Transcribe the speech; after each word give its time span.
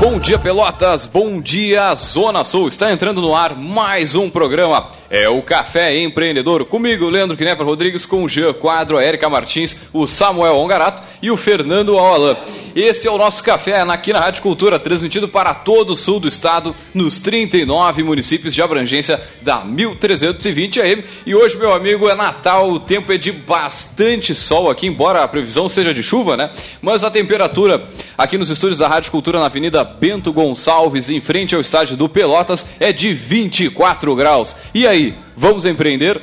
Bom 0.00 0.18
dia, 0.18 0.38
Pelotas. 0.38 1.06
Bom 1.06 1.40
dia, 1.40 1.94
Zona 1.94 2.42
Sul. 2.44 2.68
Está 2.68 2.92
entrando 2.92 3.20
no 3.20 3.34
ar 3.34 3.54
mais 3.54 4.14
um 4.14 4.30
programa. 4.30 4.88
É 5.10 5.28
o 5.28 5.42
Café 5.42 5.96
Empreendedor. 5.96 6.64
Comigo, 6.64 7.08
Leandro 7.08 7.36
Knepper 7.36 7.66
Rodrigues, 7.66 8.06
com 8.06 8.24
o 8.24 8.28
Jean 8.28 8.52
Quadro, 8.52 8.96
a 8.96 9.04
Erika 9.04 9.28
Martins, 9.28 9.76
o 9.92 10.06
Samuel 10.06 10.56
Ongarato 10.56 11.02
e 11.20 11.30
o 11.30 11.36
Fernando 11.36 11.98
Alan. 11.98 12.36
Esse 12.74 13.08
é 13.08 13.10
o 13.10 13.18
nosso 13.18 13.42
café 13.42 13.80
aqui 13.80 14.12
na 14.12 14.20
Rádio 14.20 14.42
Cultura, 14.42 14.78
transmitido 14.78 15.28
para 15.28 15.54
todo 15.54 15.90
o 15.90 15.96
sul 15.96 16.20
do 16.20 16.28
estado, 16.28 16.74
nos 16.94 17.18
39 17.18 18.02
municípios 18.02 18.54
de 18.54 18.62
abrangência 18.62 19.20
da 19.42 19.64
1320 19.64 20.80
AM. 20.80 21.04
E 21.26 21.34
hoje, 21.34 21.56
meu 21.56 21.72
amigo, 21.72 22.08
é 22.08 22.14
Natal, 22.14 22.70
o 22.70 22.80
tempo 22.80 23.12
é 23.12 23.16
de 23.16 23.32
bastante 23.32 24.34
sol 24.34 24.70
aqui, 24.70 24.86
embora 24.86 25.22
a 25.22 25.28
previsão 25.28 25.68
seja 25.68 25.92
de 25.92 26.02
chuva, 26.02 26.36
né? 26.36 26.50
Mas 26.80 27.04
a 27.04 27.10
temperatura 27.10 27.82
aqui 28.16 28.38
nos 28.38 28.50
estúdios 28.50 28.78
da 28.78 28.88
Rádio 28.88 29.10
Cultura, 29.10 29.38
na 29.38 29.46
Avenida 29.46 29.84
Bento 29.84 30.32
Gonçalves, 30.32 31.10
em 31.10 31.20
frente 31.20 31.54
ao 31.54 31.60
estádio 31.60 31.96
do 31.96 32.08
Pelotas, 32.08 32.64
é 32.78 32.92
de 32.92 33.12
24 33.12 34.14
graus. 34.14 34.54
E 34.74 34.86
aí, 34.86 35.14
vamos 35.36 35.64
empreender? 35.64 36.20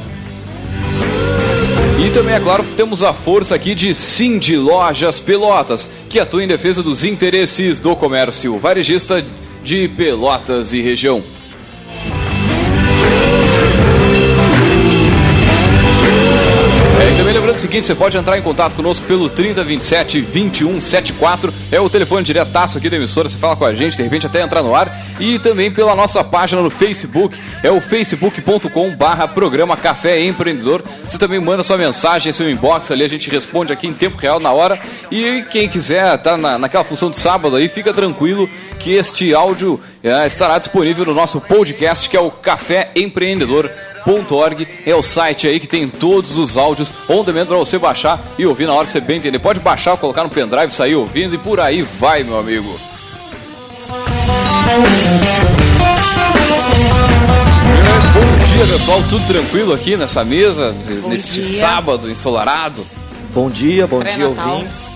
E 1.99 2.11
também, 2.11 2.35
é 2.35 2.41
claro, 2.41 2.65
temos 2.77 3.03
a 3.03 3.13
força 3.13 3.55
aqui 3.55 3.75
de 3.75 3.95
Cindy 3.95 4.57
Lojas 4.57 5.19
Pelotas, 5.19 5.91
que 6.09 6.19
atua 6.19 6.43
em 6.43 6.49
defesa 6.49 6.83
dos 6.83 7.05
interesses 7.05 7.79
do 7.79 7.95
comércio 7.95 8.59
varejista 8.59 9.23
de 9.63 9.89
Pelotas 9.89 10.73
e 10.73 10.81
região. 10.81 11.23
Seguinte, 17.59 17.87
você 17.87 17.95
pode 17.95 18.17
entrar 18.17 18.39
em 18.39 18.43
contato 18.43 18.75
conosco 18.75 19.05
pelo 19.07 19.29
3027 19.29 20.21
2174, 20.21 21.53
é 21.73 21.81
o 21.81 21.91
telefone 21.91 22.25
diretaço 22.25 22.79
aqui 22.79 22.89
da 22.89 22.97
emissora, 22.97 23.29
você 23.29 23.37
fala 23.37 23.57
com 23.57 23.65
a 23.65 23.75
gente, 23.75 23.97
de 23.97 24.03
repente 24.03 24.27
até 24.27 24.43
entrar 24.43 24.63
no 24.63 24.75
ar, 24.75 24.97
e 25.19 25.39
também 25.39 25.71
pela 25.71 25.95
nossa 25.95 26.23
página 26.23 26.63
no 26.63 26.71
Facebook, 26.71 27.37
é 27.63 27.71
o 27.71 27.81
facebook.com 27.81 28.95
barra 28.95 29.27
programa 29.27 29.77
Café 29.77 30.21
Empreendedor, 30.21 30.85
você 31.05 31.19
também 31.19 31.41
manda 31.41 31.63
sua 31.63 31.77
mensagem, 31.77 32.33
seu 32.33 32.49
inbox 32.49 32.91
ali, 32.91 33.03
a 33.03 33.09
gente 33.09 33.29
responde 33.29 33.73
aqui 33.73 33.89
em 33.89 33.95
tempo 33.95 34.17
real, 34.17 34.39
na 34.39 34.53
hora, 34.53 34.79
e 35.11 35.45
quem 35.51 35.69
quiser 35.69 36.15
estar 36.15 36.31
tá 36.31 36.37
na, 36.37 36.59
naquela 36.59 36.85
função 36.85 37.11
de 37.11 37.19
sábado 37.19 37.57
aí, 37.57 37.69
fica 37.69 37.93
tranquilo 37.93 38.49
que 38.79 38.93
este 38.93 39.35
áudio 39.35 39.81
é, 40.03 40.27
estará 40.27 40.59
disponível 40.59 41.05
no 41.05 41.15
nosso 41.15 41.41
podcast, 41.41 42.09
que 42.09 42.17
é 42.17 42.21
o 42.21 42.31
Café 42.31 42.91
Empreendedor 42.95 43.71
Org 44.07 44.69
é 44.87 44.95
o 44.95 45.03
site 45.03 45.47
aí 45.47 45.59
que 45.59 45.69
tem 45.69 45.89
todos 45.89 46.37
os 46.39 46.57
áudios 46.57 46.93
on 47.09 47.25
demand 47.25 47.47
para 47.47 47.57
você 47.57 47.79
baixar 47.79 48.21
e 48.39 48.47
ouvir 48.47 48.67
na 48.67 48.75
hora 48.75 48.87
que 48.87 48.93
você 48.93 49.01
bem 49.01 49.19
entender. 49.19 49.39
Pode 49.39 49.61
baixar, 49.61 49.97
colocar 49.97 50.23
no 50.25 50.31
pendrive, 50.31 50.73
sair 50.73 50.95
ouvindo 50.95 51.35
e 51.35 51.39
por 51.39 51.61
aí 51.61 51.83
vai, 51.83 52.23
meu 52.23 52.39
amigo. 52.39 52.79
Bom 58.15 58.47
dia, 58.47 58.67
pessoal. 58.67 59.03
Tudo 59.09 59.27
tranquilo 59.27 59.73
aqui 59.73 59.97
nessa 59.97 60.25
mesa, 60.25 60.75
bom 61.03 61.09
neste 61.09 61.35
dia. 61.35 61.45
sábado 61.45 62.11
ensolarado? 62.11 62.85
Bom 63.33 63.51
dia, 63.51 63.87
bom 63.87 64.03
dia, 64.03 64.29
ouvintes. 64.29 64.91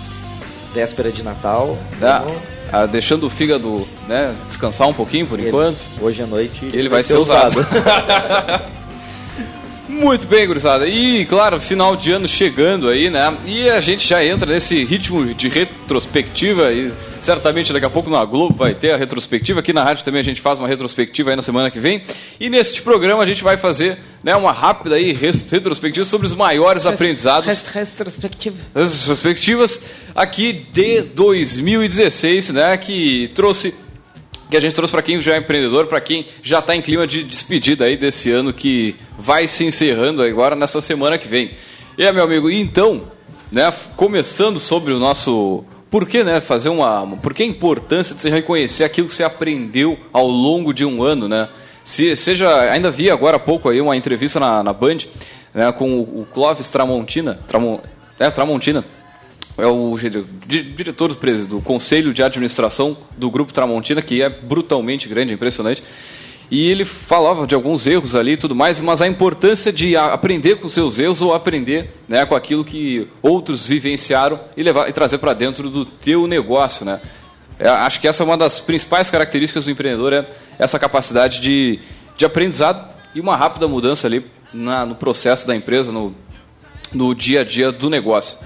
Véspera 0.75 1.13
de 1.13 1.23
Natal. 1.23 1.77
Ah, 2.01 2.25
ah, 2.73 2.87
deixando 2.87 3.27
o 3.27 3.31
fígado 3.31 3.87
né, 4.09 4.35
descansar 4.47 4.89
um 4.89 4.95
pouquinho 4.95 5.27
por 5.27 5.39
ele, 5.39 5.49
enquanto. 5.49 5.83
Hoje 6.01 6.23
à 6.23 6.27
noite 6.27 6.65
ele 6.73 6.89
vai, 6.89 6.89
vai 6.89 7.03
ser, 7.03 7.15
ser 7.15 7.19
usado. 7.19 7.61
usado. 7.61 8.63
Muito 9.93 10.27
bem, 10.27 10.47
gurizada. 10.47 10.87
E, 10.87 11.27
claro, 11.27 11.61
final 11.61 11.95
de 11.95 12.11
ano 12.11 12.27
chegando 12.27 12.89
aí, 12.89 13.11
né? 13.11 13.37
E 13.45 13.69
a 13.69 13.81
gente 13.81 14.09
já 14.09 14.25
entra 14.25 14.51
nesse 14.51 14.83
ritmo 14.85 15.35
de 15.35 15.49
retrospectiva 15.49 16.73
e 16.73 16.91
certamente 17.21 17.73
daqui 17.75 17.85
a 17.85 17.91
pouco 17.91 18.09
na 18.09 18.25
Globo 18.25 18.55
vai 18.55 18.75
ter 18.75 18.93
a 18.93 18.97
retrospectiva. 18.97 19.61
Aqui 19.61 19.73
na 19.73 19.85
rádio 19.85 20.03
também 20.03 20.21
a 20.21 20.25
gente 20.25 20.41
faz 20.41 20.59
uma 20.59 20.67
retrospectiva 20.67 21.31
aí 21.31 21.37
na 21.37 21.43
semana 21.43 21.71
que 21.71 21.79
vem. 21.79 22.03
E 22.41 22.49
neste 22.49 22.81
programa 22.81 23.23
a 23.23 23.27
gente 23.27 23.45
vai 23.45 23.59
fazer 23.59 23.99
né, 24.25 24.35
uma 24.35 24.51
rápida 24.51 24.95
aí 24.95 25.13
retrospectiva 25.13 26.07
sobre 26.07 26.27
os 26.27 26.33
maiores 26.33 26.85
Res, 26.85 26.95
aprendizados. 26.95 27.67
Retrospectiva. 27.67 28.57
Retrospectivas 28.75 29.83
aqui 30.15 30.67
de 30.73 31.03
2016, 31.03 32.51
né? 32.51 32.77
Que 32.79 33.31
trouxe 33.35 33.75
que 34.53 34.57
a 34.59 34.61
gente 34.61 34.75
trouxe 34.75 34.93
para 34.93 35.01
quem 35.01 35.19
já 35.19 35.35
é 35.35 35.39
empreendedor, 35.39 35.87
para 35.87 35.99
quem 35.99 36.27
já 36.43 36.59
está 36.59 36.77
em 36.77 36.83
clima 36.83 37.07
de 37.07 37.25
despedida 37.25 37.87
aí 37.87 37.97
desse 37.97 38.31
ano 38.31 38.53
que 38.53 38.95
vai 39.19 39.47
se 39.47 39.65
encerrando 39.65 40.23
agora 40.23 40.55
nessa 40.55 40.79
semana 40.79 41.17
que 41.17 41.27
vem. 41.27 41.53
E 41.97 42.05
é, 42.05 42.13
meu 42.13 42.23
amigo, 42.23 42.51
e 42.51 42.61
então, 42.61 43.05
né, 43.51 43.73
começando 43.97 44.59
sobre 44.59 44.93
o 44.93 44.99
nosso 44.99 45.65
por 45.91 46.07
que, 46.07 46.23
né, 46.23 46.39
fazer 46.39 46.69
uma, 46.69 47.07
por 47.23 47.33
que 47.33 47.43
a 47.43 47.47
importância 47.47 48.15
de 48.15 48.21
você 48.21 48.29
reconhecer 48.29 48.85
aquilo 48.85 49.09
que 49.09 49.15
você 49.15 49.25
aprendeu 49.25 49.99
ao 50.13 50.27
longo 50.27 50.75
de 50.75 50.85
um 50.85 51.03
ano, 51.03 51.27
né? 51.27 51.49
Se 51.83 52.15
seja, 52.15 52.71
ainda 52.71 52.91
vi 52.91 53.11
agora 53.11 53.39
há 53.39 53.41
pouco 53.41 53.71
aí 53.71 53.81
uma 53.81 53.97
entrevista 53.97 54.39
na, 54.39 54.63
na 54.63 54.75
Band, 54.75 54.99
né, 55.55 55.73
com 55.73 55.95
o, 55.95 56.21
o 56.21 56.27
Clóvis 56.31 56.69
Tramontina, 56.69 57.41
Tramon, 57.49 57.81
é, 58.21 58.31
Tramontina, 58.31 58.85
é 59.59 59.67
o 59.67 59.97
diretor 60.47 61.15
do, 61.15 61.47
do 61.47 61.61
Conselho 61.61 62.13
de 62.13 62.23
Administração 62.23 62.97
do 63.17 63.31
Grupo 63.31 63.53
Tramontina, 63.53 64.01
que 64.01 64.23
é 64.23 64.29
brutalmente 64.29 65.09
grande, 65.09 65.35
impressionante. 65.35 65.83
E 66.51 66.71
ele 66.71 66.85
falava 66.85 67.47
de 67.47 67.55
alguns 67.55 67.87
erros 67.87 68.15
ali 68.15 68.33
e 68.33 68.37
tudo 68.37 68.55
mais, 68.55 68.79
mas 68.79 69.01
a 69.01 69.09
importância 69.09 69.73
de 69.73 69.97
aprender 69.97 70.57
com 70.57 70.69
seus 70.69 70.99
erros 70.99 71.23
ou 71.23 71.35
aprender 71.35 71.91
né, 72.07 72.27
com 72.27 72.35
aquilo 72.35 72.63
que 72.63 73.09
outros 73.23 73.67
vivenciaram 73.67 74.39
e, 74.55 74.63
levar, 74.63 74.89
e 74.89 74.93
trazer 74.93 75.17
para 75.17 75.33
dentro 75.33 75.71
do 75.71 75.87
teu 75.87 76.27
negócio. 76.27 76.85
Né? 76.85 77.01
É, 77.59 77.69
acho 77.69 78.01
que 78.01 78.09
essa 78.09 78.23
é 78.23 78.27
uma 78.27 78.37
das 78.37 78.59
principais 78.59 79.09
características 79.09 79.65
do 79.65 79.71
empreendedor, 79.71 80.13
é 80.13 80.29
essa 80.59 80.79
capacidade 80.79 81.41
de, 81.41 81.79
de 82.19 82.25
aprendizado 82.27 82.87
e 83.15 83.21
uma 83.21 83.35
rápida 83.35 83.67
mudança 83.67 84.07
ali 84.07 84.23
na, 84.53 84.85
no 84.85 84.95
processo 84.95 85.47
da 85.47 85.57
empresa, 85.57 85.91
no, 85.91 86.15
no 86.93 87.15
dia 87.15 87.41
a 87.41 87.45
dia 87.45 87.73
do 87.73 87.89
negócio. 87.89 88.37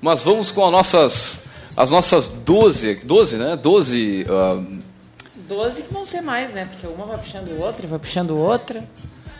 Mas 0.00 0.22
vamos 0.22 0.52
com 0.52 0.64
as 0.64 0.72
nossas, 0.72 1.44
as 1.76 1.90
nossas 1.90 2.28
12, 2.28 2.96
12, 3.04 3.36
né? 3.36 3.56
12. 3.56 4.26
Uh... 4.28 4.82
12 5.48 5.82
que 5.82 5.92
vão 5.92 6.04
ser 6.04 6.20
mais, 6.20 6.52
né? 6.52 6.68
Porque 6.70 6.86
uma 6.86 7.06
vai 7.06 7.18
puxando 7.18 7.60
outra, 7.60 7.86
vai 7.86 7.98
puxando 7.98 8.36
outra. 8.36 8.84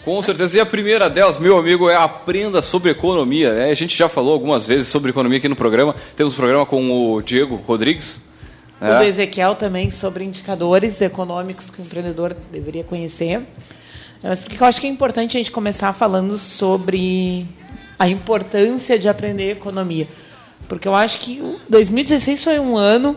Com 0.06 0.22
certeza. 0.22 0.56
E 0.56 0.60
a 0.60 0.66
primeira 0.66 1.10
delas, 1.10 1.36
meu 1.36 1.56
amigo, 1.56 1.90
é 1.90 1.96
aprenda 1.96 2.62
sobre 2.62 2.92
economia. 2.92 3.52
Né? 3.52 3.70
A 3.72 3.74
gente 3.74 3.98
já 3.98 4.08
falou 4.08 4.34
algumas 4.34 4.64
vezes 4.64 4.86
sobre 4.86 5.10
economia 5.10 5.38
aqui 5.38 5.48
no 5.48 5.56
programa. 5.56 5.96
Temos 6.14 6.32
um 6.32 6.36
programa 6.36 6.64
com 6.64 6.90
o 6.92 7.20
Diego 7.20 7.56
Rodrigues. 7.56 8.20
é. 8.80 8.94
o 8.94 8.98
do 8.98 9.04
Ezequiel 9.04 9.56
também 9.56 9.90
sobre 9.90 10.22
indicadores 10.22 11.00
econômicos 11.00 11.70
que 11.70 11.80
o 11.80 11.84
empreendedor 11.84 12.36
deveria 12.52 12.84
conhecer. 12.84 13.42
Mas 14.22 14.38
porque 14.38 14.62
eu 14.62 14.66
acho 14.66 14.80
que 14.80 14.86
é 14.86 14.90
importante 14.90 15.36
a 15.36 15.40
gente 15.40 15.50
começar 15.50 15.92
falando 15.92 16.38
sobre 16.38 17.44
a 17.98 18.08
importância 18.08 18.96
de 18.96 19.08
aprender 19.08 19.50
economia. 19.50 20.06
Porque 20.68 20.88
eu 20.88 20.94
acho 20.94 21.20
que 21.20 21.42
2016 21.68 22.42
foi 22.42 22.58
um 22.58 22.76
ano 22.76 23.16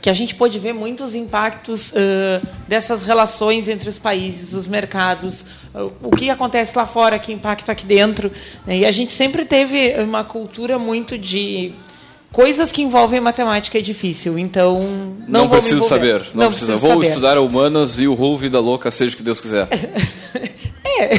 que 0.00 0.10
a 0.10 0.14
gente 0.14 0.36
pôde 0.36 0.56
ver 0.58 0.72
muitos 0.72 1.16
impactos 1.16 1.90
uh, 1.90 2.46
dessas 2.68 3.02
relações 3.02 3.66
entre 3.66 3.88
os 3.88 3.98
países, 3.98 4.52
os 4.52 4.68
mercados, 4.68 5.44
uh, 5.74 5.92
o 6.00 6.10
que 6.10 6.30
acontece 6.30 6.78
lá 6.78 6.86
fora, 6.86 7.18
que 7.18 7.32
impacta 7.32 7.72
aqui 7.72 7.84
dentro. 7.84 8.30
Né? 8.64 8.78
E 8.78 8.86
a 8.86 8.92
gente 8.92 9.10
sempre 9.10 9.44
teve 9.44 9.94
uma 10.00 10.22
cultura 10.22 10.78
muito 10.78 11.18
de 11.18 11.72
coisas 12.30 12.70
que 12.70 12.82
envolvem 12.82 13.20
matemática 13.20 13.78
é 13.78 13.80
difícil, 13.80 14.38
então 14.38 14.80
não, 15.26 15.40
não 15.40 15.48
preciso 15.48 15.82
saber, 15.84 16.20
não, 16.34 16.44
não 16.44 16.48
precisa. 16.50 16.76
Vou 16.76 16.90
saber. 16.90 17.08
estudar 17.08 17.38
humanas 17.38 17.98
e 17.98 18.06
o 18.06 18.14
Ru 18.14 18.36
vida 18.36 18.60
louca, 18.60 18.90
seja 18.92 19.14
o 19.14 19.16
que 19.16 19.22
Deus 19.24 19.40
quiser. 19.40 19.66
é. 21.00 21.10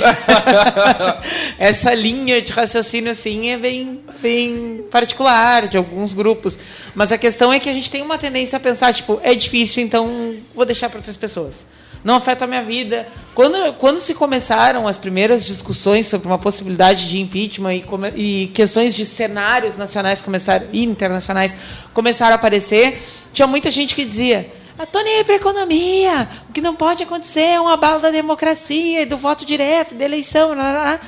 Essa 1.69 1.93
linha 1.93 2.41
de 2.41 2.51
raciocínio 2.51 3.11
assim 3.11 3.49
é 3.49 3.57
bem, 3.57 4.01
bem 4.21 4.85
particular 4.91 5.67
de 5.67 5.77
alguns 5.77 6.13
grupos, 6.13 6.57
mas 6.95 7.11
a 7.11 7.17
questão 7.17 7.51
é 7.51 7.59
que 7.59 7.69
a 7.69 7.73
gente 7.73 7.89
tem 7.89 8.01
uma 8.01 8.17
tendência 8.17 8.57
a 8.57 8.59
pensar 8.59 8.93
tipo 8.93 9.19
é 9.23 9.33
difícil, 9.35 9.83
então 9.83 10.35
vou 10.55 10.65
deixar 10.65 10.89
para 10.89 10.99
outras 10.99 11.17
pessoas 11.17 11.65
não 12.03 12.15
afeta 12.15 12.45
a 12.45 12.47
minha 12.47 12.63
vida. 12.63 13.05
Quando, 13.35 13.73
quando 13.73 13.99
se 13.99 14.13
começaram 14.13 14.87
as 14.87 14.97
primeiras 14.97 15.45
discussões 15.45 16.07
sobre 16.07 16.25
uma 16.25 16.37
possibilidade 16.37 17.09
de 17.09 17.19
impeachment 17.19 17.73
e, 18.15 18.43
e 18.43 18.47
questões 18.47 18.95
de 18.95 19.05
cenários 19.05 19.77
nacionais 19.77 20.21
começaram, 20.21 20.67
e 20.71 20.83
internacionais 20.83 21.55
começaram 21.93 22.31
a 22.31 22.35
aparecer, 22.35 23.03
tinha 23.33 23.45
muita 23.45 23.69
gente 23.69 23.93
que 23.93 24.05
dizia: 24.05 24.49
Estou 24.79 25.03
nem 25.03 25.17
aí 25.17 25.23
para 25.23 25.35
economia, 25.35 26.29
o 26.49 26.53
que 26.53 26.61
não 26.61 26.75
pode 26.75 27.01
acontecer 27.01 27.41
é 27.41 27.61
um 27.61 27.67
abalo 27.67 27.99
da 27.99 28.11
democracia 28.11 29.05
do 29.05 29.17
voto 29.17 29.45
direto, 29.45 29.95
da 29.95 30.05
eleição. 30.05 30.53
Blá. 30.53 30.99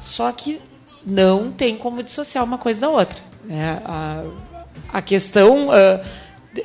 Só 0.00 0.32
que 0.32 0.60
não 1.04 1.52
tem 1.52 1.76
como 1.76 2.02
dissociar 2.02 2.44
uma 2.44 2.58
coisa 2.58 2.82
da 2.82 2.88
outra. 2.88 3.22
Né? 3.44 3.80
A, 3.84 4.22
a 4.92 5.02
questão, 5.02 5.68
uh, 5.68 6.00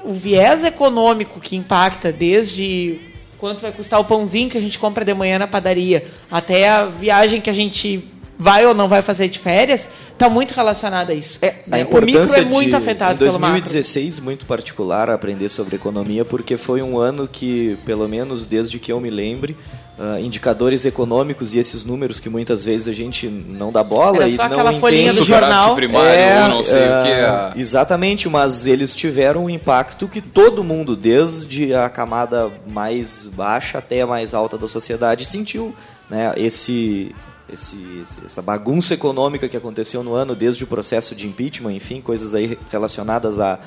o 0.04 0.14
viés 0.14 0.64
econômico 0.64 1.40
que 1.40 1.56
impacta 1.56 2.12
desde 2.12 3.00
quanto 3.38 3.62
vai 3.62 3.72
custar 3.72 4.00
o 4.00 4.06
pãozinho 4.06 4.50
que 4.50 4.58
a 4.58 4.62
gente 4.62 4.80
compra 4.80 5.04
de 5.04 5.14
manhã 5.14 5.38
na 5.38 5.48
padaria, 5.48 6.08
até 6.32 6.70
a 6.70 6.86
viagem 6.86 7.42
que 7.42 7.50
a 7.50 7.54
gente 7.54 8.10
vai 8.38 8.66
ou 8.66 8.74
não 8.74 8.88
vai 8.88 9.02
fazer 9.02 9.28
de 9.30 9.40
férias, 9.40 9.90
está 10.12 10.30
muito 10.30 10.54
relacionado 10.54 11.10
a 11.10 11.14
isso. 11.14 11.40
É, 11.42 11.56
né? 11.68 11.82
a 11.84 11.98
o 11.98 12.02
micro 12.02 12.34
é 12.34 12.42
muito 12.42 12.70
de, 12.70 12.76
afetado 12.76 13.18
pelo 13.18 13.40
macro. 13.40 13.58
Em 13.58 13.62
2016, 13.62 14.20
muito 14.20 14.46
particular 14.46 15.10
aprender 15.10 15.50
sobre 15.50 15.76
economia, 15.76 16.26
porque 16.26 16.58
foi 16.58 16.82
um 16.82 16.98
ano 16.98 17.28
que, 17.28 17.78
pelo 17.86 18.08
menos 18.08 18.46
desde 18.46 18.78
que 18.80 18.92
eu 18.92 19.00
me 19.00 19.10
lembre, 19.10 19.56
uh, 19.98 20.20
indicadores 20.20 20.86
econômicos 20.86 21.54
e 21.54 21.60
esses 21.60 21.86
números 21.86 22.20
que 22.20 22.30
muitas 22.30 22.64
vezes 22.64 22.88
a 22.88 22.94
gente 22.94 23.28
não 23.28 23.72
dá 23.72 23.84
bola 23.84 24.18
Era 24.18 24.28
e 24.28 24.36
só 24.36 24.44
não 24.44 24.52
aquela 24.52 24.74
folhinha 24.74 25.14
do 25.14 25.24
jornal. 25.24 25.76
Primário, 25.76 26.10
é, 26.10 26.48
não 26.48 26.64
sei 26.64 26.82
uh, 26.82 27.02
o 27.02 27.04
que 27.04 27.12
é. 27.12 27.54
Exatamente, 27.56 28.28
mas 28.30 28.68
eles 28.68 28.96
tiveram 28.96 29.46
um 29.46 29.50
impacto 29.50 30.08
que 30.08 30.22
todo 30.22 30.64
mundo, 30.64 30.96
desde 30.96 31.74
a 31.74 31.90
camada 31.90 32.52
mais 32.68 33.28
baixa 33.28 33.78
até 33.78 34.02
a 34.02 34.08
mais 34.08 34.34
alta 34.34 34.58
da 34.58 34.68
sociedade, 34.68 35.26
sentiu. 35.26 35.74
Né? 36.10 36.34
Esse, 36.38 37.16
esse, 37.52 38.04
essa 38.24 38.42
bagunça 38.42 38.94
econômica 38.94 39.48
que 39.48 39.58
aconteceu 39.58 40.04
no 40.04 40.14
ano, 40.14 40.36
desde 40.36 40.64
o 40.64 40.68
processo 40.68 41.16
de 41.16 41.28
impeachment, 41.28 41.74
enfim, 41.74 42.02
coisas 42.02 42.34
aí 42.34 42.58
relacionadas 42.72 43.40
a, 43.40 43.60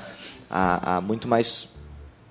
a, 0.50 0.96
a 0.96 1.00
muito 1.00 1.28
mais 1.28 1.68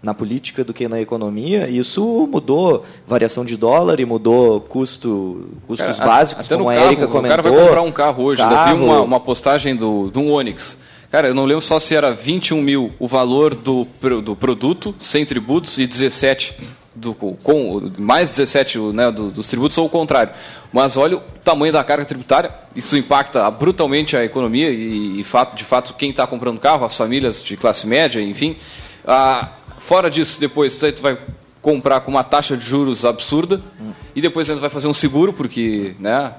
na 0.01 0.13
política 0.13 0.63
do 0.63 0.73
que 0.73 0.87
na 0.87 1.01
economia. 1.01 1.67
E 1.67 1.79
isso 1.79 2.27
mudou 2.31 2.85
variação 3.07 3.43
de 3.43 3.57
dólar 3.57 3.99
e 3.99 4.05
mudou 4.05 4.61
custo, 4.61 5.49
custos 5.65 5.97
cara, 5.97 6.09
básicos, 6.09 6.47
como 6.47 6.69
a 6.69 6.75
Erika 6.75 7.07
comentou. 7.07 7.19
O 7.19 7.29
cara 7.29 7.41
vai 7.41 7.65
comprar 7.65 7.81
um 7.81 7.91
carro 7.91 8.23
hoje. 8.23 8.41
Carro. 8.41 8.71
Eu 8.71 8.77
vi 8.77 8.83
uma, 8.83 9.01
uma 9.01 9.19
postagem 9.19 9.75
do, 9.75 10.09
de 10.09 10.19
um 10.19 10.31
Onix. 10.31 10.77
Cara, 11.09 11.29
eu 11.29 11.33
não 11.33 11.45
lembro 11.45 11.61
só 11.61 11.79
se 11.79 11.95
era 11.95 12.11
21 12.11 12.61
mil 12.61 12.91
o 12.99 13.07
valor 13.07 13.55
do, 13.55 13.87
do 14.21 14.35
produto, 14.35 14.93
sem 14.99 15.25
tributos, 15.25 15.77
e 15.77 15.87
17 15.87 16.53
do, 16.97 17.13
com 17.13 17.91
mais 17.97 18.31
17 18.31 18.77
né, 18.93 19.11
do, 19.11 19.31
dos 19.31 19.47
tributos 19.47 19.77
ou 19.77 19.85
o 19.85 19.89
contrário. 19.89 20.33
Mas 20.71 20.97
olha 20.97 21.17
o 21.17 21.21
tamanho 21.43 21.71
da 21.71 21.83
carga 21.83 22.05
tributária, 22.05 22.53
isso 22.75 22.97
impacta 22.97 23.49
brutalmente 23.49 24.17
a 24.17 24.23
economia 24.23 24.69
e, 24.69 25.21
e 25.21 25.23
fato, 25.23 25.55
de 25.55 25.63
fato 25.63 25.93
quem 25.93 26.09
está 26.09 26.27
comprando 26.27 26.59
carro, 26.59 26.85
as 26.85 26.97
famílias 26.97 27.43
de 27.43 27.55
classe 27.55 27.87
média, 27.87 28.21
enfim. 28.21 28.57
Ah, 29.05 29.51
Fora 29.87 30.09
disso, 30.09 30.37
depois 30.37 30.77
tu 30.77 31.01
vai 31.01 31.17
comprar 31.61 32.01
com 32.01 32.11
uma 32.11 32.23
taxa 32.23 32.57
de 32.57 32.65
juros 32.65 33.05
absurda 33.05 33.61
hum. 33.79 33.93
e 34.13 34.21
depois 34.21 34.49
ainda 34.49 34.59
vai 34.59 34.69
fazer 34.69 34.87
um 34.87 34.93
seguro, 34.93 35.31
porque, 35.31 35.95
né? 35.97 36.33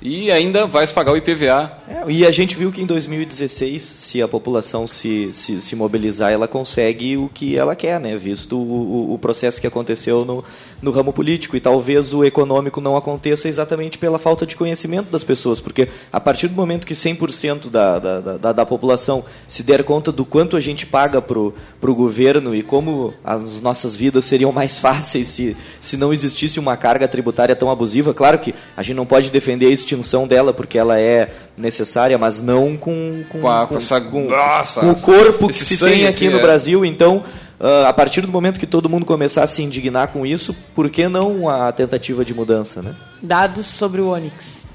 E 0.00 0.30
ainda 0.30 0.66
vai 0.66 0.86
pagar 0.88 1.12
o 1.12 1.16
IPVA. 1.16 1.72
É, 1.88 2.04
e 2.08 2.26
a 2.26 2.30
gente 2.30 2.54
viu 2.54 2.70
que 2.70 2.82
em 2.82 2.86
2016, 2.86 3.82
se 3.82 4.20
a 4.20 4.28
população 4.28 4.86
se, 4.86 5.32
se, 5.32 5.62
se, 5.62 5.74
mobilizar, 5.74 6.32
ela 6.32 6.46
consegue 6.46 7.16
o 7.16 7.28
que 7.32 7.56
ela 7.56 7.74
quer, 7.74 7.98
né? 7.98 8.16
visto 8.16 8.56
o, 8.56 9.14
o 9.14 9.18
processo 9.18 9.60
que 9.60 9.66
aconteceu 9.66 10.24
no, 10.24 10.44
no 10.82 10.90
ramo 10.90 11.12
político. 11.12 11.56
E 11.56 11.60
talvez 11.60 12.12
o 12.12 12.24
econômico 12.24 12.80
não 12.80 12.96
aconteça 12.96 13.48
exatamente 13.48 13.96
pela 13.96 14.18
falta 14.18 14.46
de 14.46 14.54
conhecimento 14.54 15.10
das 15.10 15.24
pessoas, 15.24 15.60
porque 15.60 15.88
a 16.12 16.20
partir 16.20 16.48
do 16.48 16.54
momento 16.54 16.86
que 16.86 16.94
100% 16.94 17.70
da, 17.70 17.98
da, 17.98 18.20
da, 18.20 18.52
da 18.52 18.66
população 18.66 19.24
se 19.46 19.62
der 19.62 19.82
conta 19.82 20.12
do 20.12 20.24
quanto 20.24 20.56
a 20.56 20.60
gente 20.60 20.86
paga 20.86 21.22
para 21.22 21.38
o 21.38 21.94
governo 21.94 22.54
e 22.54 22.62
como 22.62 23.14
as 23.24 23.60
nossas 23.60 23.96
vidas 23.96 24.24
seriam 24.24 24.52
mais 24.52 24.78
fáceis 24.78 25.28
se, 25.28 25.56
se 25.80 25.96
não 25.96 26.12
existisse 26.12 26.60
uma 26.60 26.76
carga 26.76 27.08
tributária 27.08 27.56
tão 27.56 27.70
abusiva, 27.70 28.12
claro 28.12 28.38
que 28.38 28.54
a 28.76 28.82
gente 28.82 28.96
não 28.96 29.06
pode 29.06 29.30
defender 29.30 29.70
isso 29.70 29.85
extinção 29.86 30.26
dela 30.26 30.52
porque 30.52 30.76
ela 30.76 30.98
é 30.98 31.32
necessária, 31.56 32.18
mas 32.18 32.40
não 32.40 32.76
com, 32.76 33.24
com, 33.28 33.40
com, 33.40 33.48
a, 33.48 33.66
com, 33.66 33.76
essa, 33.76 34.00
com, 34.00 34.28
nossa, 34.28 34.80
com 34.80 34.90
o 34.90 35.00
corpo 35.00 35.48
que 35.48 35.54
se 35.54 35.78
tem 35.78 36.06
aqui 36.06 36.28
no 36.28 36.38
é. 36.38 36.42
Brasil. 36.42 36.84
Então, 36.84 37.22
uh, 37.60 37.86
a 37.86 37.92
partir 37.92 38.22
do 38.22 38.28
momento 38.28 38.58
que 38.58 38.66
todo 38.66 38.88
mundo 38.88 39.06
começar 39.06 39.44
a 39.44 39.46
se 39.46 39.62
indignar 39.62 40.08
com 40.08 40.26
isso, 40.26 40.54
por 40.74 40.90
que 40.90 41.08
não 41.08 41.48
a 41.48 41.70
tentativa 41.72 42.24
de 42.24 42.34
mudança? 42.34 42.82
Né? 42.82 42.94
Dados 43.22 43.66
sobre 43.66 44.00
o 44.00 44.08
Onix. 44.08 44.66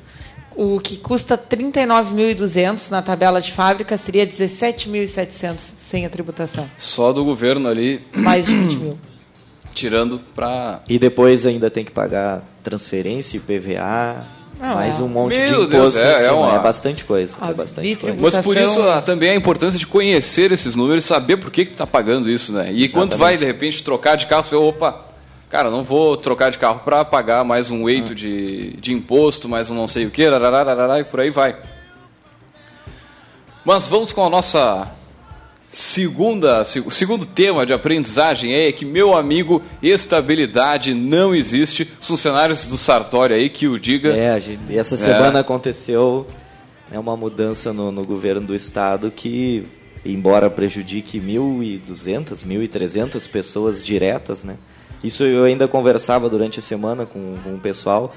O 0.54 0.80
que 0.82 0.98
custa 0.98 1.38
39.200 1.38 2.92
na 2.92 3.02
tabela 3.02 3.40
de 3.40 3.52
fábrica 3.52 3.96
seria 3.96 4.28
17.700 4.28 5.58
sem 5.80 6.06
a 6.06 6.10
tributação. 6.10 6.70
Só 6.78 7.14
do 7.14 7.24
governo 7.24 7.70
ali. 7.70 8.02
Mais 8.14 8.46
de 8.46 8.54
20 8.54 8.76
mil. 8.76 9.00
Tirando 9.74 10.20
para. 10.36 10.82
E 10.90 11.00
depois 11.00 11.46
ainda 11.46 11.72
tem 11.72 11.86
que 11.86 11.92
pagar 11.92 12.44
transferência, 12.62 13.38
IPVA, 13.38 14.28
não, 14.62 14.76
mais 14.76 15.00
é. 15.00 15.04
um 15.04 15.08
monte 15.08 15.34
de 15.34 15.42
imposto. 15.42 15.68
Deus, 15.68 15.96
é, 15.96 16.26
é, 16.28 16.32
uma... 16.32 16.56
é, 16.56 16.60
bastante 16.60 17.04
coisa. 17.04 17.36
é 17.42 17.52
bastante 17.52 17.96
coisa. 17.96 18.18
Mas 18.22 18.38
por 18.46 18.56
isso 18.56 18.80
ah, 18.84 19.02
também 19.02 19.32
a 19.32 19.36
importância 19.36 19.80
de 19.80 19.88
conhecer 19.88 20.52
esses 20.52 20.76
números 20.76 21.04
e 21.04 21.08
saber 21.08 21.38
por 21.38 21.50
que, 21.50 21.64
que 21.66 21.72
tu 21.72 21.74
está 21.74 21.88
pagando 21.88 22.30
isso, 22.30 22.54
né? 22.54 22.66
E 22.66 22.66
Exatamente. 22.66 22.94
quando 22.94 23.12
tu 23.12 23.18
vai, 23.18 23.38
de 23.38 23.44
repente, 23.44 23.84
trocar 23.84 24.16
de 24.16 24.28
carro, 24.28 24.44
você 24.44 24.52
fala, 24.52 24.62
opa, 24.62 25.06
cara, 25.50 25.72
não 25.72 25.84
vou 25.84 26.16
trocar 26.16 26.52
de 26.52 26.60
carro 26.60 26.82
para 26.86 27.04
pagar 27.04 27.44
mais 27.44 27.72
um 27.72 27.90
eito 27.90 28.12
hum. 28.12 28.16
de, 28.16 28.74
de 28.74 28.94
imposto, 28.94 29.50
mais 29.50 29.72
um 29.72 29.74
não 29.74 29.88
sei 29.88 30.06
o 30.06 30.12
que, 30.12 30.22
e 30.22 31.04
por 31.06 31.20
aí 31.20 31.32
vai. 31.32 31.56
Mas 33.66 33.88
vamos 33.88 34.12
com 34.12 34.24
a 34.24 34.30
nossa 34.30 34.92
Segunda, 35.72 36.66
segundo 36.66 37.26
tema 37.26 37.66
de 37.66 37.72
aprendizagem 37.72 38.54
é 38.54 38.70
que, 38.74 38.84
meu 38.84 39.16
amigo, 39.16 39.64
estabilidade 39.82 40.94
não 40.94 41.34
existe. 41.34 41.90
Os 41.98 42.10
funcionários 42.10 42.66
do 42.66 42.76
Sartori 42.76 43.34
aí 43.34 43.50
que 43.50 43.70
o 43.70 43.80
diga. 43.80 44.14
É, 44.14 44.38
gente, 44.38 44.78
essa 44.78 44.98
semana 44.98 45.40
é. 45.40 45.42
aconteceu 45.42 46.28
né, 46.92 47.00
uma 47.00 47.16
mudança 47.16 47.72
no, 47.72 47.90
no 47.90 48.04
governo 48.04 48.48
do 48.48 48.54
estado 48.54 49.10
que, 49.10 49.66
embora 50.06 50.50
prejudique 50.50 51.22
1.200, 51.22 52.46
1.300 52.46 53.30
pessoas 53.30 53.82
diretas, 53.82 54.44
né? 54.44 54.58
Isso 55.02 55.24
eu 55.24 55.46
ainda 55.46 55.70
conversava 55.70 56.30
durante 56.30 56.60
a 56.60 56.62
semana 56.62 57.06
com, 57.06 57.36
com 57.46 57.56
o 57.56 57.60
pessoal. 57.60 58.14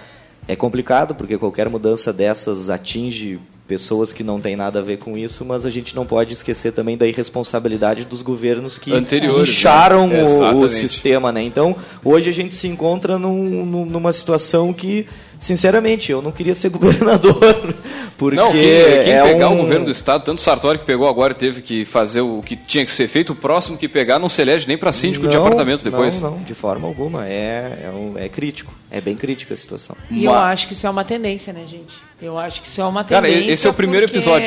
É 0.49 0.56
complicado 0.56 1.14
porque 1.14 1.38
qualquer 1.38 1.68
mudança 1.68 2.12
dessas 2.12 2.68
atinge 2.68 3.38
pessoas 3.66 4.12
que 4.12 4.23
não 4.23 4.40
têm 4.40 4.56
nada 4.56 4.78
a 4.78 4.83
ver 4.83 4.99
com 4.99 5.16
isso, 5.16 5.44
mas 5.44 5.64
a 5.64 5.71
gente 5.71 5.97
não 5.97 6.04
pode 6.04 6.33
esquecer 6.33 6.73
também 6.73 6.97
da 6.97 7.06
irresponsabilidade 7.06 8.04
dos 8.04 8.21
governos 8.21 8.78
que 8.78 8.92
Anteriores, 8.92 9.49
incharam 9.49 10.06
né? 10.06 10.23
o, 10.23 10.61
o, 10.61 10.68
sistema, 10.68 11.33
né? 11.33 11.42
Então, 11.42 11.75
hoje 12.04 12.28
a 12.28 12.33
gente 12.33 12.54
se 12.54 12.68
encontra 12.68 13.18
num, 13.18 13.87
numa 13.87 14.12
situação 14.12 14.73
que 14.73 15.06
sinceramente, 15.38 16.11
eu 16.11 16.23
não 16.23 16.33
queria 16.33 16.54
ser 16.54 16.68
governador. 16.71 17.75
Porque 18.16 18.37
não, 18.37 18.52
quem, 18.52 18.61
quem 18.61 19.12
é 19.12 19.23
pegar 19.23 19.49
um... 19.49 19.54
o 19.54 19.56
governo 19.62 19.87
do 19.87 19.90
estado, 19.90 20.23
tanto 20.23 20.40
Sartori 20.40 20.78
que 20.78 20.85
pegou 20.85 21.09
agora 21.09 21.35
teve 21.35 21.61
que 21.61 21.85
fazer 21.85 22.21
o 22.21 22.42
que 22.44 22.54
tinha 22.54 22.85
que 22.85 22.90
ser 22.90 23.09
feito, 23.09 23.33
o 23.33 23.37
próximo 23.37 23.76
que 23.76 23.88
pegar 23.88 24.18
não 24.18 24.28
se 24.28 24.40
elege 24.40 24.68
nem 24.68 24.78
para 24.78 24.92
síndico 24.92 25.25
não, 25.25 25.30
de 25.30 25.37
apartamento 25.37 25.83
depois. 25.83 26.21
Não, 26.21 26.33
não, 26.33 26.42
de 26.42 26.54
forma 26.54 26.87
alguma. 26.87 27.26
É, 27.26 27.85
é, 27.85 27.90
um, 27.90 28.16
é 28.16 28.28
crítico. 28.28 28.73
É 28.90 29.00
bem 29.00 29.16
crítica 29.16 29.54
a 29.54 29.56
situação. 29.56 29.97
E 30.11 30.25
eu 30.25 30.35
acho 30.35 30.68
que 30.68 30.75
isso 30.75 30.87
é 30.87 30.90
uma 30.90 31.04
tendência, 31.04 31.52
né, 31.52 31.64
gente? 31.66 31.94
Eu 32.23 32.38
acho 32.38 32.62
que 32.62 32.68
isso 32.68 32.80
é 32.80 32.85
uma 32.85 33.02
tendência. 33.02 33.40
Cara, 33.40 33.52
esse 33.52 33.66
é 33.66 33.71
o 33.71 33.75
primeiro 33.75 34.06
episódio. 34.06 34.47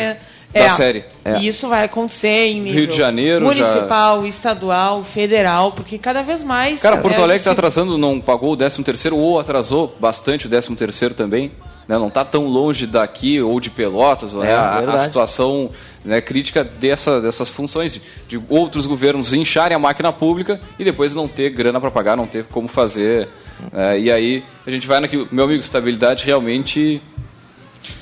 da 0.53 0.69
série. 0.69 1.03
É. 1.25 1.39
E 1.39 1.47
isso 1.47 1.67
vai 1.67 1.83
acontecer 1.83 2.47
em 2.47 2.61
nível 2.61 2.79
Rio 2.79 2.87
de 2.87 2.95
Janeiro, 2.95 3.45
municipal, 3.45 4.21
já... 4.21 4.27
estadual, 4.29 5.03
federal, 5.03 5.73
porque 5.73 5.97
cada 5.97 6.21
vez 6.21 6.41
mais. 6.41 6.81
Cara, 6.81 6.97
Porto 6.97 7.15
é, 7.15 7.23
Alegre 7.23 7.37
está 7.37 7.51
se... 7.51 7.59
atrasando, 7.59 7.97
não 7.97 8.21
pagou 8.21 8.53
o 8.53 8.57
13 8.57 8.81
terceiro 8.83 9.17
ou 9.17 9.37
atrasou 9.37 9.93
bastante 9.99 10.45
o 10.45 10.49
13 10.49 10.73
terceiro 10.75 11.13
também. 11.13 11.51
Né? 11.87 11.97
Não 11.97 12.07
está 12.07 12.25
tão 12.25 12.45
longe 12.45 12.85
daqui 12.85 13.41
ou 13.41 13.59
de 13.59 13.69
Pelotas, 13.69 14.33
né? 14.33 14.53
a, 14.53 14.79
a, 14.79 14.97
situação 14.97 15.69
né, 16.03 16.19
crítica 16.19 16.63
dessa, 16.63 17.21
dessas 17.21 17.49
funções 17.49 17.93
de, 17.93 18.01
de 18.27 18.41
outros 18.49 18.85
governos 18.85 19.33
incharem 19.33 19.75
a 19.75 19.79
máquina 19.79 20.11
pública 20.11 20.59
e 20.77 20.83
depois 20.83 21.15
não 21.15 21.27
ter 21.27 21.49
grana 21.49 21.79
para 21.79 21.91
pagar, 21.91 22.17
não 22.17 22.27
ter 22.27 22.45
como 22.45 22.67
fazer. 22.67 23.29
É, 23.73 23.99
e 23.99 24.11
aí 24.11 24.43
a 24.65 24.71
gente 24.71 24.85
vai 24.85 24.99
naquilo. 24.99 25.27
Meu 25.31 25.45
amigo, 25.45 25.59
estabilidade 25.59 26.25
realmente 26.25 27.01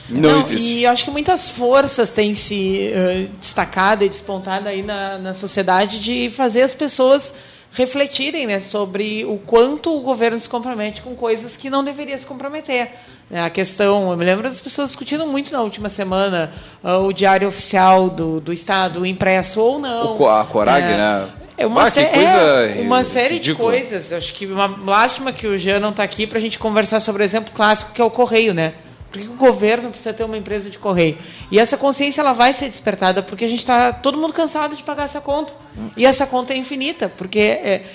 não, 0.10 0.32
não, 0.32 0.40
existe. 0.40 0.68
E 0.68 0.86
acho 0.86 1.06
que 1.06 1.12
muitas 1.12 1.50
forças 1.50 2.10
têm 2.10 2.36
se 2.36 2.92
uh, 2.92 3.30
destacado 3.40 4.04
e 4.04 4.10
despontado 4.10 4.68
aí 4.68 4.84
na, 4.84 5.18
na 5.18 5.34
sociedade 5.34 6.00
de 6.00 6.30
fazer 6.30 6.62
as 6.62 6.74
pessoas 6.74 7.34
refletirem 7.76 8.48
né, 8.48 8.60
sobre 8.60 9.26
o 9.26 9.38
quanto 9.38 9.96
o 9.96 10.02
governo 10.02 10.40
se 10.40 10.48
compromete 10.48 11.02
com 11.02 11.14
coisas 11.14 11.58
que 11.58 11.70
não 11.70 11.84
deveria 11.84 12.18
se 12.18 12.26
comprometer. 12.26 12.92
É, 13.30 13.42
a 13.42 13.50
questão, 13.50 14.12
eu 14.12 14.18
me 14.18 14.24
lembro 14.24 14.44
das 14.44 14.62
pessoas 14.62 14.90
discutindo 14.90 15.26
muito 15.28 15.52
na 15.52 15.62
última 15.62 15.90
semana 15.90 16.54
uh, 16.84 17.06
o 17.06 17.12
diário 17.12 17.48
oficial 17.48 18.10
do, 18.10 18.40
do 18.40 18.54
Estado, 18.54 19.06
impresso 19.06 19.60
ou 19.60 19.78
não. 19.78 20.18
O, 20.18 20.28
a 20.30 20.46
Corag, 20.46 20.84
é, 20.84 20.98
né? 20.98 21.28
É 21.58 21.66
uma, 21.66 21.84
ah, 21.84 21.88
é 21.88 22.82
uma 22.82 23.04
série 23.04 23.36
ridícula. 23.36 23.72
de 23.74 23.80
coisas. 23.80 24.12
Acho 24.12 24.34
que 24.34 24.46
uma 24.46 24.68
lástima 24.84 25.32
que 25.32 25.48
o 25.48 25.58
Jean 25.58 25.80
não 25.80 25.90
está 25.90 26.04
aqui 26.04 26.28
para 26.28 26.38
a 26.38 26.42
gente 26.42 26.60
conversar 26.60 27.00
sobre 27.00 27.24
o 27.24 27.26
exemplo 27.26 27.54
clássico 27.54 27.92
que 27.94 28.02
é 28.02 28.04
o 28.04 28.12
Correio, 28.12 28.54
né? 28.54 28.74
Por 29.16 29.22
que 29.22 29.30
o 29.30 29.34
governo 29.36 29.90
precisa 29.92 30.12
ter 30.14 30.26
uma 30.26 30.38
empresa 30.38 30.70
de 30.70 30.78
correio? 30.78 31.18
E 31.50 31.58
essa 31.58 31.78
consciência 31.78 32.20
ela 32.20 32.34
vai 32.34 32.52
ser 32.52 32.68
despertada 32.68 33.24
porque 33.24 33.46
a 33.46 33.48
gente 33.48 33.60
está 33.60 33.94
todo 33.94 34.18
mundo 34.18 34.34
cansado 34.34 34.76
de 34.76 34.84
pagar 34.84 35.06
essa 35.06 35.22
conta. 35.22 35.54
E 35.96 36.06
essa 36.06 36.28
conta 36.28 36.54
é 36.54 36.58
infinita, 36.58 37.08
porque 37.18 37.40
é, 37.40 37.86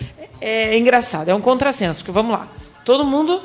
é, 0.41 0.75
é 0.75 0.79
engraçado, 0.79 1.29
é 1.29 1.35
um 1.35 1.41
contrassenso. 1.41 2.00
Porque 2.00 2.11
vamos 2.11 2.33
lá, 2.33 2.49
todo 2.87 3.05
mundo 3.05 3.43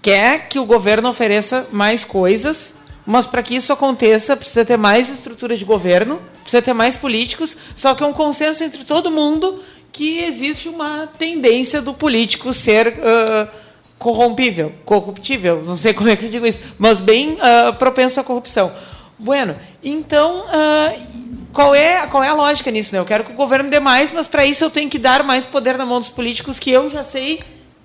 quer 0.00 0.48
que 0.48 0.60
o 0.60 0.64
governo 0.64 1.08
ofereça 1.08 1.66
mais 1.72 2.04
coisas, 2.04 2.76
mas 3.04 3.26
para 3.26 3.42
que 3.42 3.56
isso 3.56 3.72
aconteça 3.72 4.36
precisa 4.36 4.64
ter 4.64 4.76
mais 4.76 5.10
estrutura 5.10 5.56
de 5.56 5.64
governo, 5.64 6.20
precisa 6.42 6.62
ter 6.62 6.72
mais 6.72 6.96
políticos. 6.96 7.56
Só 7.74 7.96
que 7.96 8.04
é 8.04 8.06
um 8.06 8.12
consenso 8.12 8.62
entre 8.62 8.84
todo 8.84 9.10
mundo 9.10 9.60
que 9.90 10.20
existe 10.20 10.68
uma 10.68 11.08
tendência 11.18 11.82
do 11.82 11.92
político 11.92 12.54
ser 12.54 13.00
uh, 13.00 13.50
corrompível, 14.00 14.72
corruptível, 14.82 15.62
não 15.62 15.76
sei 15.76 15.92
como 15.92 16.08
é 16.08 16.16
que 16.16 16.24
eu 16.24 16.30
digo 16.30 16.46
isso, 16.46 16.58
mas 16.78 16.98
bem 16.98 17.34
uh, 17.34 17.74
propenso 17.74 18.18
à 18.18 18.24
corrupção. 18.24 18.72
Bueno, 19.18 19.54
então, 19.84 20.40
uh, 20.46 21.00
qual, 21.52 21.74
é, 21.74 22.06
qual 22.06 22.24
é 22.24 22.28
a 22.28 22.32
lógica 22.32 22.70
nisso? 22.70 22.94
Né? 22.94 22.98
Eu 22.98 23.04
quero 23.04 23.24
que 23.24 23.32
o 23.32 23.36
governo 23.36 23.68
dê 23.68 23.78
mais, 23.78 24.10
mas 24.10 24.26
para 24.26 24.46
isso 24.46 24.64
eu 24.64 24.70
tenho 24.70 24.88
que 24.88 24.98
dar 24.98 25.22
mais 25.22 25.46
poder 25.46 25.76
na 25.76 25.84
mão 25.84 26.00
dos 26.00 26.08
políticos 26.08 26.58
que 26.58 26.70
eu 26.70 26.88
já 26.88 27.04
sei 27.04 27.40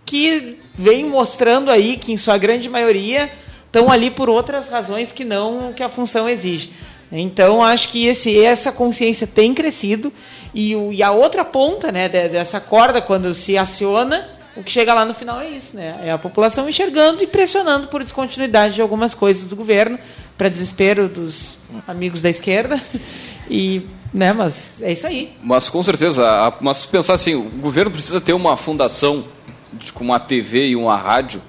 que 0.05 0.57
vem 0.73 1.03
mostrando 1.03 1.69
aí 1.69 1.97
que, 1.97 2.13
em 2.13 2.17
sua 2.17 2.37
grande 2.37 2.69
maioria, 2.69 3.29
estão 3.65 3.91
ali 3.91 4.09
por 4.09 4.29
outras 4.29 4.69
razões 4.69 5.11
que 5.11 5.25
não 5.25 5.73
que 5.73 5.83
a 5.83 5.89
função 5.89 6.29
exige. 6.29 6.71
Então, 7.11 7.61
acho 7.61 7.89
que 7.89 8.07
esse, 8.07 8.41
essa 8.41 8.71
consciência 8.71 9.27
tem 9.27 9.53
crescido 9.53 10.13
e, 10.53 10.71
e 10.73 11.03
a 11.03 11.11
outra 11.11 11.43
ponta 11.43 11.91
né, 11.91 12.07
dessa 12.07 12.61
corda, 12.61 13.01
quando 13.01 13.33
se 13.33 13.57
aciona, 13.57 14.29
o 14.55 14.63
que 14.63 14.71
chega 14.71 14.93
lá 14.93 15.03
no 15.03 15.13
final 15.13 15.41
é 15.41 15.49
isso, 15.49 15.75
né? 15.75 15.99
É 16.03 16.11
a 16.11 16.17
população 16.17 16.69
enxergando 16.69 17.21
e 17.23 17.27
pressionando 17.27 17.87
por 17.87 18.01
descontinuidade 18.01 18.75
de 18.75 18.81
algumas 18.81 19.13
coisas 19.13 19.49
do 19.49 19.55
governo, 19.55 19.99
para 20.37 20.47
desespero 20.49 21.09
dos 21.09 21.57
amigos 21.87 22.21
da 22.21 22.29
esquerda. 22.29 22.79
E, 23.49 23.83
né, 24.13 24.33
mas 24.33 24.81
é 24.81 24.91
isso 24.91 25.05
aí. 25.05 25.35
Mas 25.43 25.69
com 25.69 25.83
certeza, 25.83 26.51
mas 26.61 26.85
pensar 26.85 27.13
assim, 27.13 27.35
o 27.35 27.43
governo 27.43 27.91
precisa 27.91 28.19
ter 28.19 28.33
uma 28.33 28.57
fundação 28.57 29.25
com 29.93 30.03
uma 30.03 30.19
TV 30.19 30.69
e 30.69 30.75
uma 30.75 30.95
rádio. 30.95 31.41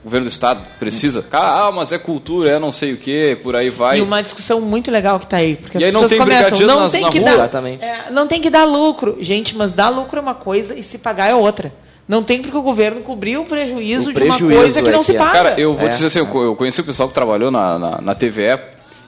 O 0.00 0.04
governo 0.04 0.26
do 0.26 0.30
estado 0.30 0.64
precisa. 0.78 1.26
Ah, 1.32 1.70
mas 1.74 1.92
é 1.92 1.98
cultura, 1.98 2.52
é 2.52 2.58
não 2.58 2.72
sei 2.72 2.92
o 2.92 2.96
que, 2.96 3.36
por 3.42 3.56
aí 3.56 3.68
vai. 3.68 3.98
E 3.98 4.00
uma 4.00 4.22
discussão 4.22 4.60
muito 4.60 4.90
legal 4.90 5.18
que 5.18 5.26
está 5.26 5.38
aí, 5.38 5.56
porque 5.56 5.76
e 5.76 5.80
as 5.80 5.84
aí 5.84 5.92
não 5.92 6.08
tem 6.08 6.18
começam, 6.18 6.58
não 6.60 6.80
nas, 6.80 6.92
tem 6.92 7.10
que 7.10 7.18
rua. 7.18 7.26
dar, 7.26 7.34
Exatamente. 7.34 7.84
É, 7.84 8.10
não 8.10 8.26
tem 8.26 8.40
que 8.40 8.48
dar 8.48 8.64
lucro, 8.64 9.18
gente, 9.20 9.56
mas 9.56 9.72
dar 9.72 9.88
lucro 9.88 10.18
é 10.18 10.22
uma 10.22 10.34
coisa 10.34 10.78
e 10.78 10.82
se 10.82 10.96
pagar 10.96 11.28
é 11.28 11.34
outra. 11.34 11.72
Não 12.08 12.22
tem 12.22 12.40
porque 12.40 12.56
o 12.56 12.62
governo 12.62 13.02
cobriu 13.02 13.42
o 13.42 13.44
prejuízo, 13.44 14.10
o 14.10 14.14
de 14.14 14.22
uma 14.22 14.38
coisa 14.38 14.82
que 14.82 14.88
é 14.88 14.92
não 14.92 15.02
se 15.02 15.14
é. 15.14 15.18
paga. 15.18 15.32
Cara, 15.32 15.60
eu 15.60 15.74
vou 15.74 15.88
é, 15.88 15.90
dizer 15.90 16.06
assim, 16.06 16.20
é. 16.20 16.22
eu 16.22 16.56
conheci 16.56 16.80
o 16.80 16.84
pessoal 16.84 17.06
que 17.06 17.14
trabalhou 17.14 17.50
na, 17.50 17.78
na, 17.78 18.00
na 18.00 18.14
TVE 18.14 18.58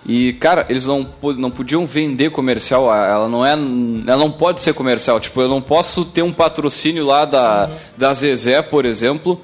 e, 0.06 0.32
cara, 0.34 0.64
eles 0.68 0.86
não, 0.86 1.06
não 1.36 1.50
podiam 1.50 1.86
vender 1.86 2.30
comercial. 2.30 2.92
Ela 2.94 3.28
não 3.28 3.44
é. 3.44 3.52
Ela 3.52 4.16
não 4.16 4.30
pode 4.30 4.60
ser 4.60 4.72
comercial. 4.72 5.20
Tipo, 5.20 5.42
eu 5.42 5.48
não 5.48 5.60
posso 5.60 6.04
ter 6.04 6.22
um 6.22 6.32
patrocínio 6.32 7.04
lá 7.04 7.24
da, 7.24 7.68
uhum. 7.68 7.76
da 7.96 8.12
Zezé, 8.14 8.62
por 8.62 8.86
exemplo, 8.86 9.40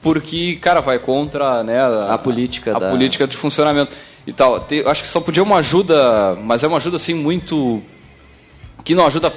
porque, 0.00 0.56
cara, 0.60 0.80
vai 0.80 0.98
contra 0.98 1.62
né, 1.64 1.80
a, 1.80 2.14
a 2.14 2.18
política 2.18 2.76
a, 2.76 2.78
da... 2.78 2.90
política 2.90 3.26
de 3.26 3.36
funcionamento 3.36 3.94
e 4.26 4.32
tal. 4.32 4.64
acho 4.86 5.02
que 5.02 5.08
só 5.08 5.20
podia 5.20 5.42
uma 5.42 5.56
ajuda, 5.56 6.36
mas 6.36 6.62
é 6.62 6.68
uma 6.68 6.78
ajuda 6.78 6.96
assim 6.96 7.14
muito. 7.14 7.82
que 8.84 8.94
não 8.94 9.04
ajuda 9.06 9.32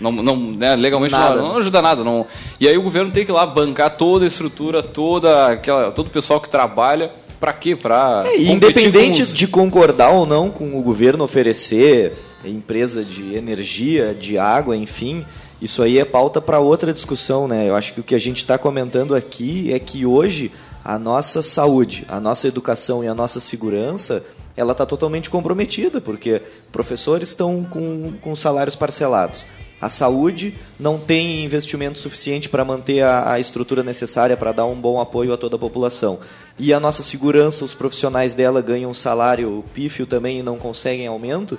não, 0.00 0.10
não, 0.10 0.36
né, 0.36 0.74
legalmente 0.76 1.12
não, 1.12 1.36
não, 1.36 1.56
ajuda 1.58 1.82
nada. 1.82 2.02
Não. 2.02 2.26
E 2.58 2.66
aí 2.66 2.76
o 2.76 2.82
governo 2.82 3.10
tem 3.10 3.24
que 3.24 3.30
ir 3.30 3.34
lá 3.34 3.44
bancar 3.44 3.96
toda 3.96 4.24
a 4.24 4.28
estrutura, 4.28 4.82
toda 4.82 5.48
aquela, 5.48 5.90
todo 5.90 6.06
o 6.06 6.10
pessoal 6.10 6.40
que 6.40 6.48
trabalha. 6.48 7.10
Para 7.38 7.52
quê? 7.52 7.74
Para 7.74 8.24
é, 8.26 8.38
independente 8.38 9.22
os... 9.22 9.34
de 9.34 9.46
concordar 9.46 10.10
ou 10.10 10.26
não 10.26 10.50
com 10.50 10.78
o 10.78 10.82
governo 10.82 11.24
oferecer 11.24 12.12
empresa 12.44 13.04
de 13.04 13.34
energia, 13.34 14.14
de 14.18 14.38
água, 14.38 14.76
enfim, 14.76 15.24
isso 15.60 15.82
aí 15.82 15.98
é 15.98 16.04
pauta 16.04 16.40
para 16.40 16.58
outra 16.58 16.92
discussão, 16.92 17.46
né? 17.46 17.68
Eu 17.68 17.76
acho 17.76 17.92
que 17.92 18.00
o 18.00 18.02
que 18.02 18.14
a 18.14 18.18
gente 18.18 18.38
está 18.38 18.56
comentando 18.56 19.14
aqui 19.14 19.72
é 19.72 19.78
que 19.78 20.06
hoje 20.06 20.50
a 20.82 20.98
nossa 20.98 21.42
saúde, 21.42 22.04
a 22.08 22.18
nossa 22.18 22.48
educação 22.48 23.04
e 23.04 23.08
a 23.08 23.14
nossa 23.14 23.38
segurança 23.40 24.24
ela 24.56 24.72
está 24.72 24.84
totalmente 24.84 25.30
comprometida, 25.30 26.00
porque 26.00 26.42
professores 26.72 27.28
estão 27.28 27.64
com, 27.64 28.14
com 28.20 28.34
salários 28.34 28.74
parcelados. 28.74 29.46
A 29.80 29.88
saúde 29.88 30.54
não 30.78 30.98
tem 30.98 31.44
investimento 31.44 31.98
suficiente 31.98 32.48
para 32.48 32.64
manter 32.64 33.00
a, 33.02 33.32
a 33.32 33.40
estrutura 33.40 33.82
necessária 33.82 34.36
para 34.36 34.52
dar 34.52 34.66
um 34.66 34.74
bom 34.74 35.00
apoio 35.00 35.32
a 35.32 35.36
toda 35.36 35.56
a 35.56 35.58
população. 35.58 36.18
E 36.58 36.74
a 36.74 36.78
nossa 36.78 37.02
segurança, 37.02 37.64
os 37.64 37.72
profissionais 37.72 38.34
dela 38.34 38.60
ganham 38.60 38.90
um 38.90 38.94
salário 38.94 39.64
pífio 39.72 40.06
também 40.06 40.40
e 40.40 40.42
não 40.42 40.58
conseguem 40.58 41.06
aumento. 41.06 41.58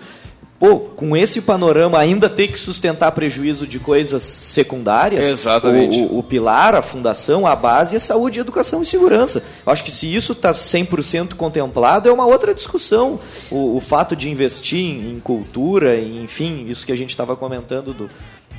Pô, 0.61 0.77
com 0.77 1.17
esse 1.17 1.41
panorama 1.41 1.97
ainda 1.97 2.29
ter 2.29 2.49
que 2.49 2.59
sustentar 2.59 3.11
prejuízo 3.13 3.65
de 3.65 3.79
coisas 3.79 4.21
secundárias. 4.21 5.27
Exatamente. 5.27 6.01
O, 6.01 6.03
o, 6.03 6.19
o 6.19 6.23
pilar, 6.23 6.75
a 6.75 6.83
fundação, 6.83 7.47
a 7.47 7.55
base 7.55 7.95
é 7.95 7.99
saúde, 7.99 8.39
educação 8.39 8.83
e 8.83 8.85
segurança. 8.85 9.41
Eu 9.65 9.73
acho 9.73 9.83
que 9.83 9.89
se 9.89 10.13
isso 10.13 10.33
está 10.33 10.51
100% 10.51 11.33
contemplado, 11.33 12.07
é 12.07 12.11
uma 12.11 12.27
outra 12.27 12.53
discussão. 12.53 13.19
O, 13.49 13.77
o 13.77 13.79
fato 13.79 14.15
de 14.15 14.29
investir 14.29 14.77
em, 14.77 15.13
em 15.13 15.19
cultura, 15.19 15.99
enfim, 15.99 16.67
isso 16.69 16.85
que 16.85 16.91
a 16.91 16.95
gente 16.95 17.09
estava 17.09 17.35
comentando 17.35 17.91
do, 17.91 18.07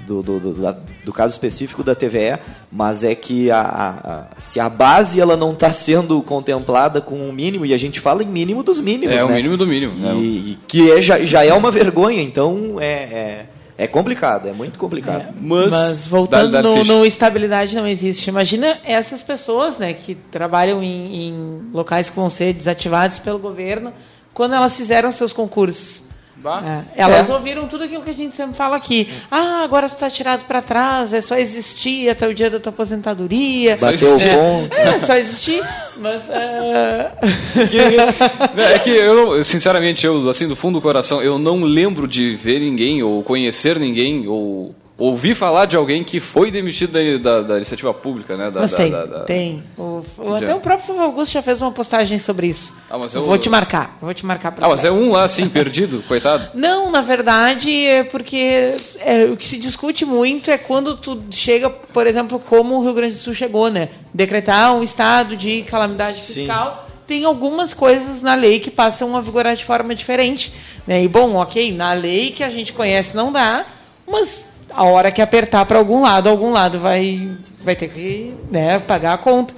do, 0.06 0.22
do, 0.22 0.40
do, 0.40 0.76
do, 1.04 1.12
caso 1.12 1.32
específico 1.32 1.82
da 1.82 1.94
TVE, 1.94 2.38
mas 2.70 3.04
é 3.04 3.14
que 3.14 3.50
a, 3.50 3.60
a, 3.60 4.40
se 4.40 4.58
a 4.58 4.68
base 4.68 5.20
ela 5.20 5.36
não 5.36 5.52
está 5.52 5.72
sendo 5.72 6.20
contemplada 6.22 7.00
com 7.00 7.28
o 7.28 7.32
mínimo, 7.32 7.64
e 7.64 7.72
a 7.72 7.76
gente 7.76 8.00
fala 8.00 8.22
em 8.22 8.26
mínimo 8.26 8.62
dos 8.62 8.80
mínimos, 8.80 9.14
É, 9.14 9.18
né? 9.18 9.24
o 9.24 9.30
mínimo 9.30 9.56
do 9.56 9.66
mínimo. 9.66 9.94
E, 9.94 10.00
né? 10.00 10.14
e 10.14 10.58
que 10.66 10.90
é, 10.90 11.00
já, 11.00 11.24
já 11.24 11.44
é 11.44 11.52
uma 11.52 11.70
vergonha, 11.70 12.20
então 12.20 12.78
é, 12.80 12.86
é, 12.86 13.46
é 13.78 13.86
complicado, 13.86 14.48
é 14.48 14.52
muito 14.52 14.78
complicado. 14.78 15.28
É, 15.28 15.32
mas, 15.40 15.72
mas, 15.72 16.06
voltando 16.06 16.62
no, 16.62 16.84
no, 16.84 17.06
estabilidade 17.06 17.74
não 17.74 17.86
existe. 17.86 18.28
Imagina 18.28 18.78
essas 18.84 19.22
pessoas 19.22 19.78
né, 19.78 19.92
que 19.92 20.14
trabalham 20.14 20.82
em, 20.82 21.28
em 21.28 21.62
locais 21.72 22.10
que 22.10 22.16
vão 22.16 22.28
ser 22.28 22.52
desativados 22.52 23.18
pelo 23.18 23.38
governo, 23.38 23.92
quando 24.34 24.54
elas 24.54 24.76
fizeram 24.76 25.12
seus 25.12 25.32
concursos 25.32 26.01
é. 26.44 26.82
Elas 26.96 27.28
é. 27.28 27.32
ouviram 27.32 27.68
tudo 27.68 27.84
aquilo 27.84 28.02
que 28.02 28.10
a 28.10 28.14
gente 28.14 28.34
sempre 28.34 28.56
fala 28.56 28.76
aqui. 28.76 29.08
Ah, 29.30 29.62
agora 29.62 29.88
tu 29.88 29.94
está 29.94 30.10
tirado 30.10 30.44
para 30.44 30.60
trás, 30.60 31.12
é 31.12 31.20
só 31.20 31.36
existir 31.36 32.08
até 32.08 32.26
o 32.26 32.34
dia 32.34 32.50
da 32.50 32.58
tua 32.58 32.70
aposentadoria. 32.70 33.76
Bateu 33.76 34.16
o 34.16 34.18
ponto. 34.18 34.74
É, 34.74 34.98
só 34.98 35.14
existir. 35.16 35.62
Mas. 35.98 36.22
Uh... 36.28 36.32
é 38.58 38.78
que 38.78 38.90
eu, 38.90 39.42
sinceramente, 39.44 40.06
eu, 40.06 40.28
assim, 40.28 40.48
do 40.48 40.56
fundo 40.56 40.78
do 40.78 40.82
coração, 40.82 41.22
eu 41.22 41.38
não 41.38 41.62
lembro 41.62 42.06
de 42.06 42.34
ver 42.34 42.60
ninguém, 42.60 43.02
ou 43.02 43.22
conhecer 43.22 43.78
ninguém, 43.78 44.26
ou 44.26 44.74
ouvi 45.02 45.34
falar 45.34 45.66
de 45.66 45.76
alguém 45.76 46.04
que 46.04 46.20
foi 46.20 46.50
demitido 46.50 46.92
da, 46.92 47.18
da, 47.18 47.42
da 47.42 47.56
iniciativa 47.56 47.92
pública, 47.92 48.36
né? 48.36 48.50
Da, 48.50 48.60
mas 48.60 48.72
tem, 48.72 48.90
da, 48.90 49.24
tem. 49.24 49.62
O, 49.76 50.04
o, 50.18 50.34
até 50.34 50.54
o 50.54 50.60
próprio 50.60 51.00
Augusto 51.00 51.32
já 51.32 51.42
fez 51.42 51.60
uma 51.60 51.72
postagem 51.72 52.18
sobre 52.18 52.46
isso. 52.46 52.72
Ah, 52.88 52.98
mas 52.98 53.14
eu, 53.14 53.24
vou 53.24 53.36
te 53.38 53.48
marcar, 53.48 53.96
vou 54.00 54.14
te 54.14 54.24
marcar. 54.24 54.54
Ah, 54.60 54.68
mas 54.68 54.84
é 54.84 54.92
um 54.92 55.10
lá, 55.10 55.24
assim, 55.24 55.48
perdido, 55.48 56.02
coitado? 56.08 56.50
Não, 56.54 56.90
na 56.90 57.00
verdade, 57.00 57.86
é 57.86 58.04
porque 58.04 58.74
é, 59.00 59.24
o 59.24 59.36
que 59.36 59.46
se 59.46 59.58
discute 59.58 60.04
muito 60.04 60.50
é 60.50 60.58
quando 60.58 60.96
tu 60.96 61.20
chega, 61.30 61.68
por 61.68 62.06
exemplo, 62.06 62.38
como 62.38 62.76
o 62.76 62.82
Rio 62.82 62.94
Grande 62.94 63.14
do 63.14 63.20
Sul 63.20 63.34
chegou, 63.34 63.70
né? 63.70 63.88
Decretar 64.14 64.74
um 64.74 64.82
estado 64.82 65.36
de 65.36 65.62
calamidade 65.62 66.20
fiscal... 66.20 66.84
Sim 66.86 66.92
tem 67.04 67.24
algumas 67.24 67.74
coisas 67.74 68.22
na 68.22 68.34
lei 68.34 68.58
que 68.58 68.70
passam 68.70 69.14
a 69.14 69.20
vigorar 69.20 69.54
de 69.54 69.64
forma 69.64 69.94
diferente. 69.94 70.54
Né? 70.86 71.02
E 71.02 71.08
bom, 71.08 71.34
ok, 71.34 71.74
na 71.74 71.92
lei 71.92 72.30
que 72.30 72.42
a 72.42 72.48
gente 72.48 72.72
conhece 72.72 73.14
não 73.14 73.30
dá, 73.30 73.66
mas 74.08 74.46
a 74.70 74.84
hora 74.84 75.10
que 75.10 75.20
apertar 75.22 75.64
para 75.66 75.78
algum 75.78 76.02
lado, 76.02 76.28
algum 76.28 76.50
lado 76.50 76.78
vai, 76.78 77.30
vai 77.62 77.74
ter 77.76 77.88
que 77.88 78.32
né, 78.50 78.78
pagar 78.78 79.14
a 79.14 79.18
conta. 79.18 79.54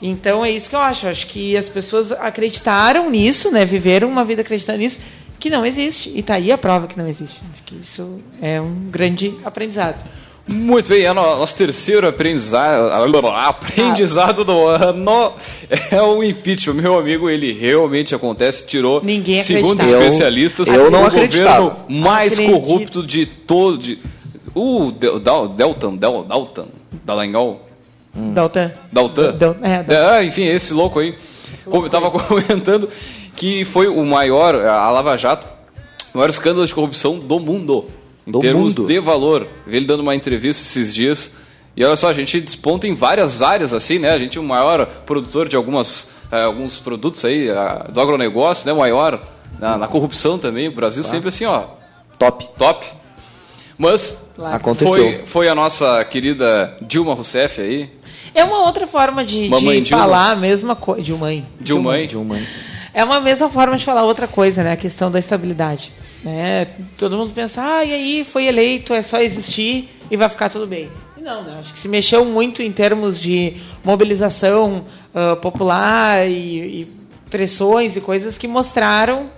Então 0.00 0.44
é 0.44 0.50
isso 0.50 0.70
que 0.70 0.76
eu 0.76 0.80
acho. 0.80 1.06
Eu 1.06 1.10
acho 1.10 1.26
que 1.26 1.56
as 1.56 1.68
pessoas 1.68 2.12
acreditaram 2.12 3.10
nisso, 3.10 3.50
né? 3.50 3.64
Viveram 3.64 4.08
uma 4.08 4.24
vida 4.24 4.42
acreditando 4.42 4.78
nisso, 4.78 4.98
que 5.40 5.50
não 5.50 5.66
existe. 5.66 6.10
E 6.14 6.20
está 6.20 6.34
aí 6.34 6.52
a 6.52 6.58
prova 6.58 6.86
que 6.86 6.96
não 6.96 7.08
existe. 7.08 7.40
Acho 7.52 7.62
que 7.64 7.74
isso 7.82 8.20
é 8.40 8.60
um 8.60 8.74
grande 8.90 9.34
aprendizado. 9.44 9.96
Muito 10.50 10.88
bem, 10.88 11.04
é 11.04 11.12
nosso 11.12 11.54
terceiro 11.56 12.08
aprendizado, 12.08 12.90
aprendizado 13.36 14.44
do 14.44 14.66
ano 14.66 15.34
é 15.90 16.00
o 16.00 16.22
impeachment. 16.22 16.74
Meu 16.80 16.98
amigo, 16.98 17.28
ele 17.28 17.52
realmente 17.52 18.14
acontece, 18.14 18.66
tirou, 18.66 19.02
Ninguém 19.04 19.42
segundo 19.42 19.82
especialistas, 19.82 20.68
Eu- 20.68 20.84
eu 20.84 20.90
não 20.90 21.02
o 21.02 21.06
acreditava. 21.06 21.68
governo 21.70 22.00
mais 22.00 22.32
Acredito. 22.34 22.60
corrupto 22.60 23.06
de 23.06 23.26
todo. 23.26 23.76
De, 23.78 23.98
o 24.54 24.90
Del, 24.92 25.18
Del, 25.18 25.48
Deltan, 25.48 25.96
Del, 25.96 26.24
Dalton, 26.24 26.66
Dallagnol, 27.04 27.60
Daltan. 28.14 28.72
Daltan. 28.92 29.36
Dal- 29.38 29.56
é, 29.62 29.82
Daltan. 29.82 30.16
É, 30.16 30.24
enfim, 30.24 30.44
esse 30.44 30.72
louco 30.72 30.98
aí. 30.98 31.14
Como 31.64 31.86
eu 31.86 31.90
tava 31.90 32.10
comentando 32.10 32.88
que 33.36 33.64
foi 33.64 33.86
o 33.86 34.04
maior, 34.04 34.54
a 34.56 34.90
Lava 34.90 35.16
Jato, 35.16 35.46
o 36.14 36.18
maior 36.18 36.30
escândalo 36.30 36.66
de 36.66 36.74
corrupção 36.74 37.18
do 37.18 37.38
mundo. 37.38 37.86
Em 38.26 38.30
Do 38.32 38.40
termos 38.40 38.74
mundo. 38.76 38.86
de 38.88 38.98
valor. 39.00 39.46
Vi 39.66 39.76
ele 39.78 39.86
dando 39.86 40.00
uma 40.00 40.14
entrevista 40.14 40.62
esses 40.62 40.92
dias. 40.94 41.32
E 41.76 41.84
olha 41.84 41.94
só, 41.96 42.08
a 42.08 42.12
gente 42.12 42.40
desponta 42.40 42.86
em 42.88 42.94
várias 42.94 43.40
áreas, 43.40 43.72
assim, 43.72 43.98
né? 44.00 44.10
A 44.10 44.18
gente 44.18 44.36
é 44.36 44.40
o 44.40 44.44
maior 44.44 44.84
produtor 45.06 45.48
de 45.48 45.54
algumas, 45.56 46.08
eh, 46.32 46.42
alguns 46.42 46.76
produtos 46.80 47.24
aí, 47.24 47.48
ah, 47.50 47.86
do 47.90 48.00
agronegócio, 48.00 48.66
né? 48.66 48.72
O 48.72 48.78
maior 48.78 49.22
na, 49.60 49.78
na 49.78 49.86
corrupção 49.88 50.38
também. 50.38 50.68
O 50.68 50.72
Brasil 50.74 51.02
sempre 51.04 51.28
assim, 51.28 51.44
ó, 51.44 51.64
Top. 52.18 52.48
top. 52.58 52.84
Mas 53.78 54.28
Claro. 54.34 54.54
Aconteceu. 54.54 54.92
foi, 54.92 55.22
foi 55.26 55.48
a 55.48 55.54
nossa 55.54 56.04
querida 56.04 56.76
Dilma 56.82 57.14
Rousseff 57.14 57.60
aí, 57.60 57.90
É 58.34 58.44
uma 58.44 58.64
outra 58.66 58.86
forma 58.86 59.24
de, 59.24 59.48
Mamãe 59.48 59.78
de 59.82 59.88
Dilma. 59.88 60.04
falar 60.04 60.30
a 60.30 60.36
mesma 60.36 60.76
coisa. 60.76 61.02
Dilmãe. 61.02 61.46
Dilma. 61.60 62.06
Dilma. 62.06 62.38
É 62.94 63.02
uma 63.02 63.18
mesma 63.20 63.48
forma 63.48 63.76
de 63.76 63.84
falar 63.84 64.04
outra 64.04 64.28
coisa, 64.28 64.62
né? 64.62 64.72
A 64.72 64.76
questão 64.76 65.10
da 65.10 65.18
estabilidade. 65.18 65.92
Né? 66.22 66.66
Todo 66.96 67.16
mundo 67.16 67.32
pensa, 67.32 67.62
ah, 67.62 67.84
e 67.84 67.92
aí 67.92 68.24
foi 68.24 68.46
eleito, 68.46 68.92
é 68.94 69.02
só 69.02 69.18
existir 69.20 69.88
e 70.10 70.16
vai 70.16 70.28
ficar 70.28 70.48
tudo 70.50 70.66
bem. 70.66 70.88
E 71.16 71.20
não, 71.20 71.42
né? 71.42 71.56
Acho 71.60 71.72
que 71.72 71.78
se 71.80 71.88
mexeu 71.88 72.24
muito 72.24 72.62
em 72.62 72.70
termos 72.72 73.18
de 73.18 73.56
mobilização 73.84 74.84
ah, 75.14 75.34
popular 75.36 76.28
e, 76.28 76.82
e 76.82 76.88
pressões 77.30 77.96
e 77.96 78.00
coisas 78.00 78.38
que 78.38 78.46
mostraram 78.48 79.28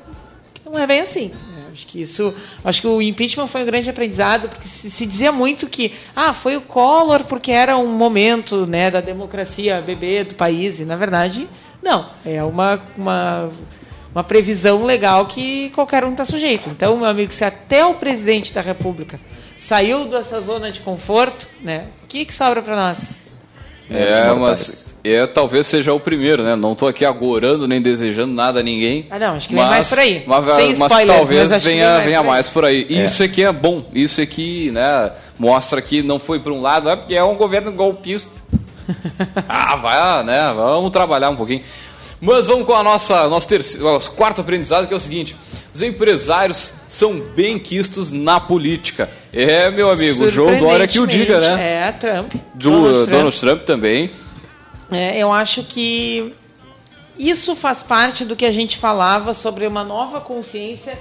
que 0.52 0.62
não 0.64 0.78
é 0.78 0.86
bem 0.86 1.00
assim. 1.00 1.30
Acho 1.72 1.86
que 1.86 2.00
isso, 2.00 2.34
acho 2.64 2.80
que 2.80 2.86
o 2.86 3.00
impeachment 3.00 3.46
foi 3.46 3.62
um 3.62 3.66
grande 3.66 3.88
aprendizado, 3.88 4.48
porque 4.48 4.66
se, 4.66 4.90
se 4.90 5.06
dizia 5.06 5.32
muito 5.32 5.66
que 5.68 5.92
ah, 6.14 6.32
foi 6.32 6.56
o 6.56 6.60
Collor 6.60 7.24
porque 7.24 7.52
era 7.52 7.76
um 7.76 7.92
momento, 7.92 8.66
né, 8.66 8.90
da 8.90 9.00
democracia 9.00 9.80
bebê 9.80 10.24
do 10.24 10.34
país 10.34 10.80
e 10.80 10.84
na 10.84 10.96
verdade 10.96 11.48
não, 11.82 12.06
é 12.24 12.42
uma 12.42 12.80
uma 12.96 13.50
uma 14.12 14.24
previsão 14.24 14.84
legal 14.84 15.26
que 15.26 15.70
qualquer 15.70 16.04
um 16.04 16.10
está 16.10 16.24
sujeito. 16.24 16.68
Então, 16.68 16.96
meu 16.96 17.06
amigo, 17.06 17.32
se 17.32 17.44
até 17.44 17.84
o 17.84 17.94
presidente 17.94 18.52
da 18.52 18.60
República 18.60 19.20
saiu 19.56 20.06
dessa 20.08 20.40
zona 20.40 20.72
de 20.72 20.80
conforto, 20.80 21.46
né? 21.62 21.86
O 22.02 22.06
que, 22.06 22.24
que 22.24 22.34
sobra 22.34 22.60
para 22.60 22.74
nós? 22.74 23.14
É, 23.88 24.22
Senhor 24.22 24.38
mas 24.38 24.89
é, 25.02 25.26
talvez 25.26 25.66
seja 25.66 25.92
o 25.94 26.00
primeiro, 26.00 26.42
né? 26.42 26.54
Não 26.54 26.74
tô 26.74 26.86
aqui 26.86 27.04
agorando 27.04 27.66
nem 27.66 27.80
desejando 27.80 28.32
nada 28.32 28.60
a 28.60 28.62
ninguém. 28.62 29.06
Ah, 29.10 29.18
não, 29.18 29.34
acho 29.34 29.48
que 29.48 29.54
vem 29.54 29.64
mais 29.64 29.88
por 29.88 29.98
aí. 29.98 30.24
Mas, 30.26 30.44
Sem 30.44 30.66
mas 30.76 30.92
spoilers, 30.92 31.18
talvez 31.18 31.50
mas 31.50 31.62
que 31.62 31.68
venha, 31.68 31.90
mais 31.90 32.04
venha 32.04 32.18
por 32.18 32.24
aí. 32.24 32.30
mais 32.30 32.48
por 32.48 32.64
aí. 32.64 32.86
Isso 32.88 33.22
aqui 33.22 33.44
é 33.44 33.52
bom. 33.52 33.84
Isso 33.94 34.20
aqui, 34.20 34.70
né? 34.70 35.12
Mostra 35.38 35.80
que 35.80 36.02
não 36.02 36.18
foi 36.18 36.38
por 36.38 36.52
um 36.52 36.60
lado, 36.60 36.90
é 36.90 36.96
porque 36.96 37.14
é 37.14 37.24
um 37.24 37.34
governo 37.34 37.72
golpista. 37.72 38.40
ah, 39.48 39.76
vai, 39.76 40.24
né? 40.24 40.52
Vamos 40.54 40.90
trabalhar 40.90 41.30
um 41.30 41.36
pouquinho. 41.36 41.62
Mas 42.20 42.46
vamos 42.46 42.66
com 42.66 42.74
a 42.74 42.82
nossa 42.82 43.26
nosso 43.28 43.48
terceiro, 43.48 43.84
nosso 43.84 44.10
quarto 44.10 44.42
aprendizado, 44.42 44.86
que 44.86 44.92
é 44.92 44.96
o 44.96 45.00
seguinte: 45.00 45.34
os 45.72 45.80
empresários 45.80 46.74
são 46.86 47.18
bem 47.18 47.58
quistos 47.58 48.12
na 48.12 48.38
política. 48.38 49.08
É, 49.32 49.70
meu 49.70 49.90
amigo, 49.90 50.24
o 50.24 50.28
João 50.28 50.58
Dória 50.58 50.86
que 50.86 51.00
o 51.00 51.06
diga, 51.06 51.40
né? 51.40 51.86
É, 51.88 51.92
Trump. 51.92 52.34
Do 52.54 52.70
Donald 52.70 53.10
Donald, 53.10 53.38
Trump. 53.38 53.52
Trump 53.54 53.62
também. 53.62 54.10
É, 54.90 55.18
eu 55.18 55.32
acho 55.32 55.62
que 55.64 56.32
isso 57.18 57.54
faz 57.54 57.82
parte 57.82 58.24
do 58.24 58.34
que 58.34 58.44
a 58.44 58.52
gente 58.52 58.76
falava 58.78 59.34
sobre 59.34 59.66
uma 59.66 59.84
nova 59.84 60.20
consciência 60.20 60.98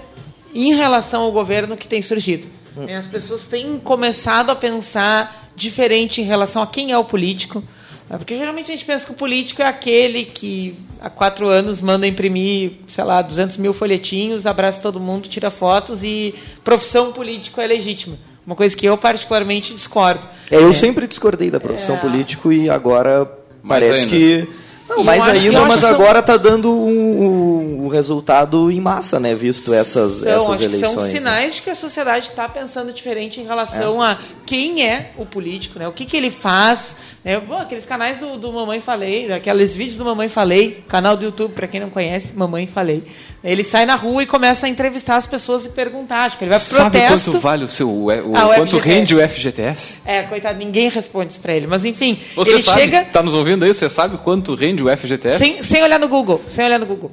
em 0.53 0.73
relação 0.75 1.23
ao 1.23 1.31
governo 1.31 1.77
que 1.77 1.87
tem 1.87 2.01
surgido. 2.01 2.47
É, 2.87 2.95
As 2.95 3.07
pessoas 3.07 3.43
têm 3.43 3.79
começado 3.79 4.49
a 4.51 4.55
pensar 4.55 5.49
diferente 5.55 6.21
em 6.21 6.23
relação 6.25 6.61
a 6.61 6.67
quem 6.67 6.91
é 6.91 6.97
o 6.97 7.03
político. 7.03 7.63
É, 8.09 8.17
Porque 8.17 8.35
geralmente 8.35 8.71
a 8.71 8.75
gente 8.75 8.85
pensa 8.85 9.05
que 9.05 9.11
o 9.11 9.15
político 9.15 9.61
é 9.61 9.65
aquele 9.65 10.25
que 10.25 10.75
há 10.99 11.09
quatro 11.09 11.47
anos 11.47 11.81
manda 11.81 12.07
imprimir, 12.07 12.73
sei 12.91 13.03
lá, 13.03 13.21
200 13.21 13.57
mil 13.57 13.73
folhetinhos, 13.73 14.45
abraça 14.45 14.81
todo 14.81 14.99
mundo, 14.99 15.27
tira 15.29 15.49
fotos 15.51 16.03
e 16.03 16.33
profissão 16.63 17.11
político 17.11 17.59
é 17.61 17.67
legítima. 17.67 18.17
Uma 18.45 18.55
coisa 18.55 18.75
que 18.75 18.85
eu 18.85 18.97
particularmente 18.97 19.73
discordo. 19.75 20.25
É, 20.49 20.55
eu 20.57 20.73
sempre 20.73 21.07
discordei 21.07 21.51
da 21.51 21.59
profissão 21.59 21.95
É. 21.97 21.99
político 21.99 22.51
e 22.51 22.67
agora 22.69 23.29
Mais 23.69 23.85
parece 23.87 24.01
ainda. 24.01 24.09
que. 24.09 24.47
Não, 24.89 25.03
mais 25.03 25.27
ainda, 25.27 25.65
mas 25.65 25.81
são- 25.81 25.91
agora 25.91 26.17
está 26.17 26.35
dando 26.35 26.71
um, 26.75 26.89
um- 27.23 27.85
um 27.85 27.87
resultado 27.89 28.71
em 28.71 28.81
massa, 28.81 29.19
né? 29.19 29.35
Visto 29.35 29.71
essas, 29.71 30.13
São, 30.21 30.27
essas 30.29 30.49
acho 30.49 30.57
que 30.57 30.63
eleições. 30.63 30.93
são 30.95 31.03
né? 31.03 31.09
sinais 31.11 31.55
de 31.55 31.61
que 31.61 31.69
a 31.69 31.75
sociedade 31.75 32.29
está 32.29 32.49
pensando 32.49 32.91
diferente 32.91 33.39
em 33.39 33.43
relação 33.45 34.01
a 34.01 34.17
quem 34.47 34.83
é 34.83 35.11
o 35.15 35.27
político, 35.27 35.77
né? 35.77 35.87
o 35.87 35.91
que, 35.91 36.05
que 36.07 36.17
ele 36.17 36.31
faz. 36.31 36.95
Né? 37.23 37.39
Bom, 37.39 37.53
aqueles 37.57 37.85
canais 37.85 38.17
do, 38.17 38.35
do 38.35 38.51
Mamãe 38.51 38.81
Falei, 38.81 39.31
aqueles 39.31 39.75
vídeos 39.75 39.95
do 39.97 40.05
Mamãe 40.05 40.27
Falei, 40.27 40.83
canal 40.87 41.15
do 41.15 41.23
YouTube, 41.23 41.53
para 41.53 41.67
quem 41.67 41.79
não 41.79 41.91
conhece, 41.91 42.33
Mamãe 42.35 42.65
Falei. 42.65 43.03
Ele 43.41 43.63
sai 43.63 43.85
na 43.85 43.95
rua 43.95 44.23
e 44.23 44.25
começa 44.25 44.65
a 44.65 44.69
entrevistar 44.69 45.15
as 45.15 45.25
pessoas 45.25 45.63
e 45.65 45.69
perguntar. 45.69 46.25
Acho 46.25 46.37
que 46.37 46.43
ele 46.43 46.49
vai 46.49 46.59
pro 46.59 46.67
Sabe 46.67 46.99
protesto. 46.99 47.31
quanto 47.31 47.39
vale 47.41 47.63
o 47.63 47.69
seu. 47.69 47.89
O, 47.89 48.09
Ah, 48.11 48.47
o 48.47 48.53
quanto 48.55 48.75
FGTS. 48.77 48.87
rende 48.89 49.15
o 49.15 49.29
FGTS? 49.29 49.99
É, 50.05 50.23
coitado, 50.23 50.59
ninguém 50.59 50.89
responde 50.89 51.31
isso 51.31 51.39
pra 51.39 51.53
ele. 51.53 51.65
Mas 51.65 51.85
enfim, 51.85 52.19
Você 52.35 52.51
ele 52.55 52.59
sabe, 52.63 52.81
chega. 52.81 53.05
tá 53.05 53.23
nos 53.23 53.33
ouvindo 53.33 53.63
aí? 53.63 53.73
Você 53.73 53.89
sabe 53.89 54.17
quanto 54.17 54.55
rende 54.55 54.83
o 54.83 54.89
FGTS? 54.89 55.37
Sem, 55.37 55.63
sem 55.63 55.81
olhar 55.81 55.99
no 55.99 56.09
Google, 56.09 56.41
sem 56.49 56.65
olhar 56.65 56.79
no 56.79 56.85
Google. 56.85 57.11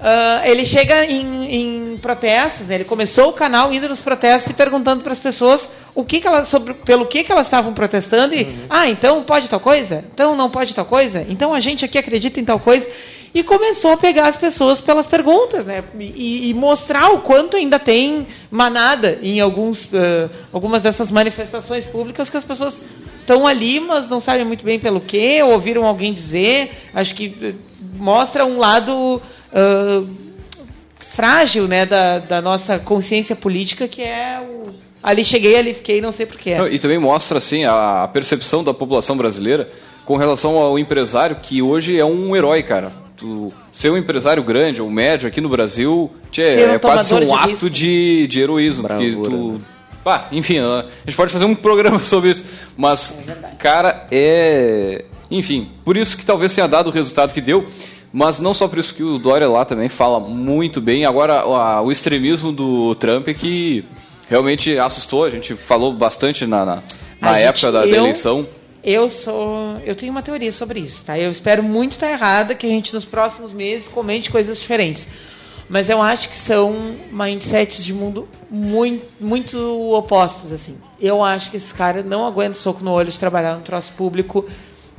Ah, 0.00 0.42
ele 0.44 0.64
chega 0.64 1.04
em, 1.06 1.54
em 1.94 1.96
protestos, 1.98 2.66
né? 2.68 2.76
ele 2.76 2.84
começou 2.84 3.30
o 3.30 3.32
canal 3.32 3.72
indo 3.72 3.88
nos 3.88 4.00
protestos 4.00 4.50
e 4.50 4.54
perguntando 4.54 5.02
para 5.02 5.12
as 5.12 5.18
pessoas 5.18 5.68
o 5.94 6.04
que, 6.04 6.20
que 6.20 6.26
elas 6.26 6.46
sobre 6.48 6.74
pelo 6.74 7.06
que, 7.06 7.24
que 7.24 7.32
elas 7.32 7.46
estavam 7.46 7.72
protestando 7.72 8.34
e 8.34 8.46
ah 8.68 8.88
então 8.88 9.22
pode 9.22 9.48
tal 9.48 9.60
coisa, 9.60 10.04
então 10.12 10.36
não 10.36 10.50
pode 10.50 10.74
tal 10.74 10.84
coisa, 10.84 11.24
então 11.28 11.54
a 11.54 11.60
gente 11.60 11.84
aqui 11.84 11.96
acredita 11.96 12.38
em 12.40 12.44
tal 12.44 12.58
coisa 12.58 12.86
e 13.34 13.42
começou 13.42 13.90
a 13.90 13.96
pegar 13.96 14.28
as 14.28 14.36
pessoas 14.36 14.80
pelas 14.80 15.08
perguntas, 15.08 15.66
né? 15.66 15.82
E, 15.98 16.50
e 16.50 16.54
mostrar 16.54 17.10
o 17.12 17.20
quanto 17.20 17.56
ainda 17.56 17.80
tem 17.80 18.28
manada 18.48 19.18
em 19.20 19.40
alguns, 19.40 19.92
ah, 19.92 20.30
algumas 20.52 20.82
dessas 20.82 21.10
manifestações 21.10 21.84
públicas 21.84 22.30
que 22.30 22.36
as 22.36 22.44
pessoas 22.44 22.80
estão 23.20 23.44
ali, 23.44 23.80
mas 23.80 24.08
não 24.08 24.20
sabem 24.20 24.44
muito 24.44 24.64
bem 24.64 24.78
pelo 24.78 25.00
que, 25.00 25.42
ouviram 25.42 25.84
alguém 25.84 26.12
dizer. 26.12 26.70
Acho 26.94 27.12
que 27.12 27.56
mostra 27.96 28.46
um 28.46 28.56
lado 28.56 29.20
ah, 29.52 30.04
frágil 30.96 31.66
né, 31.66 31.84
da, 31.84 32.20
da 32.20 32.40
nossa 32.40 32.78
consciência 32.78 33.34
política, 33.34 33.88
que 33.88 34.02
é 34.02 34.40
o. 34.40 34.72
Ali 35.02 35.22
cheguei, 35.22 35.56
ali 35.56 35.74
fiquei, 35.74 36.00
não 36.00 36.12
sei 36.12 36.24
porquê. 36.24 36.56
E 36.70 36.78
também 36.78 36.98
mostra 36.98 37.36
assim 37.36 37.64
a 37.64 38.08
percepção 38.10 38.64
da 38.64 38.72
população 38.72 39.16
brasileira 39.16 39.70
com 40.04 40.16
relação 40.16 40.56
ao 40.56 40.78
empresário 40.78 41.36
que 41.42 41.60
hoje 41.60 41.98
é 41.98 42.04
um 42.04 42.34
herói, 42.34 42.62
cara. 42.62 43.03
Tu 43.16 43.52
ser 43.70 43.90
um 43.90 43.96
empresário 43.96 44.42
grande 44.42 44.82
ou 44.82 44.90
médio 44.90 45.28
aqui 45.28 45.40
no 45.40 45.48
Brasil 45.48 46.10
tchê, 46.32 46.66
um 46.66 46.70
é 46.72 46.78
quase 46.78 47.14
um 47.14 47.20
de 47.20 47.30
ato 47.30 47.48
risco. 47.48 47.70
de, 47.70 48.26
de 48.26 48.40
heroísmo. 48.40 48.86
porque 48.88 49.10
Bravura, 49.10 49.30
tu. 49.30 49.52
né? 49.52 49.58
Ah, 50.06 50.24
enfim, 50.32 50.58
a 50.58 50.84
gente 51.06 51.16
pode 51.16 51.32
fazer 51.32 51.44
um 51.44 51.54
programa 51.54 51.98
sobre 52.04 52.30
isso. 52.30 52.44
Mas, 52.76 53.16
verdade. 53.24 53.56
cara, 53.56 54.06
é. 54.10 55.04
Enfim, 55.30 55.70
por 55.84 55.96
isso 55.96 56.16
que 56.18 56.26
talvez 56.26 56.54
tenha 56.54 56.66
dado 56.68 56.88
o 56.88 56.92
resultado 56.92 57.32
que 57.32 57.40
deu. 57.40 57.66
Mas 58.12 58.38
não 58.38 58.52
só 58.54 58.68
por 58.68 58.78
isso, 58.78 58.88
porque 58.88 59.02
o 59.02 59.18
Dória 59.18 59.48
lá 59.48 59.64
também 59.64 59.88
fala 59.88 60.20
muito 60.20 60.80
bem. 60.80 61.04
Agora, 61.04 61.40
a- 61.40 61.80
o 61.82 61.90
extremismo 61.90 62.52
do 62.52 62.94
Trump 62.96 63.26
é 63.28 63.34
que 63.34 63.84
realmente 64.28 64.76
assustou. 64.78 65.24
A 65.24 65.30
gente 65.30 65.54
falou 65.54 65.92
bastante 65.92 66.46
na, 66.46 66.64
na, 66.64 66.82
na 67.20 67.30
A 67.32 67.38
época 67.38 67.60
gente- 67.68 67.72
da, 67.72 67.80
da 67.80 67.86
eu- 67.86 67.94
eleição. 67.96 68.46
Eu 68.84 69.08
sou. 69.08 69.80
Eu 69.84 69.94
tenho 69.94 70.12
uma 70.12 70.22
teoria 70.22 70.52
sobre 70.52 70.78
isso, 70.80 71.04
tá? 71.04 71.18
Eu 71.18 71.30
espero 71.30 71.62
muito 71.62 71.92
estar 71.92 72.10
errada, 72.10 72.54
que 72.54 72.66
a 72.66 72.68
gente 72.68 72.92
nos 72.92 73.06
próximos 73.06 73.52
meses 73.52 73.88
comente 73.88 74.30
coisas 74.30 74.60
diferentes. 74.60 75.08
Mas 75.66 75.88
eu 75.88 76.02
acho 76.02 76.28
que 76.28 76.36
são 76.36 76.94
mindsets 77.10 77.82
de 77.82 77.94
mundo 77.94 78.28
muito, 78.50 79.06
muito 79.18 79.58
opostos, 79.94 80.52
assim. 80.52 80.76
Eu 81.00 81.24
acho 81.24 81.50
que 81.50 81.56
esses 81.56 81.72
caras 81.72 82.04
não 82.04 82.26
aguentam 82.26 82.54
soco 82.54 82.84
no 82.84 82.92
olho 82.92 83.10
de 83.10 83.18
trabalhar 83.18 83.54
no 83.54 83.62
troço 83.62 83.92
público 83.92 84.44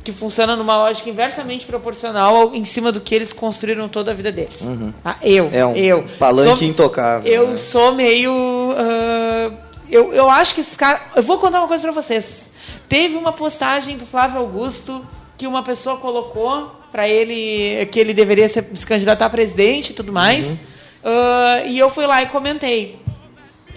que 0.04 0.12
funciona 0.12 0.56
numa 0.56 0.76
lógica 0.78 1.10
inversamente 1.10 1.66
proporcional 1.66 2.54
em 2.54 2.64
cima 2.64 2.92
do 2.92 3.02
que 3.02 3.14
eles 3.14 3.34
construíram 3.34 3.88
toda 3.88 4.12
a 4.12 4.14
vida 4.14 4.32
deles. 4.32 4.62
Uhum. 4.62 4.94
Tá? 5.04 5.18
Eu, 5.24 5.50
é 5.52 5.66
um 5.66 5.76
eu. 5.76 6.06
palanque 6.20 6.60
sou, 6.60 6.68
intocável. 6.68 7.32
Eu 7.32 7.48
né? 7.50 7.58
sou 7.58 7.94
meio... 7.94 8.32
Uh, 8.32 9.54
eu, 9.90 10.14
eu 10.14 10.30
acho 10.30 10.54
que 10.54 10.62
esses 10.62 10.78
caras... 10.78 11.02
Eu 11.16 11.24
vou 11.24 11.40
contar 11.40 11.60
uma 11.60 11.68
coisa 11.68 11.82
para 11.82 11.92
vocês. 11.92 12.50
Teve 12.88 13.16
uma 13.16 13.32
postagem 13.32 13.98
do 13.98 14.06
Flávio 14.06 14.40
Augusto 14.40 15.06
que 15.38 15.48
uma 15.48 15.64
pessoa 15.64 15.98
colocou 15.98 16.72
para 16.92 17.08
ele 17.10 17.86
que 17.88 18.00
ele 18.00 18.14
deveria 18.14 18.48
se 18.48 18.62
candidatar 18.86 19.26
a 19.26 19.30
presidente 19.30 19.90
e 19.90 19.94
tudo 19.94 20.14
mais. 20.14 20.48
Uhum. 20.48 20.58
Uh, 21.04 21.68
e 21.68 21.78
eu 21.78 21.90
fui 21.90 22.06
lá 22.06 22.24
e 22.24 22.28
comentei. 22.28 23.00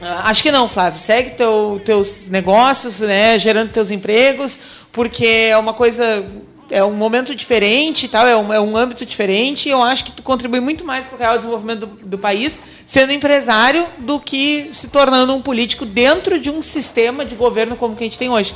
Uh, 0.01 0.05
acho 0.25 0.42
que 0.42 0.53
não, 0.53 0.68
Flávio. 0.68 1.01
Segue 1.01 1.31
teu, 1.31 1.81
teus 1.85 2.29
negócios, 2.29 3.01
né, 3.01 3.38
gerando 3.38 3.71
teus 3.71 3.90
empregos, 3.90 4.59
porque 4.92 5.27
é 5.27 5.59
uma 5.59 5.75
coisa 5.75 6.25
é 6.71 6.85
um 6.85 6.92
momento 6.92 7.35
diferente 7.35 8.09
tal, 8.09 8.27
é 8.27 8.37
um, 8.37 8.53
é 8.53 8.61
um 8.61 8.77
âmbito 8.77 9.05
diferente. 9.05 9.68
E 9.68 9.73
eu 9.73 9.83
acho 9.83 10.05
que 10.05 10.12
tu 10.12 10.23
contribui 10.23 10.61
muito 10.61 10.85
mais 10.85 11.07
para 11.07 11.16
o 11.16 11.18
real 11.18 11.37
desenvolvimento 11.37 11.87
do, 11.87 12.07
do, 12.07 12.18
país 12.18 12.59
sendo 12.85 13.12
empresário 13.12 13.87
do 13.99 14.21
que 14.21 14.71
se 14.73 14.88
tornando 14.88 15.35
um 15.35 15.42
político 15.42 15.85
dentro 15.85 16.38
de 16.38 16.51
um 16.51 16.62
sistema 16.62 17.25
de 17.25 17.35
governo 17.35 17.77
como 17.77 17.97
que 17.97 18.05
a 18.05 18.07
gente 18.07 18.18
tem 18.18 18.29
hoje. 18.29 18.55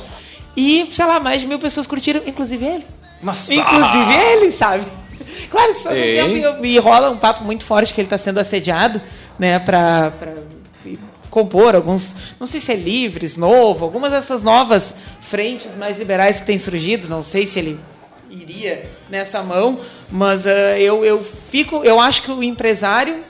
E, 0.55 0.87
sei 0.91 1.05
lá, 1.05 1.19
mais 1.19 1.41
de 1.41 1.47
mil 1.47 1.59
pessoas 1.59 1.87
curtiram, 1.87 2.21
inclusive 2.25 2.65
ele. 2.65 2.85
Nossa. 3.21 3.53
Inclusive 3.53 4.13
ele, 4.13 4.51
sabe? 4.51 4.85
Claro 5.49 5.71
que 5.73 5.79
só 5.79 5.89
tempo 5.91 6.65
e, 6.65 6.73
e 6.73 6.79
rola 6.79 7.11
um 7.11 7.17
papo 7.17 7.43
muito 7.43 7.63
forte 7.63 7.93
que 7.93 8.01
ele 8.01 8.07
está 8.07 8.17
sendo 8.17 8.39
assediado, 8.39 8.99
né, 9.37 9.59
para 9.59 10.11
compor 11.29 11.75
alguns, 11.75 12.15
não 12.39 12.45
sei 12.45 12.59
se 12.59 12.71
é 12.71 12.75
livres, 12.75 13.35
novo, 13.35 13.85
algumas 13.85 14.11
dessas 14.11 14.43
novas 14.43 14.93
frentes 15.19 15.75
mais 15.75 15.97
liberais 15.97 16.39
que 16.39 16.45
têm 16.45 16.59
surgido, 16.59 17.09
não 17.09 17.23
sei 17.23 17.47
se 17.47 17.57
ele 17.57 17.79
iria 18.29 18.89
nessa 19.09 19.41
mão, 19.41 19.79
mas 20.11 20.45
uh, 20.45 20.49
eu, 20.77 21.03
eu 21.03 21.23
fico, 21.23 21.77
eu 21.83 21.99
acho 21.99 22.21
que 22.21 22.31
o 22.31 22.43
empresário 22.43 23.23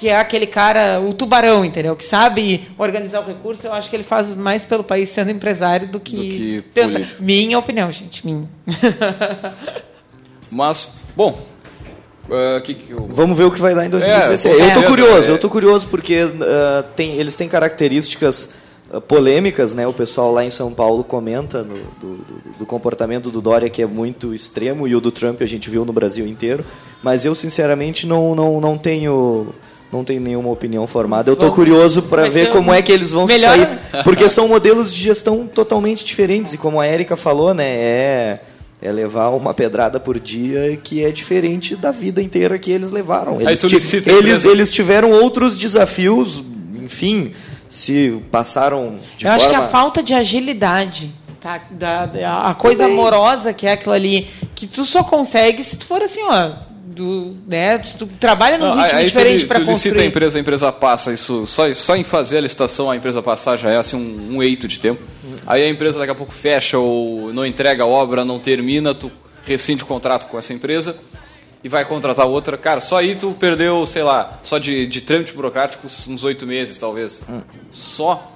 que 0.00 0.08
é 0.08 0.16
aquele 0.16 0.46
cara, 0.46 0.98
o 0.98 1.12
tubarão, 1.12 1.62
entendeu? 1.62 1.94
Que 1.94 2.04
sabe 2.04 2.66
organizar 2.78 3.20
o 3.20 3.26
recurso, 3.26 3.66
eu 3.66 3.72
acho 3.74 3.90
que 3.90 3.96
ele 3.96 4.02
faz 4.02 4.32
mais 4.32 4.64
pelo 4.64 4.82
país 4.82 5.10
sendo 5.10 5.30
empresário 5.30 5.88
do 5.88 6.00
que, 6.00 6.16
do 6.16 6.22
que 6.22 6.64
tenta. 6.72 7.06
Minha 7.20 7.58
opinião, 7.58 7.92
gente, 7.92 8.24
minha. 8.24 8.48
Mas, 10.50 10.90
bom, 11.14 11.38
Uh, 12.28 12.60
que 12.62 12.74
que 12.74 12.92
eu... 12.92 13.08
Vamos 13.10 13.36
ver 13.36 13.42
o 13.42 13.50
que 13.50 13.60
vai 13.60 13.74
dar 13.74 13.84
em 13.84 13.90
2016. 13.90 14.60
É, 14.60 14.64
eu 14.64 14.82
tô 14.82 14.88
curioso, 14.88 15.28
é. 15.28 15.34
eu 15.34 15.40
tô 15.40 15.50
curioso 15.50 15.88
porque 15.88 16.22
uh, 16.22 16.30
tem, 16.94 17.14
eles 17.16 17.34
têm 17.34 17.48
características 17.48 18.50
uh, 18.92 19.00
polêmicas, 19.00 19.74
né? 19.74 19.84
O 19.84 19.92
pessoal 19.92 20.30
lá 20.30 20.44
em 20.44 20.50
São 20.50 20.72
Paulo 20.72 21.02
comenta 21.02 21.64
no, 21.64 21.74
do, 21.74 22.16
do, 22.18 22.58
do, 22.60 22.66
comportamento 22.66 23.32
do 23.32 23.40
Dória 23.40 23.68
que 23.68 23.82
é 23.82 23.86
muito 23.86 24.32
extremo 24.32 24.86
e 24.86 24.94
o 24.94 25.00
do 25.00 25.10
Trump 25.10 25.42
a 25.42 25.46
gente 25.46 25.68
viu 25.68 25.84
no 25.84 25.92
Brasil 25.92 26.24
inteiro. 26.24 26.64
Mas 27.02 27.24
eu 27.24 27.34
sinceramente 27.34 28.06
não, 28.06 28.32
não, 28.36 28.60
não 28.60 28.78
tenho 28.78 29.52
não 29.92 30.04
tenho 30.04 30.20
nenhuma 30.20 30.50
opinião 30.50 30.86
formada. 30.86 31.30
Eu 31.30 31.34
estou 31.34 31.52
curioso 31.52 32.02
para 32.02 32.28
ver 32.28 32.50
como 32.50 32.72
é 32.72 32.80
que 32.80 32.92
eles 32.92 33.10
vão 33.10 33.26
melhor... 33.26 33.56
sair, 33.56 33.68
porque 34.04 34.28
são 34.28 34.48
modelos 34.48 34.92
de 34.92 35.02
gestão 35.02 35.46
totalmente 35.46 36.04
diferentes 36.04 36.52
e 36.52 36.58
como 36.58 36.80
a 36.80 36.86
Érica 36.86 37.16
falou, 37.16 37.52
né, 37.54 37.66
é 37.66 38.40
é 38.82 38.90
levar 38.90 39.28
uma 39.30 39.52
pedrada 39.52 40.00
por 40.00 40.18
dia 40.18 40.76
que 40.82 41.04
é 41.04 41.12
diferente 41.12 41.76
da 41.76 41.92
vida 41.92 42.22
inteira 42.22 42.58
que 42.58 42.70
eles 42.70 42.90
levaram. 42.90 43.40
Eles, 43.40 43.62
eles, 43.62 44.44
eles 44.44 44.72
tiveram 44.72 45.12
outros 45.12 45.58
desafios, 45.58 46.42
enfim, 46.74 47.32
se 47.68 48.22
passaram 48.30 48.98
de 49.18 49.26
Eu 49.26 49.32
forma... 49.32 49.36
acho 49.36 49.48
que 49.50 49.54
a 49.54 49.68
falta 49.68 50.02
de 50.02 50.14
agilidade, 50.14 51.12
tá? 51.40 51.60
da, 51.70 52.06
da 52.06 52.42
a 52.42 52.54
coisa 52.54 52.84
Também. 52.84 52.98
amorosa 52.98 53.52
que 53.52 53.66
é 53.66 53.72
aquilo 53.72 53.92
ali, 53.92 54.28
que 54.54 54.66
tu 54.66 54.86
só 54.86 55.04
consegue 55.04 55.62
se 55.62 55.76
tu 55.76 55.84
for 55.84 56.00
assim, 56.02 56.22
ó, 56.22 56.50
do, 56.90 57.36
né, 57.46 57.78
tu 57.78 58.06
trabalha 58.06 58.58
num 58.58 58.74
ritmo 58.74 58.98
aí 58.98 59.04
diferente 59.06 59.46
para 59.46 59.60
construir. 59.60 59.74
licita 59.74 60.00
a 60.00 60.04
empresa, 60.04 60.38
a 60.38 60.40
empresa 60.40 60.72
passa, 60.72 61.12
isso 61.12 61.46
só, 61.46 61.72
só 61.72 61.94
em 61.94 62.02
fazer 62.02 62.38
a 62.38 62.40
licitação 62.40 62.90
a 62.90 62.96
empresa 62.96 63.22
passar 63.22 63.56
já 63.56 63.70
é 63.70 63.76
assim 63.76 63.96
um, 63.96 64.36
um 64.36 64.42
eito 64.42 64.66
de 64.66 64.80
tempo. 64.80 65.00
Aí 65.46 65.62
a 65.62 65.68
empresa 65.68 65.98
daqui 65.98 66.10
a 66.10 66.14
pouco 66.14 66.32
fecha 66.32 66.78
ou 66.78 67.32
não 67.32 67.46
entrega 67.46 67.84
a 67.84 67.86
obra, 67.86 68.24
não 68.24 68.38
termina, 68.38 68.92
tu 68.92 69.10
rescinde 69.44 69.84
o 69.84 69.86
contrato 69.86 70.26
com 70.26 70.36
essa 70.36 70.52
empresa 70.52 70.96
e 71.62 71.68
vai 71.68 71.84
contratar 71.84 72.26
outra. 72.26 72.56
Cara, 72.56 72.80
só 72.80 72.98
aí 72.98 73.14
tu 73.14 73.36
perdeu, 73.38 73.86
sei 73.86 74.02
lá, 74.02 74.38
só 74.42 74.58
de, 74.58 74.86
de 74.86 75.00
trâmite 75.00 75.32
burocrático 75.32 75.86
uns 75.86 76.24
oito 76.24 76.46
meses, 76.46 76.76
talvez. 76.76 77.22
Só 77.70 78.32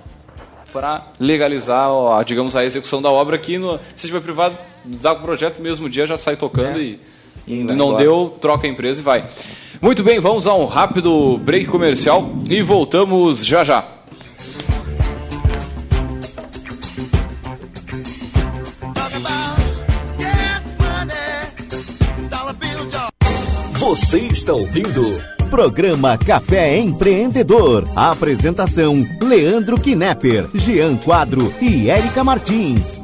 para 0.73 1.09
legalizar, 1.21 1.89
ó, 1.89 2.23
digamos, 2.23 2.57
a 2.57 2.65
execução 2.65 3.01
da 3.01 3.11
obra 3.11 3.37
aqui 3.37 3.59
no 3.59 3.79
seja 3.95 4.21
privado, 4.21 4.59
dá 4.85 5.13
o 5.13 5.21
projeto 5.21 5.59
no 5.59 5.65
mesmo 5.65 5.89
dia, 5.89 6.07
já 6.07 6.19
sai 6.19 6.37
tocando 6.37 6.79
é. 6.79 6.83
e, 6.83 7.01
não 7.47 7.97
deu, 7.97 8.37
troca 8.41 8.67
a 8.67 8.71
empresa 8.71 9.01
e 9.01 9.05
vai. 9.05 9.25
Muito 9.81 10.03
bem, 10.03 10.21
vamos 10.21 10.47
a 10.47 10.55
um 10.55 10.65
rápido 10.65 11.39
break 11.39 11.67
comercial 11.67 12.33
e 12.49 12.63
voltamos 12.63 13.45
já 13.45 13.65
já. 13.65 13.85
Você 23.79 24.19
está 24.19 24.55
ouvindo 24.55 25.23
Programa 25.51 26.17
Café 26.17 26.79
Empreendedor. 26.79 27.85
apresentação: 27.95 29.07
Leandro 29.23 29.79
Knepper, 29.79 30.49
Jean 30.55 30.97
Quadro 30.97 31.53
e 31.61 31.91
Érica 31.91 32.25
Martins. 32.25 33.04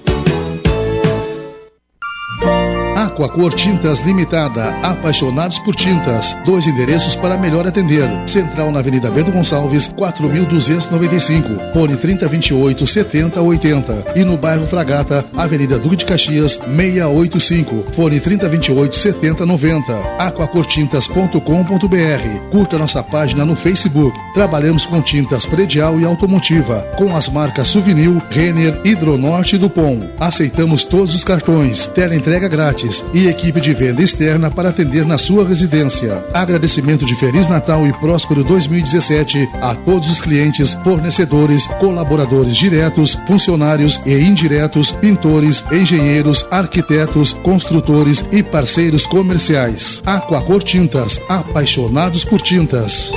Aquacor 3.11 3.53
Tintas 3.53 3.99
Limitada, 3.99 4.69
apaixonados 4.81 5.59
por 5.59 5.75
tintas. 5.75 6.33
Dois 6.45 6.65
endereços 6.65 7.13
para 7.13 7.37
melhor 7.37 7.67
atender. 7.67 8.07
Central 8.25 8.71
na 8.71 8.79
Avenida 8.79 9.11
Bento 9.11 9.33
Gonçalves, 9.33 9.89
4295. 9.89 11.73
Fone 11.73 11.97
3028 11.97 12.87
7080. 12.87 14.13
E 14.15 14.23
no 14.23 14.37
bairro 14.37 14.65
Fragata, 14.65 15.25
Avenida 15.35 15.77
Duque 15.77 15.97
de 15.97 16.05
Caxias, 16.05 16.53
685. 16.53 17.91
Fone 17.91 18.21
3028 18.21 18.95
7090. 18.95 19.93
aquacortintas.com.br. 20.17 22.49
Curta 22.49 22.77
nossa 22.77 23.03
página 23.03 23.43
no 23.43 23.57
Facebook. 23.57 24.17
Trabalhamos 24.33 24.85
com 24.85 25.01
tintas 25.01 25.45
predial 25.45 25.99
e 25.99 26.05
automotiva, 26.05 26.87
com 26.97 27.13
as 27.13 27.27
marcas 27.27 27.67
Souvenir, 27.67 28.21
Renner, 28.29 28.79
Hidronorte 28.85 29.57
e 29.57 29.59
Dupont. 29.59 30.09
Aceitamos 30.17 30.85
todos 30.85 31.13
os 31.13 31.25
cartões, 31.25 31.87
teleentrega 31.87 32.47
grátis 32.47 33.00
e 33.13 33.27
equipe 33.27 33.59
de 33.59 33.73
venda 33.73 34.01
externa 34.01 34.49
para 34.49 34.69
atender 34.69 35.05
na 35.05 35.17
sua 35.17 35.47
residência. 35.47 36.23
Agradecimento 36.33 37.05
de 37.05 37.15
Feliz 37.15 37.47
Natal 37.47 37.85
e 37.85 37.93
próspero 37.93 38.43
2017 38.43 39.49
a 39.61 39.75
todos 39.75 40.09
os 40.09 40.21
clientes, 40.21 40.73
fornecedores, 40.83 41.67
colaboradores 41.79 42.55
diretos, 42.55 43.17
funcionários 43.27 44.01
e 44.05 44.19
indiretos, 44.19 44.91
pintores, 44.91 45.63
engenheiros, 45.71 46.47
arquitetos, 46.51 47.33
construtores 47.33 48.25
e 48.31 48.43
parceiros 48.43 49.05
comerciais. 49.05 50.01
Aquacor 50.05 50.63
Tintas, 50.63 51.19
apaixonados 51.27 52.23
por 52.23 52.41
tintas. 52.41 53.11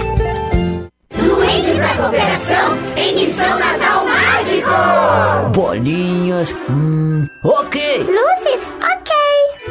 Doentes 1.16 1.78
da 1.78 1.94
Cooperação 1.96 2.78
em 2.96 3.24
Missão 3.24 3.58
Natal 3.58 4.04
Mágico! 4.06 5.50
Bolinhas, 5.52 6.54
hum, 6.68 7.26
ok. 7.44 7.74
Ok. 7.74 8.33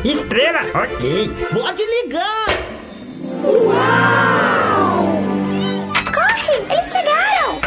Estrela, 0.04 0.60
ok. 0.76 1.32
Pode 1.54 1.82
ligar. 1.82 2.46
Corre, 6.14 6.58
eles 6.70 6.92
chegaram! 6.92 7.62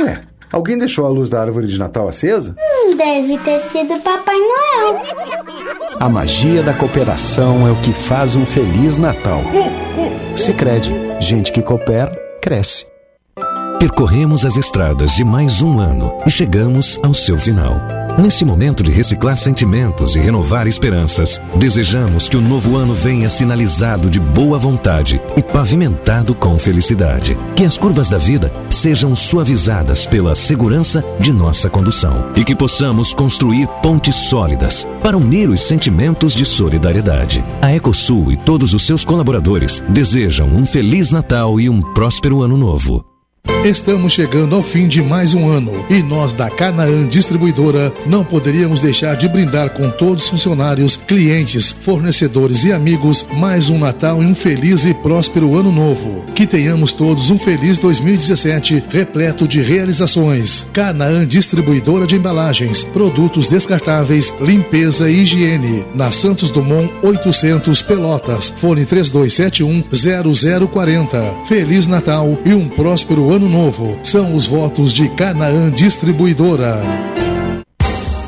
Ué, 0.00 0.22
alguém 0.52 0.78
deixou 0.78 1.04
a 1.04 1.08
luz 1.08 1.28
da 1.28 1.40
árvore 1.40 1.66
de 1.66 1.76
Natal 1.76 2.06
acesa? 2.06 2.54
Hum, 2.56 2.96
deve 2.96 3.38
ter 3.38 3.60
sido 3.60 4.00
Papai 4.00 4.36
Noel. 4.36 5.02
A 5.98 6.08
magia 6.08 6.62
da 6.62 6.72
cooperação 6.72 7.66
é 7.66 7.72
o 7.72 7.82
que 7.82 7.92
faz 7.92 8.36
um 8.36 8.46
Feliz 8.46 8.96
Natal. 8.96 9.42
Sicredi, 10.36 10.94
gente 11.20 11.50
que 11.50 11.60
coopera, 11.60 12.12
cresce. 12.40 12.86
Percorremos 13.80 14.44
as 14.44 14.56
estradas 14.56 15.10
de 15.12 15.24
mais 15.24 15.60
um 15.60 15.80
ano 15.80 16.16
e 16.24 16.30
chegamos 16.30 17.00
ao 17.02 17.12
seu 17.12 17.36
final. 17.36 17.97
Neste 18.18 18.44
momento 18.44 18.82
de 18.82 18.90
reciclar 18.90 19.36
sentimentos 19.36 20.16
e 20.16 20.18
renovar 20.18 20.66
esperanças, 20.66 21.40
desejamos 21.54 22.28
que 22.28 22.36
o 22.36 22.40
novo 22.40 22.74
ano 22.74 22.92
venha 22.92 23.30
sinalizado 23.30 24.10
de 24.10 24.18
boa 24.18 24.58
vontade 24.58 25.22
e 25.36 25.42
pavimentado 25.42 26.34
com 26.34 26.58
felicidade. 26.58 27.38
Que 27.54 27.64
as 27.64 27.78
curvas 27.78 28.08
da 28.08 28.18
vida 28.18 28.52
sejam 28.70 29.14
suavizadas 29.14 30.04
pela 30.04 30.34
segurança 30.34 31.04
de 31.20 31.32
nossa 31.32 31.70
condução 31.70 32.32
e 32.34 32.44
que 32.44 32.56
possamos 32.56 33.14
construir 33.14 33.68
pontes 33.84 34.16
sólidas 34.16 34.84
para 35.00 35.16
unir 35.16 35.48
os 35.48 35.60
sentimentos 35.60 36.34
de 36.34 36.44
solidariedade. 36.44 37.44
A 37.62 37.72
Ecosul 37.72 38.32
e 38.32 38.36
todos 38.36 38.74
os 38.74 38.84
seus 38.84 39.04
colaboradores 39.04 39.80
desejam 39.88 40.48
um 40.48 40.66
Feliz 40.66 41.12
Natal 41.12 41.60
e 41.60 41.70
um 41.70 41.80
próspero 41.94 42.42
Ano 42.42 42.56
Novo. 42.56 43.04
Estamos 43.64 44.12
chegando 44.12 44.54
ao 44.54 44.62
fim 44.62 44.86
de 44.86 45.02
mais 45.02 45.34
um 45.34 45.50
ano 45.50 45.72
e 45.90 46.00
nós 46.00 46.32
da 46.32 46.48
Canaã 46.48 47.06
Distribuidora 47.08 47.92
não 48.06 48.24
poderíamos 48.24 48.80
deixar 48.80 49.16
de 49.16 49.28
brindar 49.28 49.70
com 49.70 49.90
todos 49.90 50.24
os 50.24 50.30
funcionários, 50.30 50.96
clientes, 50.96 51.72
fornecedores 51.72 52.62
e 52.62 52.72
amigos 52.72 53.26
mais 53.34 53.68
um 53.68 53.76
Natal 53.76 54.22
e 54.22 54.26
um 54.26 54.34
feliz 54.34 54.84
e 54.84 54.94
próspero 54.94 55.56
ano 55.56 55.72
novo. 55.72 56.24
Que 56.36 56.46
tenhamos 56.46 56.92
todos 56.92 57.30
um 57.30 57.38
feliz 57.38 57.80
2017 57.80 58.84
repleto 58.90 59.46
de 59.46 59.60
realizações. 59.60 60.64
Canaã 60.72 61.26
Distribuidora 61.26 62.06
de 62.06 62.14
Embalagens, 62.14 62.84
produtos 62.84 63.48
descartáveis, 63.48 64.32
limpeza 64.40 65.10
e 65.10 65.22
higiene. 65.22 65.84
Na 65.96 66.12
Santos 66.12 66.50
Dumont 66.50 66.90
800 67.02 67.82
Pelotas. 67.82 68.54
Fone 68.56 68.86
3271 68.86 70.68
0040. 70.68 71.34
Feliz 71.46 71.88
Natal 71.88 72.38
e 72.44 72.54
um 72.54 72.68
próspero 72.68 73.34
ano 73.34 73.47
novo. 73.48 73.98
São 74.04 74.34
os 74.34 74.46
votos 74.46 74.92
de 74.92 75.08
Canaã 75.10 75.70
Distribuidora. 75.70 76.80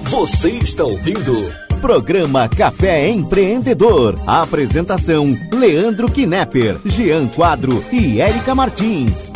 Você 0.04 0.50
está 0.50 0.84
ouvindo 0.84 1.52
Programa 1.80 2.48
Café 2.48 3.08
Empreendedor. 3.08 4.18
Apresentação: 4.26 5.36
Leandro 5.52 6.10
Knepper, 6.10 6.78
Jean 6.84 7.26
Quadro 7.28 7.84
e 7.92 8.20
Érica 8.20 8.54
Martins. 8.54 9.29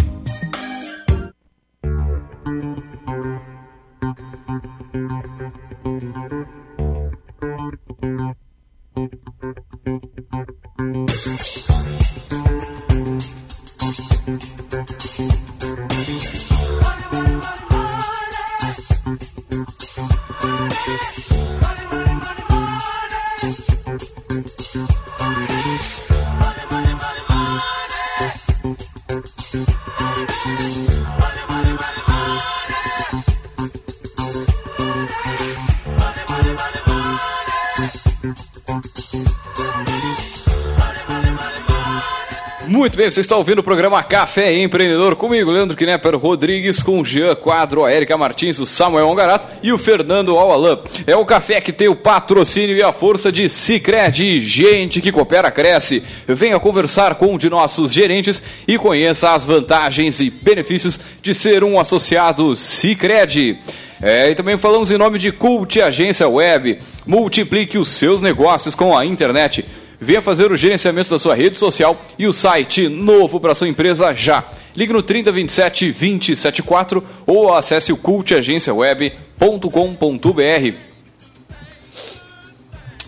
Bem, 43.05 43.11
você 43.11 43.21
está 43.21 43.37
ouvindo 43.37 43.59
o 43.59 43.63
programa 43.63 44.03
Café 44.03 44.57
Empreendedor 44.57 45.15
comigo, 45.15 45.51
Leandro 45.51 45.77
Knepper 45.77 46.17
Rodrigues, 46.17 46.83
com 46.83 47.05
Jean 47.05 47.35
Quadro, 47.35 47.85
a 47.85 47.93
Erika 47.93 48.17
Martins, 48.17 48.59
o 48.59 48.65
Samuel 48.65 49.09
Ongarato 49.09 49.47
e 49.63 49.71
o 49.73 49.77
Fernando 49.77 50.39
Alalan. 50.39 50.79
É 51.07 51.15
o 51.15 51.27
café 51.27 51.61
que 51.61 51.71
tem 51.71 51.87
o 51.87 51.95
patrocínio 51.95 52.75
e 52.75 52.83
a 52.83 52.95
força 52.95 53.31
de 53.31 53.47
Cicred, 53.51 54.41
gente 54.41 55.03
que 55.03 55.13
coopera, 55.13 55.51
cresce. 55.51 56.03
Venha 56.27 56.59
conversar 56.59 57.17
com 57.17 57.35
um 57.35 57.37
de 57.37 57.51
nossos 57.51 57.93
gerentes 57.93 58.41
e 58.67 58.79
conheça 58.79 59.35
as 59.35 59.45
vantagens 59.45 60.21
e 60.21 60.31
benefícios 60.31 60.99
de 61.21 61.35
ser 61.35 61.63
um 61.63 61.79
associado 61.79 62.57
Cicred. 62.57 63.59
É, 64.01 64.31
e 64.31 64.35
também 64.35 64.57
falamos 64.57 64.91
em 64.91 64.97
nome 64.97 65.19
de 65.19 65.31
Cult 65.31 65.79
Agência 65.79 66.27
Web. 66.27 66.79
Multiplique 67.07 67.77
os 67.77 67.91
seus 67.91 68.23
negócios 68.23 68.75
com 68.75 68.97
a 68.97 69.05
internet. 69.05 69.65
Venha 70.05 70.21
fazer 70.21 70.53
o 70.53 70.57
gerenciamento 70.57 71.09
da 71.09 71.19
sua 71.19 71.35
rede 71.35 71.57
social 71.57 71.99
e 72.19 72.27
o 72.27 72.33
site 72.33 72.89
novo 72.89 73.41
para 73.41 73.55
sua 73.55 73.69
empresa 73.69 74.13
já. 74.13 74.45
Ligue 74.77 74.93
no 74.93 75.03
3027 75.03 75.93
274 75.93 77.03
ou 77.27 77.55
acesse 77.55 77.91
o 77.91 77.97
cultagenciaweb.com.br. 77.97 80.75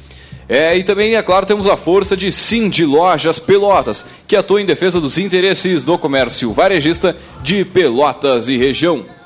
É, 0.50 0.78
e 0.78 0.84
também, 0.84 1.16
é 1.16 1.22
claro, 1.22 1.46
temos 1.46 1.68
a 1.68 1.76
força 1.76 2.16
de 2.16 2.32
Sim 2.32 2.70
de 2.70 2.86
Lojas 2.86 3.38
Pelotas, 3.38 4.06
que 4.26 4.34
atua 4.36 4.62
em 4.62 4.66
defesa 4.66 5.02
dos 5.02 5.18
interesses 5.18 5.84
do 5.84 5.98
comércio 5.98 6.54
varejista 6.54 7.18
de 7.44 7.66
Pelotas 7.66 8.48
e 8.48 8.56
região. 8.56 9.17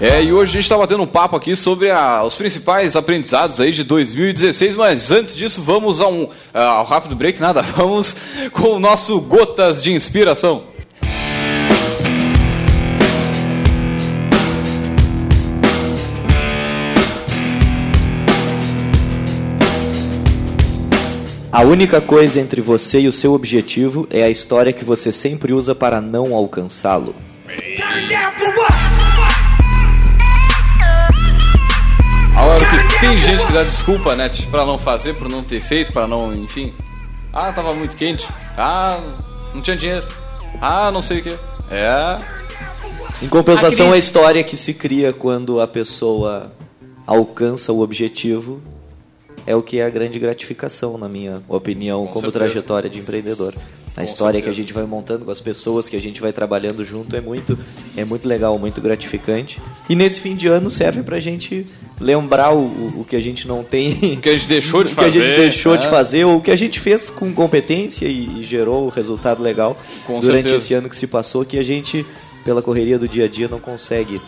É, 0.00 0.22
e 0.24 0.32
hoje 0.32 0.52
a 0.52 0.54
gente 0.54 0.62
está 0.62 0.78
batendo 0.78 1.02
um 1.02 1.06
papo 1.06 1.36
aqui 1.36 1.54
sobre 1.54 1.90
a, 1.90 2.24
os 2.24 2.34
principais 2.34 2.96
aprendizados 2.96 3.60
aí 3.60 3.70
de 3.70 3.84
2016, 3.84 4.74
mas 4.74 5.12
antes 5.12 5.36
disso 5.36 5.60
vamos 5.60 6.00
a 6.00 6.08
um, 6.08 6.26
ao 6.54 6.86
rápido 6.86 7.14
break, 7.14 7.38
nada, 7.38 7.60
vamos 7.76 8.16
com 8.50 8.76
o 8.76 8.80
nosso 8.80 9.20
Gotas 9.20 9.82
de 9.82 9.92
Inspiração. 9.92 10.64
A 21.52 21.60
única 21.60 22.00
coisa 22.00 22.40
entre 22.40 22.62
você 22.62 23.00
e 23.00 23.08
o 23.08 23.12
seu 23.12 23.34
objetivo 23.34 24.08
é 24.08 24.22
a 24.22 24.30
história 24.30 24.72
que 24.72 24.82
você 24.82 25.12
sempre 25.12 25.52
usa 25.52 25.74
para 25.74 26.00
não 26.00 26.34
alcançá-lo. 26.34 27.14
Agora 32.54 32.88
que 32.88 33.00
tem 33.00 33.18
gente 33.18 33.46
que 33.46 33.52
dá 33.52 33.62
desculpa, 33.62 34.16
né? 34.16 34.28
tipo, 34.28 34.50
Pra 34.50 34.64
não 34.64 34.78
fazer, 34.78 35.14
por 35.14 35.28
não 35.28 35.42
ter 35.42 35.60
feito, 35.60 35.92
pra 35.92 36.06
não, 36.06 36.34
enfim. 36.34 36.74
Ah, 37.32 37.52
tava 37.52 37.72
muito 37.74 37.96
quente. 37.96 38.28
Ah, 38.58 38.98
não 39.54 39.62
tinha 39.62 39.76
dinheiro. 39.76 40.06
Ah, 40.60 40.90
não 40.90 41.00
sei 41.00 41.20
o 41.20 41.22
que. 41.22 41.38
É. 41.70 42.18
Em 43.22 43.28
compensação, 43.28 43.86
A 43.86 43.88
a, 43.90 43.92
crise- 43.92 44.06
história 44.06 44.42
que 44.42 44.56
se 44.56 44.74
cria 44.74 45.12
quando 45.12 45.60
a 45.60 45.66
pessoa 45.68 46.50
alcança 47.06 47.72
o 47.72 47.80
objetivo 47.80 48.60
é 49.46 49.54
o 49.54 49.62
que 49.62 49.78
é 49.78 49.84
a 49.84 49.90
grande 49.90 50.18
gratificação, 50.18 50.98
na 50.98 51.08
minha 51.08 51.42
opinião, 51.48 52.06
como 52.06 52.20
certeza. 52.20 52.38
trajetória 52.38 52.90
de 52.90 52.98
empreendedor. 52.98 53.54
A 54.00 54.04
história 54.04 54.40
que 54.40 54.48
a 54.48 54.52
gente 54.52 54.72
vai 54.72 54.84
montando 54.84 55.24
com 55.24 55.30
as 55.30 55.40
pessoas 55.40 55.88
que 55.88 55.96
a 55.96 56.00
gente 56.00 56.20
vai 56.20 56.32
trabalhando 56.32 56.84
junto 56.84 57.14
é 57.14 57.20
muito, 57.20 57.58
é 57.96 58.04
muito 58.04 58.26
legal, 58.26 58.58
muito 58.58 58.80
gratificante. 58.80 59.60
E 59.88 59.94
nesse 59.94 60.20
fim 60.20 60.34
de 60.34 60.48
ano 60.48 60.70
serve 60.70 61.02
pra 61.02 61.20
gente 61.20 61.66
lembrar 62.00 62.52
o, 62.54 63.00
o- 63.00 63.04
que 63.04 63.14
a 63.16 63.20
gente 63.20 63.46
não 63.46 63.62
tem. 63.62 63.92
O 64.16 64.20
que 64.20 64.28
a 64.28 64.32
gente 64.32 64.48
deixou 64.48 64.82
de 64.82 64.92
o 64.92 64.96
que 64.96 65.04
a 65.04 65.10
gente 65.10 65.22
fazer, 65.22 65.36
deixou 65.36 65.76
de 65.76 65.84
né? 65.84 65.90
fazer, 65.90 66.24
ou 66.24 66.36
o 66.38 66.40
que 66.40 66.50
a 66.50 66.56
gente 66.56 66.80
fez 66.80 67.10
com 67.10 67.32
competência 67.32 68.06
e, 68.06 68.40
e 68.40 68.42
gerou 68.42 68.86
o 68.86 68.88
resultado 68.88 69.42
legal 69.42 69.76
Com 70.06 70.20
durante 70.20 70.44
certeza. 70.44 70.56
esse 70.56 70.74
ano 70.74 70.88
que 70.88 70.96
se 70.96 71.06
passou, 71.06 71.44
que 71.44 71.58
a 71.58 71.62
gente, 71.62 72.06
pela 72.44 72.62
correria 72.62 72.98
do 72.98 73.06
dia 73.08 73.26
a 73.26 73.28
dia, 73.28 73.48
não 73.48 73.60
consegue 73.60 74.20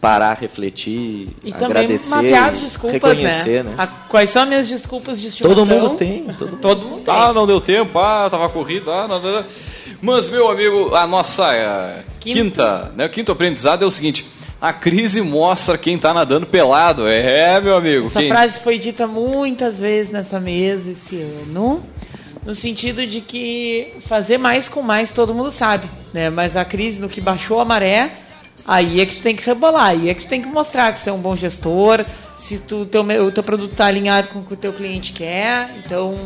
parar, 0.00 0.34
refletir, 0.34 1.28
E 1.44 1.52
também 1.52 1.66
agradecer, 1.66 2.14
mapear 2.14 2.48
as 2.48 2.60
desculpas, 2.60 2.92
reconhecer, 2.94 3.64
né? 3.64 3.74
A- 3.78 3.86
quais 3.86 4.30
são 4.30 4.42
as 4.42 4.48
minhas 4.48 4.68
desculpas 4.68 5.20
de 5.20 5.28
estimação? 5.28 5.54
Todo 5.56 5.66
mundo 5.66 5.90
tem, 5.96 6.24
todo 6.24 6.50
mundo. 6.50 6.60
Todo 6.60 6.86
mundo 6.88 7.02
tem. 7.04 7.14
Ah, 7.14 7.32
não 7.32 7.46
deu 7.46 7.60
tempo, 7.60 7.98
ah, 7.98 8.28
tava 8.30 8.48
corrido, 8.48 8.90
ah, 8.90 9.06
não, 9.06 9.20
não, 9.20 9.32
não. 9.32 9.44
Mas, 10.00 10.26
meu 10.26 10.50
amigo, 10.50 10.94
a 10.94 11.06
nossa 11.06 11.54
eh, 11.54 12.02
Quinto. 12.18 12.36
quinta, 12.38 12.92
né, 12.96 13.06
o 13.06 13.10
quinto 13.10 13.30
aprendizado 13.30 13.84
é 13.84 13.86
o 13.86 13.90
seguinte: 13.90 14.26
a 14.60 14.72
crise 14.72 15.20
mostra 15.20 15.78
quem 15.78 15.96
tá 15.96 16.12
nadando 16.12 16.46
pelado. 16.46 17.06
É, 17.06 17.60
meu 17.60 17.76
amigo. 17.76 18.06
Essa 18.06 18.18
quem... 18.20 18.28
frase 18.28 18.58
foi 18.60 18.78
dita 18.78 19.06
muitas 19.06 19.78
vezes 19.78 20.12
nessa 20.12 20.40
mesa 20.40 20.90
esse 20.90 21.16
ano, 21.20 21.82
no 22.44 22.54
sentido 22.54 23.06
de 23.06 23.20
que 23.20 23.94
fazer 24.06 24.38
mais 24.38 24.68
com 24.68 24.82
mais 24.82 25.12
todo 25.12 25.32
mundo 25.32 25.52
sabe, 25.52 25.88
né? 26.12 26.28
Mas 26.30 26.56
a 26.56 26.64
crise 26.64 27.00
no 27.00 27.08
que 27.08 27.20
baixou 27.20 27.60
a 27.60 27.64
maré, 27.64 28.12
aí 28.66 29.00
é 29.00 29.06
que 29.06 29.16
tu 29.16 29.22
tem 29.22 29.34
que 29.36 29.44
rebolar, 29.44 29.86
aí 29.86 30.08
é 30.10 30.14
que 30.14 30.22
tu 30.24 30.28
tem 30.28 30.40
que 30.42 30.48
mostrar 30.48 30.92
que 30.92 30.98
você 30.98 31.10
é 31.10 31.12
um 31.12 31.18
bom 31.18 31.34
gestor, 31.36 32.04
se 32.36 32.58
tu, 32.58 32.84
teu, 32.86 33.02
o 33.02 33.30
teu 33.32 33.42
produto 33.42 33.72
está 33.72 33.86
alinhado 33.86 34.28
com 34.28 34.40
o 34.40 34.44
que 34.44 34.54
o 34.54 34.56
teu 34.56 34.72
cliente 34.72 35.12
quer, 35.12 35.74
então 35.84 36.16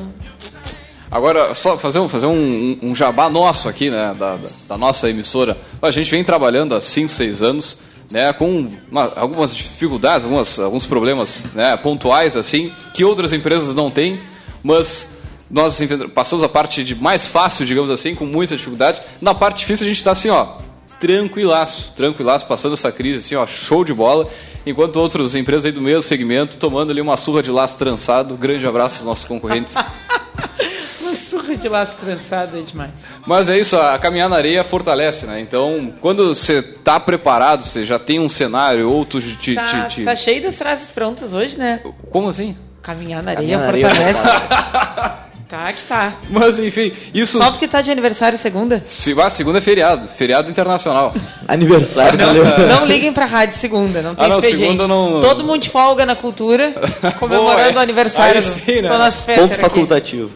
Agora, 1.11 1.55
só 1.55 1.79
fazer, 1.79 2.01
um- 2.01 2.09
fazer 2.09 2.27
um, 2.27 2.79
um 2.83 2.95
jabá 2.95 3.31
nosso 3.31 3.69
aqui, 3.69 3.89
né, 3.91 4.15
da, 4.19 4.37
da- 4.69 4.77
nossa 4.77 5.09
emissora. 5.09 5.57
A 5.81 5.91
gente 5.93 6.11
vem 6.11 6.25
trabalhando 6.25 6.75
há 6.75 6.81
5, 6.81 7.13
6 7.13 7.43
anos, 7.43 7.79
né, 8.11 8.33
com 8.33 8.69
uma- 8.91 9.13
algumas 9.15 9.55
dificuldades, 9.55 10.25
algumas, 10.25 10.59
alguns 10.59 10.85
problemas 10.85 11.45
né, 11.55 11.77
pontuais, 11.77 12.37
assim, 12.37 12.73
que 12.93 13.05
outras 13.05 13.33
empresas 13.33 13.73
não 13.73 13.89
têm, 13.89 14.19
mas 14.65 15.13
nós 15.49 15.79
passamos 16.13 16.43
a 16.45 16.49
parte 16.49 16.83
de 16.83 16.97
mais 16.97 17.25
fácil, 17.25 17.65
digamos 17.65 17.91
assim, 17.91 18.15
com 18.17 18.27
muita 18.27 18.57
dificuldade. 18.57 19.01
Na 19.21 19.33
parte 19.33 19.59
difícil 19.61 19.85
a 19.87 19.89
gente 19.89 19.99
está 19.99 20.11
assim, 20.11 20.29
ó, 20.29 20.55
tranquilaço, 21.01 21.93
tranquilaço, 21.95 22.47
passando 22.47 22.73
essa 22.75 22.91
crise, 22.93 23.19
assim, 23.19 23.35
ó, 23.35 23.47
show 23.47 23.85
de 23.85 23.93
bola. 23.95 24.29
Enquanto 24.65 24.97
outras 24.97 25.35
empresas 25.35 25.67
aí 25.67 25.73
do 25.73 25.81
mesmo 25.81 26.03
segmento 26.03 26.57
tomando 26.57 26.91
ali 26.91 27.01
uma 27.01 27.17
surra 27.17 27.43
de 27.43 27.51
laço 27.51 27.79
trançado. 27.79 28.37
Grande 28.37 28.67
abraço 28.67 28.97
aos 28.97 29.05
nossos 29.05 29.25
concorrentes. 29.25 29.75
uma 31.01 31.13
surra 31.13 31.57
de 31.57 31.69
laço 31.69 31.97
trançado 31.99 32.59
é 32.59 32.63
demais. 32.63 32.91
Mas 33.25 33.49
é 33.49 33.57
isso, 33.57 33.77
a 33.79 33.97
caminhar 33.99 34.29
na 34.29 34.37
areia 34.37 34.65
fortalece, 34.65 35.25
né? 35.27 35.39
Então, 35.41 35.93
quando 36.01 36.35
você 36.35 36.61
tá 36.63 36.99
preparado, 36.99 37.63
você 37.63 37.87
já 37.87 37.99
tem 37.99 38.19
um 38.19 38.29
cenário, 38.29 38.91
ou 38.91 39.05
tu 39.05 39.21
te. 39.21 39.55
Tá, 39.55 39.85
te- 39.87 39.97
te- 39.97 40.05
tá 40.05 40.17
cheio 40.17 40.43
das 40.43 40.57
frases 40.57 40.91
prontas 40.91 41.33
hoje, 41.33 41.57
né? 41.57 41.81
Como 42.11 42.29
assim? 42.29 42.57
Caminhar 42.83 43.23
na 43.23 43.33
areia 43.33 43.59
Caminhar 43.59 43.61
na 43.61 43.67
areia 43.69 44.15
fortalece. 44.15 45.17
tá 45.49 45.73
que 45.73 45.83
tá. 45.89 46.15
Mas 46.31 46.59
enfim, 46.59 46.93
isso. 47.15 47.39
Só 47.39 47.51
porque 47.51 47.69
tá 47.69 47.81
de 47.81 47.91
aniversário 47.91 48.37
segunda. 48.39 48.83
Se, 48.85 49.15
ah, 49.21 49.31
segunda 49.31 49.59
é 49.59 49.61
feriado, 49.61 50.09
feriado 50.09 50.51
internacional. 50.51 51.15
Aniversário, 51.49 52.19
Não, 52.19 52.81
não 52.81 52.87
liguem 52.87 53.13
pra 53.13 53.25
rádio 53.25 53.57
segunda, 53.57 54.03
não 54.03 54.15
tem 54.15 54.25
Ah, 54.25 54.29
não, 54.29 54.41
segunda 54.41 54.89
não- 54.89 55.21
Todo 55.21 55.45
mundo 55.45 55.61
de 55.63 55.71
folga 55.71 56.05
na 56.05 56.17
cultura, 56.17 56.73
comemorando 57.21 57.69
Boa, 57.71 57.81
o 57.81 57.83
aniversário 57.83 58.37
aí 58.39 58.43
sim, 58.43 58.83
né? 58.83 58.89
do 58.89 58.99
nosso 58.99 59.25
Ponto 59.25 59.45
aqui. 59.45 59.55
facultativo. 59.57 60.31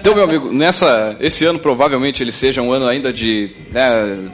Então, 0.00 0.14
meu 0.14 0.24
amigo, 0.24 0.52
nessa, 0.52 1.16
esse 1.20 1.44
ano 1.44 1.58
provavelmente 1.58 2.22
ele 2.22 2.32
seja 2.32 2.62
um 2.62 2.72
ano 2.72 2.86
ainda 2.86 3.12
de. 3.12 3.50
né, 3.72 4.30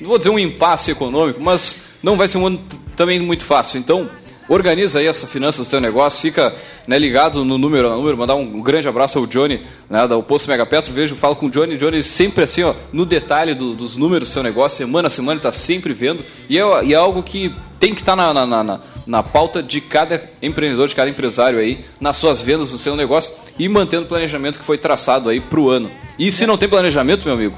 não 0.00 0.08
vou 0.08 0.18
dizer 0.18 0.30
um 0.30 0.38
impasse 0.38 0.90
econômico, 0.90 1.40
mas 1.42 1.76
não 2.02 2.16
vai 2.16 2.26
ser 2.26 2.38
um 2.38 2.46
ano 2.46 2.60
também 2.96 3.20
muito 3.20 3.44
fácil. 3.44 3.78
Então, 3.78 4.08
organiza 4.50 4.98
aí 4.98 5.06
essa 5.06 5.26
finanças 5.26 5.66
do 5.66 5.70
teu 5.70 5.80
negócio, 5.80 6.20
fica 6.20 6.54
né, 6.86 6.98
ligado 6.98 7.44
no 7.44 7.56
número, 7.56 7.88
no 7.88 7.96
número, 7.96 8.16
mandar 8.18 8.34
um 8.34 8.60
grande 8.60 8.88
abraço 8.88 9.18
ao 9.18 9.26
Johnny, 9.26 9.62
né, 9.88 10.06
do 10.08 10.22
Posto 10.22 10.48
Megapetro, 10.50 10.92
vejo, 10.92 11.14
falo 11.16 11.36
com 11.36 11.46
o 11.46 11.50
Johnny, 11.50 11.76
Johnny 11.76 12.02
sempre 12.02 12.44
assim, 12.44 12.62
ó, 12.64 12.74
no 12.92 13.06
detalhe 13.06 13.54
do- 13.54 13.74
dos 13.74 13.96
números 13.96 14.28
do 14.28 14.32
seu 14.32 14.42
negócio, 14.42 14.76
semana 14.76 15.06
a 15.06 15.10
semana, 15.10 15.32
ele 15.34 15.38
está 15.38 15.52
sempre 15.52 15.94
vendo, 15.94 16.22
e 16.48 16.58
é, 16.58 16.84
e 16.84 16.92
é 16.92 16.96
algo 16.96 17.22
que 17.22 17.54
tem 17.78 17.94
que 17.94 18.00
estar 18.02 18.14
na, 18.16 18.34
na, 18.34 18.44
na, 18.44 18.62
na- 18.64 18.80
na 19.06 19.22
pauta 19.22 19.62
de 19.62 19.80
cada 19.80 20.22
empreendedor, 20.42 20.86
de 20.88 20.94
cada 20.94 21.08
empresário 21.08 21.58
aí, 21.58 21.84
nas 22.00 22.16
suas 22.16 22.42
vendas, 22.42 22.72
no 22.72 22.78
seu 22.78 22.94
negócio, 22.96 23.32
e 23.58 23.68
mantendo 23.68 24.04
o 24.04 24.08
planejamento 24.08 24.58
que 24.58 24.64
foi 24.64 24.76
traçado 24.76 25.28
aí 25.28 25.40
para 25.40 25.58
o 25.60 25.70
ano. 25.70 25.90
E 26.18 26.30
se 26.32 26.44
não 26.46 26.58
tem 26.58 26.68
planejamento, 26.68 27.24
meu 27.24 27.34
amigo, 27.34 27.56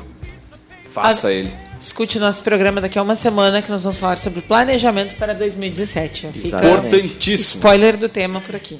faça 0.92 1.28
Ah, 1.28 1.32
ele. 1.32 1.50
Escute 1.82 2.16
nosso 2.20 2.44
programa 2.44 2.80
daqui 2.80 2.96
a 2.96 3.02
uma 3.02 3.16
semana 3.16 3.60
que 3.60 3.68
nós 3.68 3.82
vamos 3.82 3.98
falar 3.98 4.16
sobre 4.16 4.40
planejamento 4.40 5.16
para 5.16 5.34
2017. 5.34 6.28
Fica 6.32 6.46
Exatamente. 6.46 6.86
Importantíssimo. 6.86 7.58
spoiler 7.58 7.96
do 7.96 8.08
tema 8.08 8.40
por 8.40 8.54
aqui. 8.54 8.78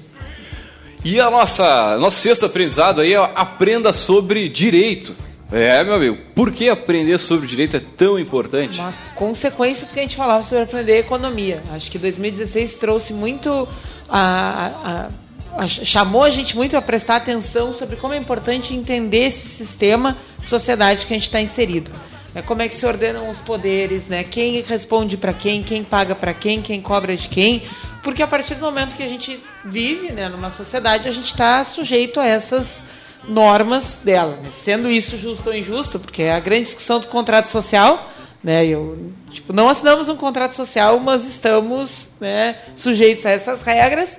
E 1.04 1.18
a 1.18 1.28
nossa 1.28 1.98
nosso 1.98 2.18
sexto 2.20 2.46
aprendizado 2.46 3.00
aí 3.00 3.12
é 3.14 3.16
aprenda 3.34 3.92
sobre 3.92 4.48
direito. 4.48 5.16
É, 5.50 5.82
meu 5.82 5.94
amigo, 5.94 6.16
por 6.32 6.52
que 6.52 6.68
aprender 6.68 7.18
sobre 7.18 7.48
direito 7.48 7.76
é 7.76 7.80
tão 7.80 8.20
importante? 8.20 8.78
Uma 8.78 8.94
consequência 9.16 9.84
do 9.84 9.92
que 9.92 9.98
a 9.98 10.02
gente 10.02 10.14
falava 10.14 10.44
sobre 10.44 10.62
aprender 10.62 10.98
economia. 11.00 11.60
Acho 11.72 11.90
que 11.90 11.98
2016 11.98 12.76
trouxe 12.76 13.12
muito. 13.12 13.68
A, 14.08 15.08
a- 15.56 15.62
a- 15.64 15.68
chamou 15.68 16.22
a 16.22 16.30
gente 16.30 16.54
muito 16.56 16.76
a 16.76 16.80
prestar 16.80 17.16
atenção 17.16 17.72
sobre 17.72 17.96
como 17.96 18.14
é 18.14 18.16
importante 18.16 18.72
entender 18.74 19.26
esse 19.26 19.48
sistema 19.48 20.16
de 20.40 20.48
sociedade 20.48 21.04
que 21.04 21.12
a 21.12 21.16
gente 21.16 21.26
está 21.26 21.40
inserido. 21.40 21.90
É, 22.34 22.40
como 22.40 22.62
é 22.62 22.68
que 22.68 22.74
se 22.74 22.86
ordenam 22.86 23.28
os 23.28 23.38
poderes, 23.38 24.08
né? 24.08 24.24
quem 24.24 24.60
responde 24.62 25.16
para 25.16 25.34
quem, 25.34 25.62
quem 25.62 25.84
paga 25.84 26.14
para 26.14 26.32
quem, 26.32 26.62
quem 26.62 26.80
cobra 26.80 27.16
de 27.16 27.28
quem. 27.28 27.62
Porque 28.02 28.22
a 28.22 28.26
partir 28.26 28.54
do 28.54 28.60
momento 28.60 28.96
que 28.96 29.02
a 29.02 29.08
gente 29.08 29.42
vive 29.64 30.12
né, 30.12 30.28
numa 30.28 30.50
sociedade, 30.50 31.08
a 31.08 31.12
gente 31.12 31.26
está 31.26 31.62
sujeito 31.62 32.18
a 32.18 32.26
essas 32.26 32.84
normas 33.28 33.98
dela. 34.02 34.38
né? 34.42 34.50
Sendo 34.60 34.90
isso 34.90 35.16
justo 35.16 35.48
ou 35.48 35.54
injusto, 35.54 36.00
porque 36.00 36.22
é 36.22 36.32
a 36.32 36.40
grande 36.40 36.64
discussão 36.64 36.98
do 36.98 37.08
contrato 37.08 37.46
social, 37.46 38.10
né? 38.42 38.66
Eu, 38.66 39.12
tipo, 39.30 39.52
não 39.52 39.68
assinamos 39.68 40.08
um 40.08 40.16
contrato 40.16 40.54
social, 40.54 40.98
mas 40.98 41.24
estamos 41.24 42.08
né, 42.20 42.58
sujeitos 42.74 43.24
a 43.24 43.30
essas 43.30 43.62
regras 43.62 44.18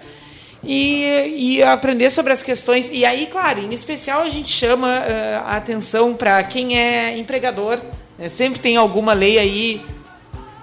e, 0.64 1.58
e 1.58 1.64
aprender 1.64 2.10
sobre 2.10 2.32
as 2.32 2.42
questões. 2.42 2.90
E 2.92 3.04
aí, 3.04 3.28
claro, 3.28 3.60
em 3.60 3.74
especial 3.74 4.22
a 4.22 4.30
gente 4.30 4.50
chama 4.50 4.90
eh, 4.90 5.42
a 5.44 5.58
atenção 5.58 6.14
para 6.14 6.42
quem 6.44 6.78
é 6.78 7.18
empregador. 7.18 7.80
Né? 8.18 8.30
Sempre 8.30 8.60
tem 8.60 8.78
alguma 8.78 9.14
lei 9.14 9.38
aí 9.38 9.82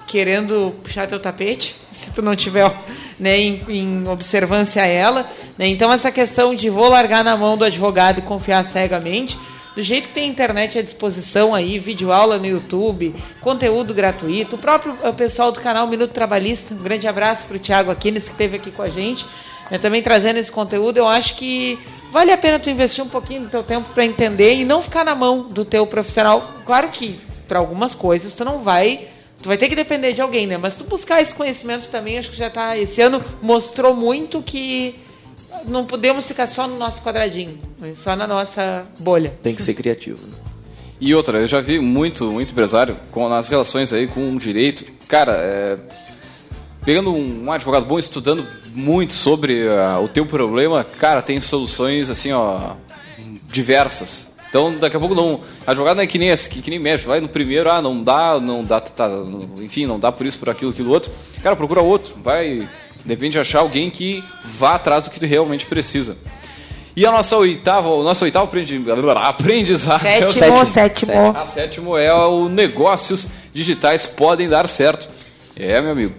querendo 0.06 0.74
puxar 0.82 1.06
teu 1.06 1.20
tapete, 1.20 1.76
se 1.92 2.10
tu 2.10 2.20
não 2.20 2.34
tiver 2.34 2.70
né, 3.18 3.38
em, 3.38 3.62
em 3.68 4.08
observância 4.08 4.82
a 4.82 4.86
ela. 4.86 5.30
né? 5.56 5.66
Então, 5.68 5.92
essa 5.92 6.10
questão 6.10 6.54
de 6.54 6.68
vou 6.68 6.88
largar 6.88 7.22
na 7.22 7.36
mão 7.36 7.56
do 7.56 7.64
advogado 7.64 8.18
e 8.18 8.22
confiar 8.22 8.64
cegamente, 8.64 9.38
do 9.74 9.82
jeito 9.82 10.08
que 10.08 10.14
tem 10.14 10.28
internet 10.28 10.78
à 10.78 10.82
disposição 10.82 11.54
aí, 11.54 11.78
videoaula 11.78 12.38
no 12.38 12.46
YouTube, 12.46 13.14
conteúdo 13.40 13.94
gratuito, 13.94 14.56
o 14.56 14.58
próprio 14.58 14.96
eh, 15.02 15.12
pessoal 15.12 15.52
do 15.52 15.60
canal 15.60 15.86
Minuto 15.86 16.10
Trabalhista, 16.10 16.74
um 16.74 16.78
grande 16.78 17.06
abraço 17.06 17.44
para 17.44 17.56
o 17.56 17.60
Thiago 17.60 17.90
Aquines, 17.90 18.24
que 18.24 18.32
esteve 18.32 18.56
aqui 18.56 18.72
com 18.72 18.82
a 18.82 18.88
gente, 18.88 19.24
né, 19.70 19.78
também 19.78 20.02
trazendo 20.02 20.38
esse 20.38 20.50
conteúdo, 20.50 20.96
eu 20.96 21.06
acho 21.06 21.36
que 21.36 21.78
vale 22.10 22.32
a 22.32 22.36
pena 22.36 22.58
tu 22.58 22.68
investir 22.68 23.04
um 23.04 23.08
pouquinho 23.08 23.42
do 23.42 23.48
teu 23.48 23.62
tempo 23.62 23.90
para 23.94 24.04
entender 24.04 24.56
e 24.56 24.64
não 24.64 24.82
ficar 24.82 25.04
na 25.04 25.14
mão 25.14 25.42
do 25.42 25.64
teu 25.64 25.86
profissional. 25.86 26.60
Claro 26.66 26.88
que 26.88 27.20
para 27.50 27.58
algumas 27.58 27.92
coisas 27.92 28.32
tu 28.32 28.44
não 28.44 28.60
vai 28.60 29.08
Tu 29.42 29.48
vai 29.48 29.56
ter 29.56 29.68
que 29.68 29.74
depender 29.74 30.12
de 30.12 30.20
alguém, 30.20 30.46
né? 30.46 30.58
Mas 30.58 30.76
tu 30.76 30.84
buscar 30.84 31.22
esse 31.22 31.34
conhecimento 31.34 31.88
também, 31.88 32.18
acho 32.18 32.30
que 32.30 32.36
já 32.36 32.50
tá. 32.50 32.76
Esse 32.76 33.00
ano 33.00 33.24
mostrou 33.40 33.94
muito 33.94 34.42
que 34.42 34.96
não 35.66 35.86
podemos 35.86 36.28
ficar 36.28 36.46
só 36.46 36.68
no 36.68 36.76
nosso 36.76 37.02
quadradinho, 37.02 37.58
só 37.94 38.14
na 38.14 38.26
nossa 38.26 38.86
bolha. 38.98 39.32
Tem 39.42 39.54
que 39.54 39.62
ser 39.62 39.72
criativo. 39.72 40.26
né? 40.26 40.34
E 41.00 41.14
outra, 41.14 41.38
eu 41.38 41.46
já 41.46 41.62
vi 41.62 41.78
muito, 41.78 42.30
muito 42.30 42.52
empresário 42.52 42.98
com 43.10 43.26
nas 43.30 43.48
relações 43.48 43.90
aí 43.94 44.06
com 44.06 44.30
o 44.34 44.38
direito. 44.38 44.84
Cara, 45.08 45.32
é, 45.32 45.78
pegando 46.84 47.10
um, 47.10 47.44
um 47.46 47.52
advogado 47.52 47.86
bom, 47.86 47.98
estudando 47.98 48.46
muito 48.74 49.14
sobre 49.14 49.66
ah, 49.68 49.98
o 50.00 50.08
teu 50.08 50.26
problema, 50.26 50.84
cara, 50.84 51.22
tem 51.22 51.40
soluções 51.40 52.10
assim, 52.10 52.30
ó, 52.30 52.74
diversas. 53.50 54.29
Então, 54.50 54.74
daqui 54.76 54.96
a 54.96 55.00
pouco 55.00 55.14
não. 55.14 55.40
Advogado 55.66 55.96
não 55.96 56.02
é 56.02 56.06
que 56.06 56.18
nem, 56.18 56.36
que, 56.36 56.60
que 56.60 56.70
nem 56.70 56.78
médico, 56.78 57.08
vai 57.08 57.20
no 57.20 57.28
primeiro, 57.28 57.70
ah, 57.70 57.80
não 57.80 58.02
dá, 58.02 58.38
não 58.40 58.62
dá, 58.64 58.80
tá, 58.80 59.08
enfim, 59.58 59.86
não 59.86 59.98
dá 59.98 60.10
por 60.12 60.26
isso, 60.26 60.38
por 60.38 60.50
aquilo, 60.50 60.72
aquilo 60.72 60.90
outro. 60.90 61.10
Cara, 61.42 61.54
procura 61.54 61.80
outro, 61.80 62.16
vai, 62.22 62.68
depende 63.04 63.32
de 63.32 63.38
achar 63.38 63.60
alguém 63.60 63.88
que 63.90 64.22
vá 64.44 64.74
atrás 64.74 65.04
do 65.04 65.10
que 65.10 65.20
tu 65.20 65.26
realmente 65.26 65.66
precisa. 65.66 66.18
E 66.96 67.06
a 67.06 67.12
nossa 67.12 67.36
oitava, 67.36 67.88
o 67.88 68.02
nosso 68.02 68.24
oitavo 68.24 68.46
aprendi- 68.46 68.82
aprendizado. 69.24 70.04
é 70.04 70.26
o 70.26 70.32
Sétimo, 70.32 70.66
sétimo. 70.66 71.12
A 71.36 71.46
sétimo 71.46 71.96
é 71.96 72.12
o 72.12 72.48
negócios 72.48 73.28
digitais 73.54 74.04
podem 74.04 74.48
dar 74.48 74.66
certo. 74.66 75.08
É, 75.56 75.80
meu 75.80 75.92
amigo. 75.92 76.14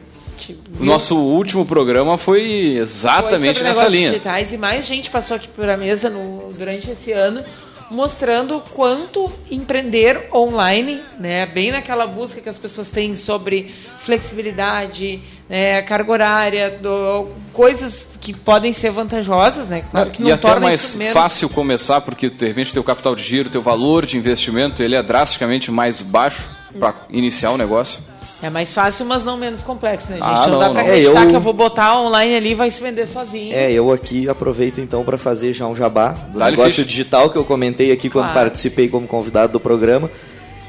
O 0.79 0.83
nosso 0.83 1.15
último 1.17 1.65
programa 1.67 2.17
foi 2.17 2.39
Foi 2.39 2.77
exatamente 2.77 3.57
sobre 3.59 3.63
nessa 3.63 3.87
linha. 3.87 4.09
digitais 4.11 4.51
e 4.51 4.57
mais 4.57 4.85
gente 4.87 5.07
passou 5.09 5.35
aqui 5.37 5.47
por 5.47 5.69
a 5.69 5.77
mesa 5.77 6.09
no- 6.09 6.51
durante 6.57 6.89
esse 6.89 7.11
ano 7.11 7.43
mostrando 7.91 8.63
quanto 8.73 9.29
empreender 9.51 10.29
online, 10.33 11.01
né, 11.19 11.45
bem 11.45 11.71
naquela 11.71 12.07
busca 12.07 12.39
que 12.39 12.47
as 12.47 12.57
pessoas 12.57 12.89
têm 12.89 13.15
sobre 13.17 13.69
flexibilidade, 13.99 15.21
né, 15.49 15.81
carga 15.81 16.11
horária, 16.11 16.69
do- 16.69 17.27
coisas 17.51 18.07
que 18.21 18.33
podem 18.33 18.71
ser 18.71 18.91
vantajosas, 18.91 19.67
né, 19.67 19.83
claro 19.91 20.09
que 20.09 20.21
não 20.21 20.29
e 20.29 20.31
até 20.31 20.41
torna 20.47 20.61
mais 20.67 20.95
fácil 21.13 21.49
começar, 21.49 21.99
porque 22.01 22.29
de 22.29 22.47
repente 22.47 22.71
teu 22.71 22.83
capital 22.83 23.13
de 23.15 23.23
giro, 23.23 23.49
teu 23.49 23.61
valor 23.61 24.05
de 24.05 24.15
investimento, 24.17 24.81
ele 24.81 24.95
é 24.95 25.03
drasticamente 25.03 25.69
mais 25.69 26.01
baixo 26.01 26.47
para 26.79 26.93
iniciar 27.09 27.51
o 27.51 27.57
negócio. 27.57 28.01
É 28.43 28.49
mais 28.49 28.73
fácil, 28.73 29.05
mas 29.05 29.23
não 29.23 29.37
menos 29.37 29.61
complexo, 29.61 30.07
né, 30.09 30.15
gente? 30.15 30.25
Ah, 30.25 30.47
não, 30.47 30.57
dá 30.59 30.65
não, 30.65 30.73
pra 30.73 30.81
não. 30.83 30.89
acreditar 30.89 31.21
É, 31.21 31.25
eu- 31.25 31.29
que 31.29 31.35
eu 31.35 31.39
vou 31.41 31.53
botar 31.53 31.99
online 32.01 32.35
ali 32.35 32.51
e 32.51 32.55
vai 32.55 32.69
se 32.71 32.81
vender 32.81 33.05
sozinho. 33.07 33.53
É, 33.55 33.71
eu 33.71 33.91
aqui 33.91 34.27
aproveito 34.27 34.81
então 34.81 35.03
para 35.03 35.17
fazer 35.17 35.53
já 35.53 35.67
um 35.67 35.75
jabá 35.75 36.09
do 36.09 36.39
Dá-lhe 36.39 36.51
negócio 36.51 36.71
ficha. 36.77 36.85
digital 36.87 37.29
que 37.29 37.37
eu 37.37 37.45
comentei 37.45 37.91
aqui 37.91 38.09
quando 38.09 38.25
Claro. 38.31 38.39
participei 38.39 38.87
como 38.89 39.07
convidado 39.07 39.53
do 39.53 39.59
programa. 39.59 40.09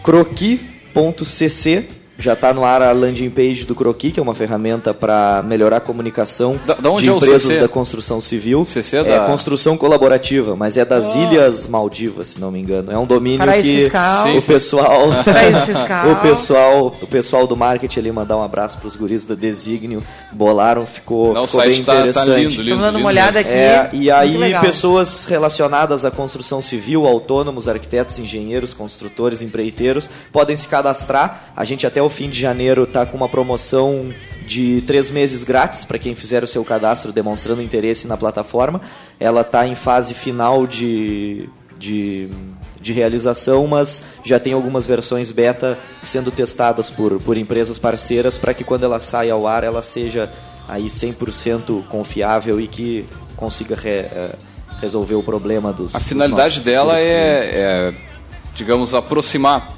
Croqui.cc 0.02 1.88
já 2.22 2.32
está 2.34 2.52
no 2.54 2.64
ar 2.64 2.80
a 2.80 2.92
landing 2.92 3.28
page 3.30 3.64
do 3.64 3.74
Croqui, 3.74 4.10
que 4.12 4.20
é 4.20 4.22
uma 4.22 4.34
ferramenta 4.34 4.94
para 4.94 5.42
melhorar 5.46 5.78
a 5.78 5.80
comunicação 5.80 6.58
Da- 6.64 6.74
da 6.74 6.90
de 6.96 7.08
é 7.08 7.12
empresas 7.12 7.42
CC? 7.42 7.60
da 7.60 7.68
construção 7.68 8.20
civil. 8.20 8.64
CC 8.64 8.96
é 8.96 9.00
é 9.00 9.04
da- 9.04 9.26
construção 9.26 9.76
colaborativa, 9.76 10.54
mas 10.56 10.76
é 10.76 10.84
das 10.84 11.14
Oh. 11.14 11.18
Ilhas 11.18 11.66
Maldivas, 11.66 12.28
se 12.28 12.40
não 12.40 12.50
me 12.50 12.60
engano. 12.60 12.90
É 12.92 12.98
um 12.98 13.06
domínio 13.06 13.38
Paraíso 13.38 13.68
que 13.68 13.80
fiscal. 13.82 14.36
O 14.36 14.42
pessoal 14.42 15.08
fiscal. 15.66 16.12
o 16.12 16.16
pessoal, 16.16 16.94
o 17.02 17.06
pessoal 17.06 17.46
do 17.46 17.56
marketing 17.56 17.98
ali 18.00 18.12
mandar 18.12 18.36
um 18.36 18.42
abraço 18.42 18.78
para 18.78 18.86
os 18.86 18.96
guris 18.96 19.24
da 19.24 19.34
Designio, 19.34 20.02
bolaram, 20.30 20.86
ficou, 20.86 21.34
Não, 21.34 21.46
ficou 21.46 21.62
bem 21.62 21.72
site 21.72 21.84
tá, 21.84 21.92
tá 21.94 21.98
interessante. 22.00 22.28
lindo, 22.40 22.62
lindo. 22.62 22.76
Tô 22.76 22.82
dando 22.82 22.86
lindo 22.96 22.98
uma 23.00 23.08
olhada 23.08 23.40
aqui. 23.40 23.50
É, 23.50 23.88
e 23.92 24.10
aí 24.10 24.54
pessoas 24.60 25.24
relacionadas 25.24 26.04
à 26.04 26.10
construção 26.10 26.62
civil, 26.62 27.06
autônomos, 27.06 27.68
arquitetos, 27.68 28.18
engenheiros, 28.18 28.72
construtores, 28.74 29.42
empreiteiros, 29.42 30.08
podem 30.32 30.56
se 30.56 30.68
cadastrar. 30.68 31.52
A 31.56 31.64
gente 31.64 31.86
até 31.86 32.02
fim 32.12 32.28
de 32.30 32.38
janeiro 32.38 32.84
está 32.84 33.04
com 33.04 33.16
uma 33.16 33.28
promoção 33.28 34.12
de 34.46 34.80
três 34.82 35.10
meses 35.10 35.42
grátis 35.44 35.84
para 35.84 35.98
quem 35.98 36.14
fizer 36.14 36.44
o 36.44 36.46
seu 36.46 36.64
cadastro 36.64 37.10
demonstrando 37.12 37.60
interesse 37.62 38.06
na 38.06 38.16
plataforma. 38.16 38.80
Ela 39.18 39.40
está 39.40 39.66
em 39.66 39.74
fase 39.74 40.14
final 40.14 40.66
de, 40.66 41.48
de, 41.78 42.28
de 42.80 42.92
realização, 42.92 43.66
mas 43.66 44.02
já 44.24 44.38
tem 44.38 44.52
algumas 44.52 44.86
versões 44.86 45.30
beta 45.30 45.78
sendo 46.02 46.30
testadas 46.30 46.90
por, 46.90 47.20
por 47.20 47.36
empresas 47.36 47.78
parceiras 47.78 48.36
para 48.38 48.52
que 48.54 48.62
quando 48.64 48.84
ela 48.84 49.00
saia 49.00 49.32
ao 49.32 49.46
ar 49.46 49.64
ela 49.64 49.82
seja 49.82 50.30
aí 50.68 50.86
100% 50.86 51.86
confiável 51.88 52.60
e 52.60 52.66
que 52.68 53.04
consiga 53.36 53.74
re- 53.74 53.90
eh, 53.90 54.36
resolver 54.80 55.14
o 55.14 55.22
problema 55.22 55.72
dos 55.72 55.94
A 55.94 55.98
dos 55.98 56.06
finalidade 56.08 56.48
nossos 56.58 56.64
dela 56.64 56.98
é, 56.98 57.36
é, 57.90 57.94
digamos, 58.54 58.94
aproximar 58.94 59.68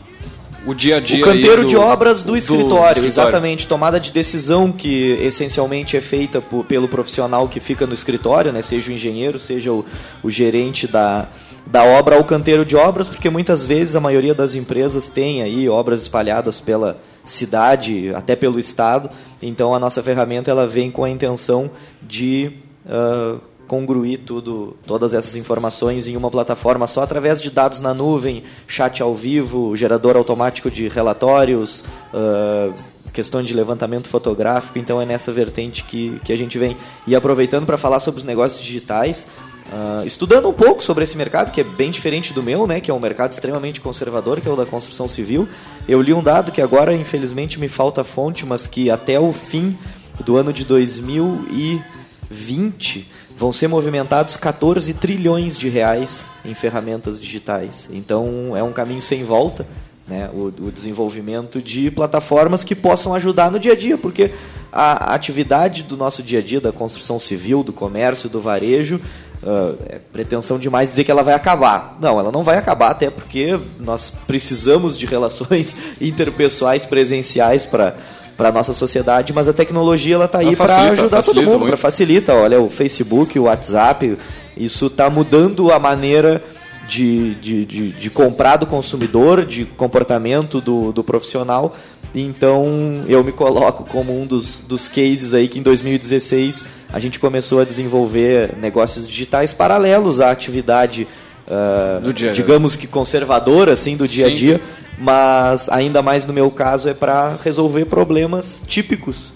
o 0.66 0.74
dia 0.74 0.96
a 0.96 1.00
dia. 1.00 1.20
O 1.20 1.24
canteiro 1.24 1.62
do- 1.62 1.68
de 1.68 1.76
obras 1.76 2.22
do, 2.22 2.32
do 2.32 2.36
escritório, 2.36 3.04
exatamente. 3.04 3.66
Tomada 3.66 3.98
de 4.00 4.10
decisão 4.10 4.70
que 4.72 5.12
essencialmente 5.20 5.96
é 5.96 6.00
feita 6.00 6.40
por- 6.40 6.64
pelo 6.64 6.88
profissional 6.88 7.46
que 7.48 7.60
fica 7.60 7.86
no 7.86 7.92
escritório, 7.94 8.52
né? 8.52 8.62
seja 8.62 8.90
o 8.90 8.94
engenheiro, 8.94 9.38
seja 9.38 9.72
o, 9.72 9.84
o 10.22 10.30
gerente 10.30 10.86
da, 10.86 11.28
da 11.66 11.84
obra 11.84 12.16
ao 12.16 12.24
canteiro 12.24 12.64
de 12.64 12.76
obras, 12.76 13.08
porque 13.08 13.28
muitas 13.28 13.66
vezes 13.66 13.94
a 13.96 14.00
maioria 14.00 14.34
das 14.34 14.54
empresas 14.54 15.08
tem 15.08 15.42
aí 15.42 15.68
obras 15.68 16.02
espalhadas 16.02 16.60
pela 16.60 16.98
cidade, 17.24 18.10
até 18.14 18.34
pelo 18.36 18.58
estado. 18.58 19.10
Então 19.42 19.74
a 19.74 19.78
nossa 19.78 20.02
ferramenta 20.02 20.50
ela 20.50 20.66
vem 20.66 20.90
com 20.90 21.04
a 21.04 21.10
intenção 21.10 21.70
de 22.02 22.52
ah, 22.88 23.36
congruir 23.66 24.20
tudo, 24.20 24.76
todas 24.86 25.14
essas 25.14 25.36
informações 25.36 26.06
em 26.06 26.16
uma 26.16 26.30
plataforma 26.30 26.86
só 26.86 27.02
através 27.02 27.40
de 27.40 27.50
dados 27.50 27.80
na 27.80 27.94
nuvem, 27.94 28.42
chat 28.66 29.02
ao 29.02 29.14
vivo, 29.14 29.74
gerador 29.76 30.16
automático 30.16 30.70
de 30.70 30.88
relatórios, 30.88 31.84
ah, 32.12 32.72
questão 33.12 33.42
de 33.42 33.54
levantamento 33.54 34.08
fotográfico. 34.08 34.78
Então 34.78 35.00
é 35.00 35.06
nessa 35.06 35.32
vertente 35.32 35.84
que, 35.84 36.20
que 36.24 36.32
a 36.32 36.36
gente 36.36 36.58
vem. 36.58 36.76
E 37.06 37.14
aproveitando 37.14 37.64
para 37.64 37.78
falar 37.78 38.00
sobre 38.00 38.18
os 38.18 38.24
negócios 38.24 38.62
digitais, 38.62 39.28
ah, 39.72 40.02
estudando 40.04 40.48
um 40.48 40.52
pouco 40.52 40.82
sobre 40.82 41.04
esse 41.04 41.16
mercado, 41.16 41.50
que 41.50 41.60
é 41.60 41.64
bem 41.64 41.90
diferente 41.90 42.34
do 42.34 42.42
meu, 42.42 42.66
né, 42.66 42.80
que 42.80 42.90
é 42.90 42.94
um 42.94 43.00
mercado 43.00 43.32
extremamente 43.32 43.80
conservador, 43.80 44.40
que 44.40 44.48
é 44.48 44.50
o 44.50 44.56
da 44.56 44.66
construção 44.66 45.08
civil, 45.08 45.48
eu 45.88 46.02
li 46.02 46.12
um 46.12 46.22
dado 46.22 46.52
que 46.52 46.60
agora, 46.60 46.94
infelizmente, 46.94 47.58
me 47.58 47.68
falta 47.68 48.04
fonte, 48.04 48.44
mas 48.44 48.66
que 48.66 48.90
até 48.90 49.18
o 49.18 49.32
fim 49.32 49.78
do 50.24 50.36
ano 50.36 50.52
de 50.52 50.64
2020 50.64 53.08
vão 53.36 53.52
ser 53.52 53.68
movimentados 53.68 54.36
14 54.36 54.94
trilhões 54.94 55.58
de 55.58 55.68
reais 55.68 56.30
em 56.44 56.54
ferramentas 56.54 57.20
digitais. 57.20 57.88
Então 57.92 58.56
é 58.56 58.62
um 58.62 58.72
caminho 58.72 59.02
sem 59.02 59.24
volta. 59.24 59.66
Né, 60.06 60.28
o, 60.34 60.52
o 60.66 60.70
desenvolvimento 60.70 61.62
de 61.62 61.90
plataformas 61.90 62.62
que 62.62 62.74
possam 62.74 63.14
ajudar 63.14 63.50
no 63.50 63.58
dia 63.58 63.72
a 63.72 63.74
dia, 63.74 63.96
porque 63.96 64.32
a, 64.70 65.14
atividade 65.14 65.82
do 65.82 65.96
nosso 65.96 66.22
dia 66.22 66.40
a 66.40 66.42
dia, 66.42 66.60
da 66.60 66.70
construção 66.70 67.18
civil, 67.18 67.62
do 67.62 67.72
comércio, 67.72 68.28
do 68.28 68.38
varejo, 68.38 69.00
ah, 69.42 69.74
é 69.86 69.98
pretensão 70.12 70.58
demais 70.58 70.90
dizer 70.90 71.04
que 71.04 71.10
ela 71.10 71.22
vai 71.22 71.34
acabar. 71.34 71.96
Não, 72.00 72.18
ela 72.18 72.32
não 72.32 72.42
vai 72.42 72.56
acabar, 72.56 72.90
até 72.90 73.10
porque 73.10 73.58
nós 73.78 74.12
precisamos 74.26 74.98
de 74.98 75.06
relações 75.06 75.76
interpessoais 76.00 76.86
presenciais 76.86 77.64
para 77.64 77.96
para 78.36 78.50
nossa 78.50 78.72
sociedade, 78.72 79.32
mas 79.32 79.48
a 79.48 79.52
tecnologia 79.52 80.16
ela 80.16 80.24
está 80.24 80.38
aí 80.38 80.56
para 80.56 80.90
ajudar 80.90 81.22
todo 81.22 81.42
mundo, 81.42 81.66
para 81.66 81.76
facilita. 81.76 82.34
Olha, 82.34 82.60
o 82.60 82.68
Facebook, 82.68 83.38
o 83.38 83.44
WhatsApp, 83.44 84.16
isso 84.56 84.86
está 84.86 85.08
mudando 85.08 85.70
a 85.72 85.78
maneira 85.78 86.42
de, 86.88 87.34
de, 87.36 87.64
de, 87.64 87.92
de 87.92 88.10
comprar 88.10 88.56
do 88.56 88.66
consumidor, 88.66 89.44
de 89.44 89.64
comportamento 89.64 90.60
do, 90.60 90.92
do 90.92 91.02
profissional. 91.02 91.74
Então 92.14 93.04
eu 93.08 93.24
me 93.24 93.32
coloco 93.32 93.84
como 93.84 94.16
um 94.16 94.24
dos, 94.24 94.60
dos 94.60 94.86
cases 94.86 95.34
aí 95.34 95.48
que 95.48 95.58
em 95.58 95.62
2016 95.62 96.64
a 96.92 97.00
gente 97.00 97.18
começou 97.18 97.60
a 97.60 97.64
desenvolver 97.64 98.54
negócios 98.60 99.08
digitais 99.08 99.52
paralelos 99.52 100.20
à 100.20 100.30
atividade, 100.30 101.08
Do 102.00 102.12
dia 102.12 102.32
digamos 102.32 102.76
que 102.76 102.86
conservadora 102.86 103.72
assim, 103.72 103.96
do 103.96 104.06
dia 104.06 104.28
a 104.28 104.34
dia, 104.34 104.60
mas 104.98 105.68
ainda 105.68 106.02
mais 106.02 106.26
no 106.26 106.32
meu 106.32 106.50
caso 106.50 106.88
é 106.88 106.94
para 106.94 107.36
resolver 107.42 107.86
problemas 107.86 108.62
típicos 108.66 109.34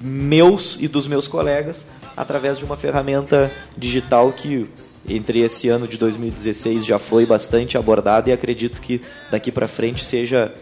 meus 0.00 0.76
e 0.80 0.88
dos 0.88 1.06
meus 1.06 1.28
colegas 1.28 1.86
através 2.16 2.58
de 2.58 2.64
uma 2.64 2.76
ferramenta 2.76 3.52
digital 3.76 4.32
que 4.32 4.68
entre 5.08 5.40
esse 5.40 5.68
ano 5.68 5.86
de 5.88 5.96
2016 5.96 6.84
já 6.84 6.98
foi 6.98 7.26
bastante 7.26 7.76
abordada 7.76 8.30
e 8.30 8.32
acredito 8.32 8.80
que 8.80 9.00
daqui 9.30 9.50
para 9.50 9.66
frente 9.66 10.04
seja 10.04 10.52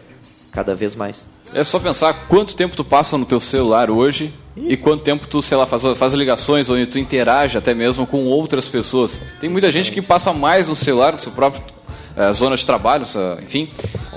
cada 0.51 0.75
vez 0.75 0.95
mais. 0.95 1.29
É 1.53 1.65
só 1.65 1.79
pensar 1.79 2.27
quanto 2.29 2.55
tempo 2.55 2.77
tu 2.77 2.85
passa 2.85 3.19
no 3.19 3.27
teu 3.27 3.41
celular 3.41 3.91
hoje 3.91 4.33
e 4.57 4.77
quanto 4.77 5.03
tempo 5.03 5.27
tu, 5.27 5.43
sei 5.43 5.57
lá, 5.57 5.67
faz, 5.67 5.83
faz 5.97 6.13
ligações 6.15 6.69
ou 6.69 6.87
tu 6.87 6.99
interage 6.99 7.59
até 7.59 7.75
mesmo 7.75 8.07
com 8.07 8.25
outras 8.25 8.69
pessoas. 8.69 9.21
Tem 9.41 9.51
muita 9.51 9.71
gente 9.71 9.93
que 9.93 10.01
passa 10.01 10.33
mais 10.33 10.69
no 10.69 10.77
celular, 10.77 11.13
no 11.13 11.19
seu 11.19 11.33
próprio 11.33 11.63
eh, 12.17 12.33
zona 12.33 12.57
de 12.57 12.67
trabalho, 12.67 13.05
enfim, 13.43 13.69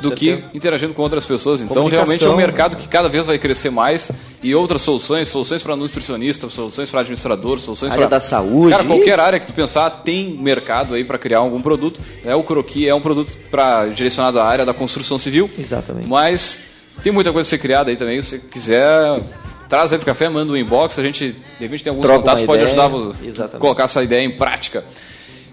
do 0.02 0.10
certeza. 0.10 0.48
que 0.50 0.58
interagindo 0.58 0.94
com 0.94 1.02
outras 1.02 1.26
pessoas. 1.26 1.62
Então, 1.62 1.88
realmente 1.88 2.26
é 2.26 2.30
um 2.30 2.36
mercado 2.36 2.76
que 2.76 2.88
cada 2.88 3.08
vez 3.08 3.26
vai 3.26 3.38
crescer 3.38 3.70
mais 3.70 4.12
e 4.42 4.54
outras 4.54 4.82
soluções, 4.82 5.28
soluções 5.28 5.62
para 5.62 5.76
nutricionista, 5.76 6.50
soluções 6.50 6.90
para 6.90 7.00
administrador, 7.00 7.60
soluções 7.60 7.92
Área 7.92 8.08
para 8.08 8.18
da 8.18 8.20
saúde. 8.20 8.72
Cara, 8.72 8.84
qualquer 8.84 9.20
área 9.20 9.40
que 9.40 9.46
tu 9.46 9.54
pensar 9.54 9.90
tem 9.90 10.38
mercado 10.38 10.94
aí 10.94 11.04
para 11.04 11.18
criar 11.18 11.40
algum 11.40 11.62
produto. 11.62 12.02
É 12.26 12.36
o 12.36 12.44
Croqui 12.44 12.88
é 12.88 12.94
um 12.94 13.02
produto 13.02 13.32
para 13.50 13.88
direcionado 13.88 14.40
à 14.40 14.46
área 14.46 14.66
da 14.66 14.74
construção 14.74 15.18
civil. 15.18 15.50
Exatamente. 15.58 16.08
Mas 16.08 16.60
tem 17.02 17.12
muita 17.12 17.32
coisa 17.32 17.48
a 17.48 17.50
ser 17.50 17.58
criada 17.58 17.90
aí 17.90 17.96
também. 17.96 18.22
Se 18.22 18.32
você 18.32 18.40
quiser, 18.40 19.22
traz 19.70 19.94
aí 19.94 19.98
pro 19.98 20.06
café, 20.06 20.28
manda 20.30 20.52
um 20.52 20.58
inbox. 20.58 21.00
A 21.00 21.04
gente, 21.04 21.32
de 21.32 21.66
repente, 21.66 21.84
tem 21.84 21.92
alguns 21.92 22.04
Troca 22.04 22.20
contatos, 22.20 22.44
pode 22.44 22.64
ajudar 22.64 22.92
a 23.56 23.60
colocar 23.60 23.84
essa 23.86 24.04
ideia 24.04 24.24
em 24.24 24.32
prática. 24.32 24.84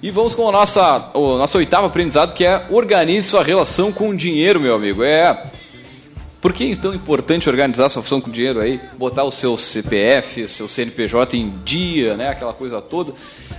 E 0.02 0.10
vamos 0.10 0.34
com 0.34 0.48
a 0.48 0.52
nossa, 0.52 1.10
o 1.12 1.36
nosso 1.36 1.58
oitavo 1.58 1.86
aprendizado, 1.86 2.32
que 2.32 2.46
é 2.46 2.66
organize 2.70 3.28
sua 3.28 3.44
relação 3.44 3.92
com 3.92 4.08
o 4.08 4.16
dinheiro, 4.16 4.58
meu 4.58 4.74
amigo. 4.74 5.04
É 5.04 5.44
Por 6.40 6.54
que 6.54 6.72
é 6.72 6.76
tão 6.76 6.94
importante 6.94 7.50
organizar 7.50 7.90
sua 7.90 8.02
função 8.02 8.18
com 8.18 8.30
dinheiro 8.30 8.60
aí? 8.60 8.80
Botar 8.96 9.24
o 9.24 9.30
seu 9.30 9.58
CPF, 9.58 10.48
seu 10.48 10.66
CNPJ 10.66 11.36
em 11.36 11.50
dia, 11.64 12.16
né? 12.16 12.28
Aquela 12.28 12.54
coisa 12.54 12.80
toda. 12.80 13.12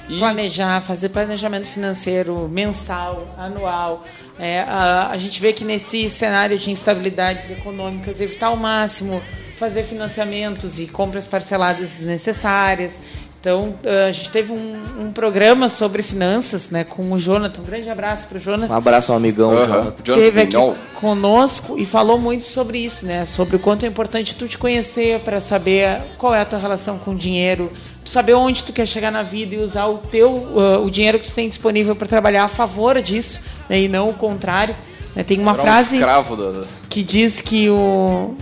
E 0.09 0.17
Planejar, 0.17 0.81
fazer 0.81 1.09
planejamento 1.09 1.67
financeiro 1.67 2.49
mensal, 2.49 3.35
anual. 3.37 4.03
É, 4.39 4.61
a, 4.61 5.09
a 5.11 5.17
gente 5.19 5.39
vê 5.39 5.53
que 5.53 5.63
nesse 5.63 6.09
cenário 6.09 6.57
de 6.57 6.71
instabilidades 6.71 7.51
econômicas, 7.51 8.19
evitar 8.19 8.47
ao 8.47 8.57
máximo 8.57 9.21
fazer 9.61 9.83
financiamentos 9.83 10.79
e 10.79 10.87
compras 10.87 11.27
parceladas 11.27 11.99
necessárias. 11.99 12.99
Então, 13.41 13.73
eh, 13.83 14.05
a 14.07 14.11
gente 14.11 14.29
teve 14.29 14.53
um, 14.53 14.75
um 15.07 15.11
programa 15.11 15.67
sobre 15.67 16.03
finanças 16.03 16.69
né, 16.69 16.83
com 16.83 17.11
o 17.11 17.17
Jonathan. 17.17 17.61
Um 17.61 17.65
grande 17.65 17.89
abraço 17.89 18.27
para 18.27 18.37
o 18.37 18.39
Jonathan. 18.39 18.71
Um 18.71 18.77
abraço 18.77 19.11
ao 19.11 19.17
amigão, 19.17 19.49
Aham. 19.49 19.65
Jonathan. 19.65 19.81
Jonathan 20.03 20.11
Esteve 20.11 20.41
aqui 20.41 20.51
Vignol. 20.51 20.75
conosco 20.99 21.75
e 21.79 21.83
falou 21.83 22.19
muito 22.19 22.43
sobre 22.43 22.77
isso, 22.77 23.03
né? 23.03 23.25
Sobre 23.25 23.55
o 23.55 23.59
quanto 23.59 23.83
é 23.83 23.87
importante 23.89 24.35
tu 24.35 24.47
te 24.47 24.59
conhecer 24.59 25.21
para 25.21 25.41
saber 25.41 25.99
qual 26.19 26.35
é 26.35 26.41
a 26.41 26.45
tua 26.45 26.59
relação 26.59 26.99
com 26.99 27.11
o 27.11 27.15
dinheiro, 27.15 27.71
saber 28.05 28.35
onde 28.35 28.63
tu 28.63 28.71
quer 28.71 28.85
chegar 28.85 29.11
na 29.11 29.23
vida 29.23 29.55
e 29.55 29.57
usar 29.57 29.87
o 29.87 29.97
teu 29.97 30.31
uh, 30.33 30.85
o 30.85 30.91
dinheiro 30.91 31.17
que 31.17 31.27
tu 31.27 31.33
tem 31.33 31.49
disponível 31.49 31.95
para 31.95 32.07
trabalhar 32.07 32.43
a 32.43 32.47
favor 32.47 33.01
disso, 33.01 33.39
né? 33.67 33.81
E 33.81 33.87
não 33.87 34.07
o 34.09 34.13
contrário. 34.13 34.75
né? 35.15 35.23
Tem 35.23 35.39
uma 35.39 35.53
Era 35.53 35.61
um 35.61 35.65
frase 35.65 35.95
escravo 35.95 36.35
da- 36.35 36.63
que 36.87 37.01
diz 37.01 37.41
que 37.41 37.67
o, 37.71 38.35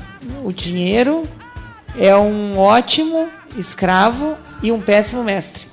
o 0.43 0.51
dinheiro 0.51 1.23
é 1.99 2.15
um 2.15 2.57
ótimo 2.57 3.27
escravo 3.57 4.35
e 4.63 4.71
um 4.71 4.79
péssimo 4.79 5.23
mestre. 5.23 5.67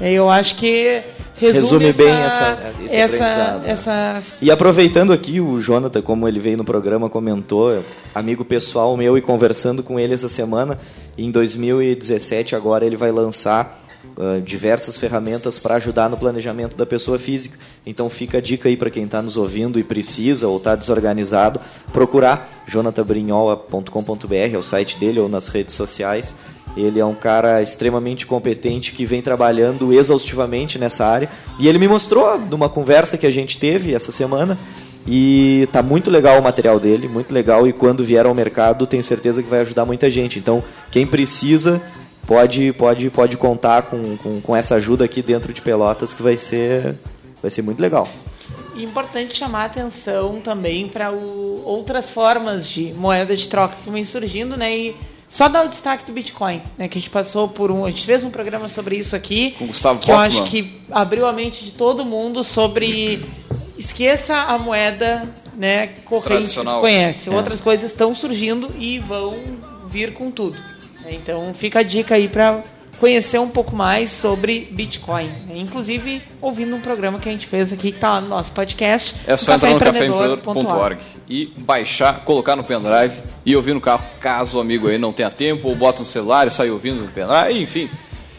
Eu 0.00 0.28
acho 0.30 0.56
que 0.56 1.02
resume, 1.36 1.86
Resume 1.86 1.92
bem 1.92 2.08
essa, 2.22 2.58
essa- 2.84 2.94
esse 3.04 3.22
essa, 3.70 4.36
E 4.42 4.50
aproveitando 4.50 5.12
aqui, 5.12 5.40
o 5.40 5.60
Jonathan, 5.60 6.02
como 6.02 6.26
ele 6.26 6.40
veio 6.40 6.56
no 6.56 6.64
programa, 6.64 7.08
comentou, 7.08 7.72
é 7.74 7.80
amigo 8.14 8.44
pessoal 8.44 8.96
meu, 8.96 9.16
e 9.16 9.20
conversando 9.20 9.82
com 9.82 9.98
ele 9.98 10.14
essa 10.14 10.28
semana, 10.28 10.78
em 11.16 11.30
2017 11.30 12.54
agora 12.56 12.84
ele 12.84 12.96
vai 12.96 13.10
lançar 13.12 13.81
diversas 14.44 14.96
ferramentas 14.96 15.58
para 15.58 15.76
ajudar 15.76 16.08
no 16.08 16.16
planejamento 16.16 16.76
da 16.76 16.84
pessoa 16.84 17.18
física. 17.18 17.58
Então 17.86 18.10
fica 18.10 18.38
a 18.38 18.40
dica 18.40 18.68
aí 18.68 18.76
para 18.76 18.90
quem 18.90 19.04
está 19.04 19.22
nos 19.22 19.36
ouvindo 19.36 19.78
e 19.78 19.84
precisa 19.84 20.48
ou 20.48 20.58
está 20.58 20.74
desorganizado, 20.74 21.60
procurar 21.92 22.62
jonathanbrinhola.com.br, 22.66 24.34
é 24.34 24.58
o 24.58 24.62
site 24.62 24.98
dele, 24.98 25.20
ou 25.20 25.28
nas 25.28 25.48
redes 25.48 25.74
sociais. 25.74 26.36
Ele 26.76 26.98
é 26.98 27.04
um 27.04 27.14
cara 27.14 27.62
extremamente 27.62 28.26
competente 28.26 28.92
que 28.92 29.04
vem 29.04 29.20
trabalhando 29.20 29.92
exaustivamente 29.92 30.78
nessa 30.78 31.04
área. 31.04 31.28
E 31.58 31.68
ele 31.68 31.78
me 31.78 31.88
mostrou 31.88 32.38
numa 32.38 32.68
conversa 32.68 33.18
que 33.18 33.26
a 33.26 33.30
gente 33.30 33.58
teve 33.58 33.94
essa 33.94 34.10
semana. 34.10 34.58
E 35.06 35.68
tá 35.72 35.82
muito 35.82 36.10
legal 36.10 36.38
o 36.38 36.42
material 36.42 36.78
dele, 36.78 37.08
muito 37.08 37.34
legal. 37.34 37.66
E 37.66 37.72
quando 37.72 38.04
vier 38.04 38.24
ao 38.24 38.34
mercado, 38.34 38.86
tenho 38.86 39.02
certeza 39.02 39.42
que 39.42 39.50
vai 39.50 39.60
ajudar 39.60 39.84
muita 39.84 40.08
gente. 40.08 40.38
Então, 40.38 40.62
quem 40.90 41.06
precisa 41.06 41.82
pode 42.26 42.72
pode 42.72 43.10
pode 43.10 43.36
contar 43.36 43.82
com, 43.82 44.16
com, 44.16 44.40
com 44.40 44.56
essa 44.56 44.76
ajuda 44.76 45.04
aqui 45.04 45.22
dentro 45.22 45.52
de 45.52 45.60
Pelotas, 45.60 46.12
que 46.14 46.22
vai 46.22 46.36
ser 46.36 46.96
vai 47.40 47.50
ser 47.50 47.62
muito 47.62 47.80
legal. 47.80 48.08
E 48.74 48.84
importante 48.84 49.36
chamar 49.36 49.62
a 49.62 49.66
atenção 49.66 50.40
também 50.40 50.88
para 50.88 51.10
outras 51.10 52.08
formas 52.08 52.66
de 52.66 52.92
moeda 52.94 53.36
de 53.36 53.48
troca 53.48 53.76
que 53.84 53.90
vem 53.90 54.04
surgindo, 54.04 54.56
né? 54.56 54.74
E 54.74 54.96
só 55.28 55.48
dar 55.48 55.64
o 55.64 55.68
destaque 55.68 56.04
do 56.04 56.12
Bitcoin, 56.12 56.62
né? 56.78 56.88
Que 56.88 56.98
a 56.98 57.00
gente 57.00 57.10
passou 57.10 57.48
por 57.48 57.70
um. 57.70 57.84
A 57.84 57.90
gente 57.90 58.04
fez 58.06 58.24
um 58.24 58.30
programa 58.30 58.68
sobre 58.68 58.96
isso 58.96 59.14
aqui. 59.16 59.52
Com 59.52 59.66
Gustavo 59.66 59.98
Que 59.98 60.10
eu 60.10 60.14
Hoffmann. 60.14 60.42
acho 60.42 60.50
que 60.50 60.80
abriu 60.90 61.26
a 61.26 61.32
mente 61.32 61.64
de 61.64 61.72
todo 61.72 62.04
mundo 62.04 62.42
sobre. 62.44 63.24
Esqueça 63.76 64.36
a 64.36 64.58
moeda 64.58 65.28
né, 65.56 65.88
corrente 66.04 66.54
que 66.54 66.64
conhece. 66.64 67.28
É. 67.28 67.32
Outras 67.32 67.60
coisas 67.60 67.90
estão 67.90 68.14
surgindo 68.14 68.70
e 68.78 68.98
vão 68.98 69.38
vir 69.86 70.12
com 70.14 70.30
tudo. 70.30 70.56
Então 71.10 71.52
fica 71.54 71.80
a 71.80 71.82
dica 71.82 72.14
aí 72.14 72.28
para 72.28 72.62
conhecer 73.02 73.40
um 73.40 73.48
pouco 73.48 73.74
mais 73.74 74.12
sobre 74.12 74.68
Bitcoin. 74.70 75.26
né? 75.48 75.56
Inclusive, 75.56 76.22
ouvindo 76.40 76.76
um 76.76 76.80
programa 76.80 77.18
que 77.18 77.28
a 77.28 77.32
gente 77.32 77.48
fez 77.48 77.72
aqui, 77.72 77.90
que 77.90 77.96
está 77.96 78.10
lá 78.10 78.20
no 78.20 78.28
nosso 78.28 78.52
podcast. 78.52 79.16
É 79.26 79.36
só 79.36 79.54
entrar 79.54 79.70
no 79.72 79.78
caféempreendedor.org. 79.80 80.98
e 81.28 81.52
baixar, 81.56 82.24
colocar 82.24 82.54
no 82.54 82.62
pendrive 82.62 83.16
e 83.44 83.56
ouvir 83.56 83.74
no 83.74 83.80
carro, 83.80 84.04
caso 84.20 84.58
o 84.58 84.60
amigo 84.60 84.86
aí 84.86 84.98
não 84.98 85.12
tenha 85.12 85.30
tempo, 85.30 85.68
ou 85.68 85.74
bota 85.74 85.98
no 85.98 86.06
celular 86.06 86.46
e 86.46 86.50
sai 86.52 86.70
ouvindo 86.70 87.00
no 87.00 87.08
pendrive, 87.08 87.60
enfim. 87.60 87.90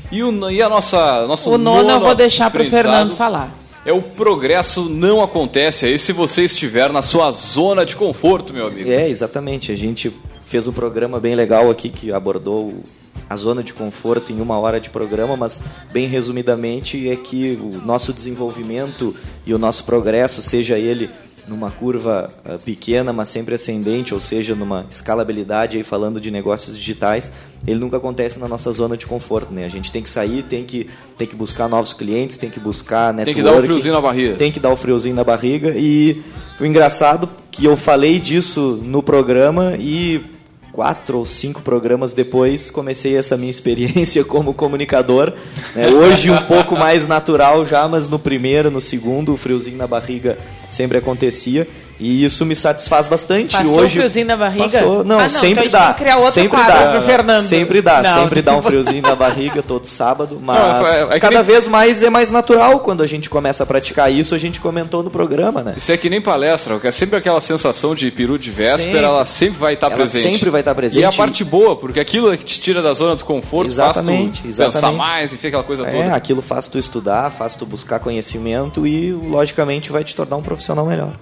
E, 0.10 0.24
o, 0.24 0.50
e 0.50 0.62
a 0.62 0.70
nossa 0.70 1.28
nosso 1.28 1.52
O 1.52 1.58
nono 1.58 1.90
eu 1.90 2.00
vou 2.00 2.16
deixar 2.16 2.50
para 2.50 2.64
o 2.64 2.70
Fernando 2.70 3.18
falar. 3.18 3.52
É 3.86 3.92
o 3.92 4.02
progresso 4.02 4.88
não 4.88 5.22
acontece 5.22 5.86
aí 5.86 6.00
se 6.00 6.14
você 6.14 6.44
estiver 6.46 6.90
na 6.90 7.02
sua 7.02 7.30
zona 7.32 7.86
de 7.86 7.98
conforto, 7.98 8.54
meu 8.54 8.68
amigo. 8.68 8.90
É, 8.90 9.10
exatamente. 9.10 9.74
A 9.74 9.76
gente 9.76 10.10
fez 10.46 10.68
um 10.68 10.74
programa 10.74 11.20
bem 11.20 11.36
legal 11.36 11.70
aqui 11.70 11.90
que 11.90 12.12
abordou 12.12 12.84
a 13.30 13.36
zona 13.36 13.64
de 13.64 13.74
conforto 13.74 14.32
em 14.32 14.42
uma 14.42 14.60
hora 14.60 14.80
de 14.80 14.90
programa, 14.90 15.36
mas 15.36 15.62
bem 15.92 16.08
resumidamente 16.08 17.10
é 17.10 17.16
que 17.16 17.60
o 17.62 17.82
nosso 17.86 18.12
desenvolvimento 18.14 19.16
e 19.46 19.54
o 19.54 19.58
nosso 19.58 19.84
progresso, 19.84 20.42
seja 20.42 20.78
ele 20.78 21.10
numa 21.48 21.70
curva 21.70 22.32
ah, 22.46 22.58
pequena, 22.64 23.12
mas 23.12 23.30
sempre 23.30 23.56
ascendente, 23.56 24.14
ou 24.14 24.20
seja, 24.20 24.56
numa 24.56 24.86
escalabilidade 24.90 25.78
aí 25.78 25.84
falando 25.84 26.20
de 26.20 26.32
negócios 26.32 26.78
digitais, 26.78 27.32
ele 27.66 27.80
nunca 27.80 27.98
acontece 27.98 28.40
na 28.40 28.48
nossa 28.48 28.72
zona 28.72 28.98
de 28.98 29.06
conforto, 29.06 29.54
né? 29.54 29.66
A 29.66 29.70
gente 29.70 29.92
tem 29.92 30.02
que 30.04 30.10
sair, 30.10 30.44
tem 30.44 30.66
que 30.66 30.90
tem 31.18 31.28
que 31.28 31.36
buscar 31.36 31.68
novos 31.68 31.94
clientes, 31.94 32.38
tem 32.38 32.50
que 32.50 32.60
buscar 32.60 33.14
Tem 33.14 33.26
network, 33.26 33.36
que 33.36 33.44
dar 33.44 33.58
um 33.58 33.62
friozinho 33.64 33.94
na 33.94 34.02
barriga. 34.02 34.36
tem 34.36 34.52
que 34.52 34.60
dar 34.60 34.70
o 34.72 34.76
friozinho 34.78 35.16
na 35.16 35.24
barriga. 35.24 35.74
E 35.76 36.22
o 36.60 36.66
engraçado 36.66 37.30
que 37.52 37.66
eu 37.66 37.78
falei 37.78 38.20
disso 38.20 38.80
no 38.84 39.02
programa 39.02 39.76
e 39.80 40.26
quatro 40.74 41.20
ou 41.20 41.26
cinco 41.26 41.62
programas 41.62 42.14
depois 42.14 42.72
comecei 42.72 43.16
essa 43.16 43.38
minha 43.38 43.52
experiência 43.52 44.26
como 44.26 44.54
comunicador. 44.54 45.32
né? 45.76 45.88
Hoje 45.88 46.32
um 46.32 46.42
pouco 46.42 46.76
mais 46.76 47.08
natural 47.08 47.64
já, 47.64 47.88
mas 47.88 48.10
no 48.10 48.18
primeiro, 48.18 48.72
no 48.72 48.82
segundo, 48.82 49.34
o 49.34 49.38
friozinho 49.38 49.78
na 49.78 49.86
barriga 49.86 50.38
sempre 50.70 50.98
acontecia. 50.98 51.68
E 52.00 52.26
isso 52.26 52.46
me 52.46 52.56
satisfaz 52.56 53.08
bastante. 53.08 53.56
Passou 53.56 53.76
Hoje 53.76 53.86
o 53.86 53.90
friozinho 54.00 54.26
na 54.26 54.36
barriga? 54.36 54.64
Passou. 54.70 55.04
Não, 55.04 55.20
Ah, 55.20 55.24
não, 55.24 55.30
sempre 55.30 55.50
então 55.52 55.62
a 55.62 55.64
gente 55.66 55.72
dá. 55.72 55.86
tem 55.86 55.94
que 55.94 56.00
criar 56.02 56.16
outro 56.18 56.32
sempre 56.32 56.58
dá. 56.64 56.92
pro 56.92 57.02
Fernando. 57.04 57.46
Sempre 57.46 57.82
dá, 57.82 58.02
Não, 58.02 58.22
sempre 58.24 58.42
dá 58.42 58.58
um 58.58 58.62
friozinho 58.62 59.02
na 59.04 59.16
barriga 59.16 59.62
todo 59.62 59.86
sábado, 59.86 60.40
mas 60.44 60.58
Não, 60.60 60.88
é- 60.88 61.16
é 61.16 61.20
cada 61.20 61.36
nem- 61.38 61.44
vez 61.44 61.68
mais 61.68 62.02
é 62.04 62.10
mais 62.10 62.32
natural 62.32 62.80
quando 62.80 63.04
a 63.04 63.08
gente 63.08 63.30
começa 63.30 63.64
a 63.64 63.66
praticar 63.66 64.12
isso, 64.12 64.34
a 64.34 64.38
gente 64.38 64.60
comentou 64.60 65.04
no 65.04 65.10
programa, 65.12 65.62
né? 65.62 65.76
Isso 65.78 65.92
é 65.92 65.98
que 65.98 66.10
nem 66.10 66.20
palestra, 66.20 66.80
que 66.80 66.88
é 66.88 66.92
sempre 66.92 67.18
aquela 67.18 67.40
sensação 67.40 67.94
de 67.94 68.10
peru 68.12 68.38
de 68.40 68.50
véspera, 68.50 68.78
Sempre. 68.92 68.98
ela 69.06 69.26
sempre 69.26 69.60
vai 69.60 69.74
estar 69.76 69.88
Ela 69.88 69.96
presente. 69.98 70.34
sempre 70.34 70.50
vai 70.50 70.62
estar 70.62 70.74
presente. 70.76 71.00
E 71.02 71.04
é 71.04 71.08
a 71.08 71.12
parte 71.12 71.44
boa, 71.44 71.76
porque 71.76 72.00
aquilo 72.00 72.34
é 72.34 72.38
que 72.38 72.44
te 72.44 72.60
tira 72.60 72.82
da 72.82 72.94
zona 72.94 73.16
do 73.16 73.24
conforto, 73.24 73.70
Exatamente, 73.70 74.42
faz 74.42 74.56
tu 74.56 74.58
pensar 74.58 74.64
exatamente. 74.80 74.98
mais, 74.98 75.34
enfim, 75.34 75.48
aquela 75.48 75.64
coisa 75.64 75.88
É, 75.88 75.92
toda. 75.92 76.16
aquilo 76.16 76.42
faz 76.42 76.68
tu 76.68 76.80
estudar, 76.80 77.32
faz 77.32 77.56
tu 77.56 77.66
buscar 77.66 78.00
conhecimento 78.00 78.86
e, 78.88 79.12
logicamente, 79.12 79.92
vai 79.92 80.04
te 80.04 80.16
tornar 80.16 80.38
um 80.38 80.42
profissional 80.42 80.86
melhor. 80.86 81.14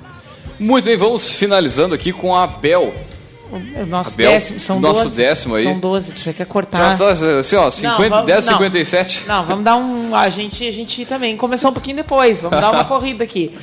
Muito 0.61 0.85
bem, 0.85 0.95
vamos 0.95 1.31
finalizando 1.35 1.95
aqui 1.95 2.13
com 2.13 2.35
a 2.35 2.45
Bel. 2.45 2.93
O 3.51 3.85
nosso 3.85 4.13
Abel, 4.13 4.31
décimo, 4.31 4.59
são 4.61 4.79
nosso 4.79 5.03
12. 5.05 5.15
décimo 5.17 5.55
aí. 5.55 5.63
São 5.63 5.77
12, 5.79 6.11
você 6.17 6.31
quer 6.33 6.45
cortar. 6.45 6.97
Já 6.97 6.97
tá 6.97 7.11
assim, 7.39 7.55
ó, 7.57 7.69
50, 7.69 8.09
vamos- 8.09 8.25
10, 8.25 8.45
não. 8.45 8.53
57. 8.53 9.23
Não, 9.27 9.43
vamos 9.45 9.65
dar 9.65 9.75
um. 9.75 10.15
A 10.15 10.29
gente, 10.29 10.65
a 10.65 10.71
gente 10.71 11.05
também 11.05 11.35
começou 11.35 11.71
um 11.71 11.73
pouquinho 11.73 11.97
depois, 11.97 12.41
vamos 12.41 12.61
dar 12.61 12.71
uma 12.71 12.85
corrida 12.85 13.23
aqui. 13.25 13.57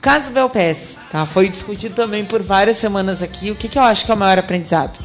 Caso 0.00 0.30
Belpes, 0.30 0.98
tá? 1.10 1.24
Foi 1.26 1.48
discutido 1.48 1.94
também 1.94 2.24
por 2.24 2.42
várias 2.42 2.76
semanas 2.76 3.22
aqui. 3.22 3.50
O 3.50 3.56
que, 3.56 3.66
que 3.68 3.78
eu 3.78 3.82
acho 3.82 4.04
que 4.04 4.10
é 4.12 4.14
o 4.14 4.18
maior 4.18 4.38
aprendizado? 4.38 5.00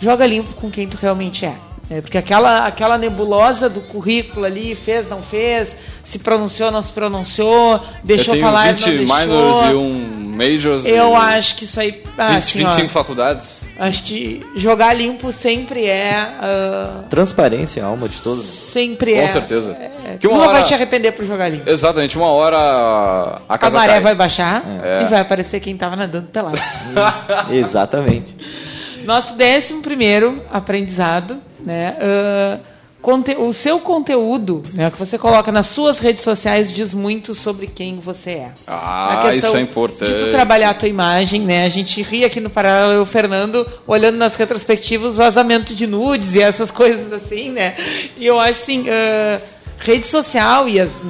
Joga 0.00 0.24
limpo 0.26 0.54
com 0.54 0.70
quem 0.70 0.88
tu 0.88 0.96
realmente 0.96 1.44
é. 1.44 1.54
Né? 1.90 2.00
porque 2.00 2.18
aquela, 2.18 2.66
aquela 2.66 2.96
nebulosa 2.98 3.68
do 3.68 3.80
currículo 3.80 4.44
ali, 4.44 4.74
fez, 4.74 5.08
não 5.08 5.22
fez, 5.22 5.76
se 6.02 6.18
pronunciou, 6.18 6.70
não 6.70 6.82
se 6.82 6.92
pronunciou, 6.92 7.80
deixou 8.04 8.34
Eu 8.34 8.40
tenho 8.40 8.46
falar, 8.46 8.72
20 8.74 8.80
não 8.86 8.96
deixou. 8.96 9.16
minors 9.18 9.70
e 9.70 9.74
um 9.74 10.28
majors. 10.38 10.84
Eu 10.84 11.12
e 11.12 11.16
acho 11.16 11.56
que 11.56 11.64
isso 11.64 11.80
aí. 11.80 12.02
Ah, 12.16 12.28
20, 12.32 12.38
assim, 12.38 12.64
ó, 12.64 12.68
25 12.68 12.88
faculdades. 12.90 13.66
Acho 13.78 14.02
que 14.04 14.46
jogar 14.56 14.94
limpo 14.94 15.32
sempre 15.32 15.84
é. 15.86 16.12
ah, 16.40 17.00
Transparência 17.10 17.80
é 17.80 17.84
a 17.84 17.86
alma 17.86 18.08
de 18.08 18.16
todo 18.20 18.36
mundo. 18.36 18.46
sempre 18.46 19.14
Com 19.14 19.20
é. 19.20 19.28
certeza. 19.28 19.72
É, 20.04 20.16
Que 20.18 20.26
uma 20.26 20.36
nunca 20.36 20.48
hora- 20.50 20.58
vai 20.60 20.68
te 20.68 20.74
arrepender 20.74 21.12
por 21.12 21.24
jogar 21.26 21.48
limpo. 21.48 21.68
Exatamente, 21.68 22.16
uma 22.16 22.28
hora 22.28 22.56
a 22.56 23.40
A 23.54 23.58
casa 23.58 23.76
maré 23.78 23.94
cai. 23.94 24.00
vai 24.02 24.14
baixar 24.14 24.62
É. 24.82 25.02
e 25.02 25.06
vai 25.06 25.20
aparecer 25.20 25.58
quem 25.60 25.76
tava 25.76 25.96
nadando 25.96 26.28
pelado. 26.28 26.58
Exatamente. 27.50 28.34
Nosso 29.04 29.34
décimo 29.36 29.82
primeiro 29.82 30.42
aprendizado, 30.50 31.38
né? 31.64 31.96
conte- 33.00 33.36
o 33.36 33.52
seu 33.52 33.78
conteúdo, 33.78 34.62
né, 34.74 34.90
que 34.90 34.98
você 34.98 35.16
coloca 35.16 35.52
nas 35.52 35.66
suas 35.66 35.98
redes 36.00 36.22
sociais 36.24 36.72
diz 36.72 36.92
muito 36.92 37.34
sobre 37.34 37.66
quem 37.68 37.96
você 37.96 38.30
é. 38.30 38.52
Ah, 38.66 39.30
isso 39.34 39.56
é 39.56 39.60
importante. 39.60 40.12
De 40.12 40.24
tu 40.24 40.30
trabalhar 40.30 40.70
a 40.70 40.74
tua 40.74 40.88
imagem, 40.88 41.42
né? 41.42 41.64
A 41.64 41.68
gente 41.68 42.02
ri 42.02 42.24
aqui 42.24 42.40
no 42.40 42.50
Paralelo, 42.50 43.02
o 43.02 43.06
Fernando, 43.06 43.66
olhando 43.86 44.16
nas 44.18 44.34
retrospectivas, 44.36 45.16
vazamento 45.16 45.74
de 45.74 45.86
nudes 45.86 46.34
e 46.34 46.40
essas 46.42 46.70
coisas 46.70 47.12
assim, 47.12 47.50
né? 47.50 47.74
E 48.16 48.26
eu 48.26 48.38
acho 48.38 48.50
assim, 48.62 48.86
ah, 48.88 49.40
rede 49.78 50.06
social 50.06 50.68
e 50.68 50.80
as 50.80 51.00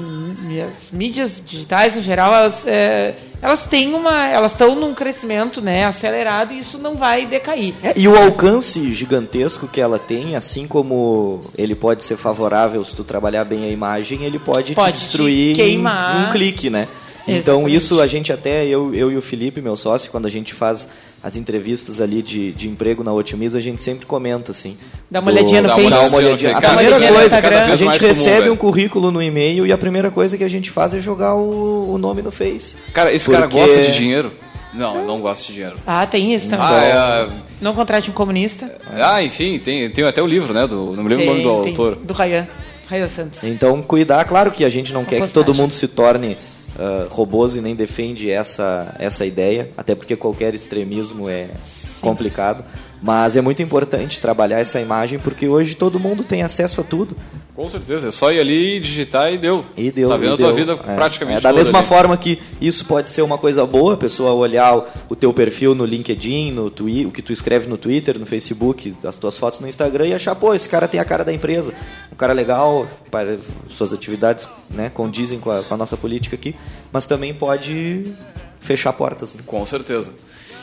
as 0.61 0.91
mídias 0.91 1.43
digitais 1.45 1.97
em 1.97 2.03
geral, 2.03 2.33
elas, 2.35 2.67
é, 2.67 3.15
elas 3.43 3.65
têm 3.65 3.95
uma. 3.95 4.27
Elas 4.27 4.53
estão 4.53 4.75
num 4.75 4.95
crescimento 4.95 5.61
né, 5.61 5.85
acelerado 5.85 6.53
e 6.53 6.59
isso 6.59 6.79
não 6.79 6.95
vai 6.97 7.27
decair. 7.27 7.75
É, 7.83 7.93
e 7.97 8.09
o 8.09 8.17
alcance 8.17 8.93
gigantesco 8.95 9.69
que 9.69 9.81
ela 9.81 9.99
tem, 9.99 10.37
assim 10.37 10.67
como 10.67 11.41
ele 11.57 11.75
pode 11.75 12.03
ser 12.03 12.17
favorável 12.17 12.85
se 12.85 12.95
tu 12.95 13.05
trabalhar 13.05 13.45
bem 13.45 13.65
a 13.65 13.69
imagem, 13.69 14.25
ele 14.25 14.39
pode, 14.39 14.75
Pode 14.75 14.93
te 14.93 14.99
te 15.01 15.05
destruir 15.05 15.51
em 15.53 15.55
queimar. 15.55 16.29
um 16.29 16.33
clique, 16.33 16.71
né? 16.71 16.89
Então 17.31 17.55
Exatamente. 17.61 17.77
isso 17.77 18.01
a 18.01 18.07
gente 18.07 18.33
até, 18.33 18.67
eu, 18.67 18.95
eu 18.95 19.13
e 19.13 19.17
o 19.17 19.23
Felipe, 19.23 19.61
meu 19.61 19.77
sócio, 19.77 20.11
quando 20.11 20.27
a 20.27 20.31
gente 20.31 20.55
faz 20.55 20.89
as 21.23 21.37
entrevistas 21.37 22.01
ali 22.01 22.23
de, 22.23 22.53
de 22.53 22.69
emprego 22.69 23.05
na 23.05 23.13
Otimiza, 23.13 23.59
a 23.59 23.61
gente 23.61 23.83
sempre 23.83 24.07
comenta 24.07 24.53
assim. 24.53 24.77
Dá 25.11 25.21
uma 25.21 25.31
olhadinha 25.31 25.61
no 25.63 25.69
dá 25.69 25.75
Face. 25.75 25.91
Dá 25.91 26.01
uma 26.03 26.17
olhadinha. 26.17 26.57
A 26.57 26.61
primeira 26.61 26.99
coisa, 27.13 27.37
a 27.37 27.77
gente 27.77 27.99
comum, 27.99 28.09
recebe 28.09 28.39
velho. 28.41 28.53
um 28.53 28.57
currículo 28.57 29.11
no 29.11 29.23
e-mail 29.23 29.67
e 29.67 29.73
a 29.73 29.79
primeira 29.79 30.11
coisa 30.11 30.39
que 30.39 30.45
a 30.45 30.49
gente 30.49 30.71
faz 30.71 30.95
é 30.95 31.01
jogar 31.01 31.35
o, 31.35 31.93
o 31.93 31.99
nome 31.99 32.23
no 32.23 32.31
Face. 32.31 32.75
Cara, 32.95 33.13
esse 33.13 33.31
cara 33.31 33.49
Porque- 33.49 33.59
gosta 33.61 33.83
de 33.83 33.93
dinheiro? 33.93 34.33
Não, 34.73 35.07
não 35.07 35.21
gosta 35.21 35.47
de 35.47 35.55
dinheiro. 35.55 35.77
Ah, 35.87 36.07
tem 36.07 36.35
isso 36.35 36.51
também. 36.51 36.67
Ah, 36.67 37.29
Não 37.61 37.75
contrate 37.75 38.11
um 38.11 38.13
comunista. 38.13 38.67
é, 38.95 39.03
ah, 39.03 39.23
enfim, 39.23 39.59
tem, 39.59 39.91
tem 39.91 40.05
até 40.05 40.23
o 40.23 40.27
livro, 40.27 40.53
né? 40.53 40.67
Do, 40.67 40.95
não 40.95 41.03
me 41.03 41.09
lembro 41.09 41.25
o 41.25 41.29
nome 41.29 41.43
do 41.43 41.63
Tem- 41.63 41.71
autor. 41.73 41.97
Do 41.97 42.13
Rayan. 42.15 42.47
Rayan 42.87 43.09
Santos. 43.09 43.43
Então, 43.45 43.83
cuidar, 43.83 44.25
claro 44.27 44.51
que 44.51 44.65
a 44.65 44.69
gente 44.71 44.93
não 44.93 45.05
quer 45.05 45.17
que 45.17 45.23
postagem. 45.23 45.47
todo 45.47 45.55
mundo 45.57 45.73
se 45.73 45.89
torne 45.89 46.37
ah, 46.79 47.09
robôs 47.11 47.57
e 47.57 47.61
nem 47.61 47.75
defende 47.75 48.31
essa, 48.31 48.95
essa 48.99 49.27
ideia, 49.27 49.71
até 49.77 49.95
porque 49.95 50.15
qualquer 50.15 50.55
extremismo 50.55 51.29
é 51.29 51.49
complicado. 52.01 52.65
Mas 53.03 53.37
é 53.37 53.41
muito 53.41 53.63
importante 53.63 54.21
trabalhar 54.21 54.61
essa 54.61 54.81
imagem, 54.81 55.19
porque 55.19 55.49
hoje 55.49 55.75
todo 55.75 55.99
mundo 55.99 56.23
tem 56.23 56.43
acesso 56.43 56.81
a 56.81 56.85
tudo. 56.85 57.17
Com 57.59 57.69
certeza, 57.69 58.07
é 58.07 58.11
só 58.13 58.31
ir 58.31 58.39
ali 58.39 58.77
e 58.77 58.81
digitar 58.81 59.33
e 59.33 59.37
deu. 59.37 59.67
E 59.77 59.91
deu. 59.91 60.09
Tá 60.09 60.17
vendo 60.17 60.35
a 60.35 60.37
tua 60.37 60.47
deu. 60.47 60.55
vida 60.55 60.79
É, 60.87 60.95
praticamente 60.95 61.39
é, 61.39 61.41
Da 61.41 61.49
toda 61.49 61.61
mesma 61.61 61.81
ali. 61.81 61.89
forma 61.89 62.17
que 62.17 62.39
isso 62.61 62.85
pode 62.85 63.11
ser 63.11 63.23
uma 63.23 63.37
coisa 63.37 63.67
boa, 63.67 63.95
a 63.95 63.97
pessoa 63.97 64.31
olhar 64.33 64.77
o, 65.09 65.17
teu 65.17 65.33
perfil 65.33 65.75
no 65.75 65.85
LinkedIn, 65.85 66.53
no 66.53 66.71
Twitter, 66.71 67.09
o 67.09 67.11
que 67.11 67.21
tu 67.21 67.33
escreve 67.33 67.67
no 67.67 67.77
Twitter, 67.77 68.17
no 68.17 68.25
Facebook, 68.25 68.95
as 69.03 69.17
tuas 69.17 69.37
fotos 69.37 69.59
no 69.59 69.67
Instagram 69.67 70.07
e 70.07 70.15
achar, 70.15 70.37
pô, 70.37 70.55
esse 70.55 70.69
cara 70.69 70.87
tem 70.87 71.01
a 71.01 71.05
cara 71.05 71.25
da 71.25 71.33
empresa, 71.33 71.75
um 72.13 72.15
cara 72.15 72.33
legal, 72.33 72.87
para 73.11 73.39
suas 73.69 73.93
atividades 73.93 74.49
né, 74.71 74.89
condizem 74.89 75.41
com 75.41 75.51
a, 75.51 75.65
com 75.65 75.75
a 75.75 75.77
nossa 75.77 75.97
política 75.97 76.37
aqui, 76.37 76.55
mas 76.93 77.07
também 77.07 77.35
pode 77.35 78.15
fechar 78.61 78.93
portas. 78.93 79.35
Né? 79.35 79.41
Com 79.45 79.67
certeza. 79.67 80.15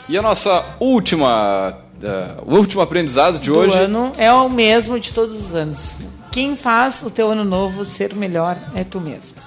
E 0.07 0.17
a 0.17 0.21
nossa 0.21 0.63
última, 0.79 1.77
eh, 2.01 2.35
o 2.45 2.55
último 2.55 2.81
aprendizado 2.81 3.37
de 3.37 3.49
do 3.49 3.57
hoje. 3.57 3.77
ano 3.77 4.13
é 4.17 4.31
o 4.31 4.47
mesmo 4.47 4.97
de 4.97 5.11
todos 5.11 5.47
os 5.47 5.53
anos. 5.53 5.97
Quem 6.35 6.53
faz 6.57 7.01
o 7.01 7.09
teu 7.09 7.31
ano 7.31 7.45
novo 7.45 7.85
ser 7.85 8.13
melhor 8.13 8.57
é 8.75 8.83
tu 8.83 8.99
mesmo. 8.99 9.37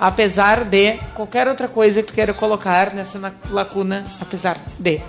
Apesar 0.00 0.64
de 0.64 0.94
qualquer 1.14 1.46
outra 1.46 1.68
coisa 1.68 2.00
que 2.00 2.08
tu 2.08 2.14
queira 2.14 2.32
colocar 2.32 2.94
nessa 2.94 3.18
na- 3.18 3.32
lacuna, 3.50 4.02
apesar 4.18 4.56
de. 4.78 5.02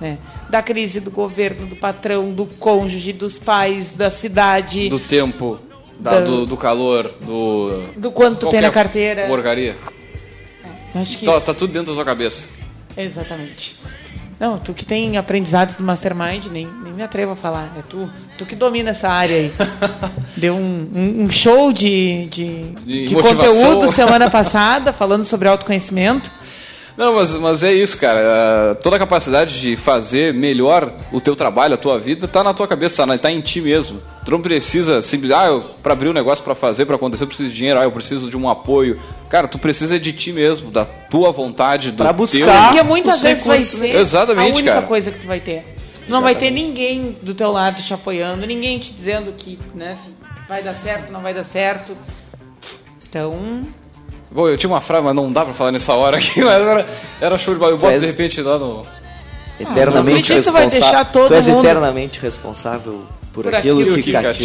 Né? 0.00 0.16
Da 0.48 0.62
crise 0.62 1.00
do 1.00 1.10
governo, 1.10 1.66
do 1.66 1.76
patrão, 1.76 2.32
do 2.32 2.46
cônjuge, 2.46 3.12
dos 3.12 3.36
pais, 3.38 3.92
da 3.92 4.08
cidade, 4.10 4.88
Do 4.88 4.98
tempo, 4.98 5.58
da- 6.00 6.12
Da- 6.12 6.20
do, 6.22 6.46
do 6.46 6.56
calor, 6.56 7.12
do. 7.20 7.82
do 7.94 8.10
quanto 8.10 8.46
tu 8.46 8.48
tem 8.48 8.62
na 8.62 8.70
carteira. 8.70 9.26
Porcaria. 9.26 9.76
Acho 10.94 11.18
que 11.18 11.26
Tá, 11.26 11.38
tá 11.42 11.52
tudo 11.52 11.74
dentro 11.74 11.88
da 11.88 11.94
sua 11.94 12.06
cabeça. 12.06 12.48
Exatamente. 12.96 13.76
Não, 14.44 14.58
tu 14.58 14.74
que 14.74 14.84
tem 14.84 15.16
aprendizados 15.16 15.74
do 15.76 15.82
Mastermind, 15.82 16.44
nem, 16.52 16.66
nem 16.82 16.92
me 16.92 17.02
atrevo 17.02 17.32
a 17.32 17.34
falar. 17.36 17.72
É 17.78 17.82
tu, 17.88 18.10
tu 18.36 18.44
que 18.44 18.54
domina 18.54 18.90
essa 18.90 19.08
área 19.08 19.34
aí. 19.34 19.50
Deu 20.36 20.54
um, 20.54 20.86
um- 20.94 21.24
um 21.24 21.30
show 21.30 21.72
de, 21.72 22.26
de, 22.26 22.62
De 22.84 23.08
de 23.08 23.14
conteúdo 23.14 23.90
semana 23.90 24.28
passada, 24.30 24.92
falando 24.92 25.24
sobre 25.24 25.48
autoconhecimento. 25.48 26.30
Não, 26.96 27.14
mas, 27.14 27.34
mas 27.34 27.62
é 27.64 27.72
isso, 27.72 27.98
cara. 27.98 28.20
Ah, 28.24 28.74
Toda 28.76 28.96
a 28.96 28.98
capacidade 29.00 29.60
de 29.60 29.74
fazer 29.74 30.32
melhor 30.32 30.92
o 31.12 31.20
teu 31.20 31.34
trabalho, 31.34 31.74
a 31.74 31.76
tua 31.76 31.98
vida, 31.98 32.28
tá 32.28 32.44
na 32.44 32.54
tua 32.54 32.68
cabeça, 32.68 33.04
tá, 33.04 33.18
tá 33.18 33.32
em 33.32 33.40
ti 33.40 33.60
mesmo. 33.60 34.00
Tu 34.24 34.30
não 34.30 34.40
precisa 34.40 35.02
simplesmente, 35.02 35.42
ah, 35.42 35.46
eu, 35.48 35.60
pra 35.82 35.92
abrir 35.92 36.08
um 36.08 36.12
negócio, 36.12 36.44
pra 36.44 36.54
fazer, 36.54 36.86
pra 36.86 36.94
acontecer, 36.94 37.24
eu 37.24 37.28
preciso 37.28 37.50
de 37.50 37.56
dinheiro, 37.56 37.80
ah, 37.80 37.84
eu 37.84 37.90
preciso 37.90 38.30
de 38.30 38.36
um 38.36 38.48
apoio. 38.48 39.00
Cara, 39.28 39.48
tu 39.48 39.58
precisa 39.58 39.98
de 39.98 40.12
ti 40.12 40.32
mesmo, 40.32 40.70
da 40.70 40.84
tua 40.84 41.32
vontade, 41.32 41.90
do 41.90 41.96
Pra 41.96 42.06
teu... 42.08 42.14
buscar. 42.14 42.68
Porque 42.68 42.82
muitas 42.84 43.20
vezes 43.20 43.44
vai 43.44 43.58
recursos, 43.58 43.80
ser 43.80 43.96
Exatamente, 43.96 44.50
a 44.52 44.54
única 44.54 44.72
cara. 44.74 44.86
coisa 44.86 45.10
que 45.10 45.18
tu 45.18 45.26
vai 45.26 45.40
ter. 45.40 45.76
Não 46.06 46.22
vai 46.22 46.34
ter 46.36 46.50
ninguém 46.50 47.16
do 47.22 47.34
teu 47.34 47.50
lado 47.50 47.82
te 47.82 47.92
apoiando, 47.92 48.46
ninguém 48.46 48.78
te 48.78 48.92
dizendo 48.92 49.32
que 49.32 49.58
né, 49.74 49.96
vai 50.46 50.62
dar 50.62 50.74
certo, 50.74 51.12
não 51.12 51.22
vai 51.22 51.34
dar 51.34 51.44
certo. 51.44 51.96
Então, 53.08 53.62
Bom, 54.34 54.48
eu 54.48 54.56
tinha 54.58 54.68
uma 54.68 54.80
frase, 54.80 55.04
mas 55.04 55.14
não 55.14 55.32
dá 55.32 55.44
pra 55.44 55.54
falar 55.54 55.70
nessa 55.72 55.94
hora 55.94 56.16
aqui, 56.18 56.40
mas 56.44 56.66
era, 56.66 56.86
era 57.20 57.38
show 57.38 57.54
de 57.54 57.60
bola. 57.60 57.70
Eu 57.72 57.78
boto 57.78 57.92
és- 57.92 58.00
de 58.00 58.06
repente 58.08 58.42
lá 58.42 58.58
no... 58.58 58.84
Eternamente 59.60 60.32
vai 60.50 60.64
responsável. 60.64 61.28
tu 61.28 61.34
és 61.34 61.46
mundo- 61.46 61.64
eternamente 61.64 62.18
responsável 62.18 63.04
por, 63.32 63.44
Por 63.44 63.54
aquilo, 63.54 63.80
aquilo 63.80 63.96
que, 63.96 64.02
que 64.02 64.12
cativas. 64.12 64.36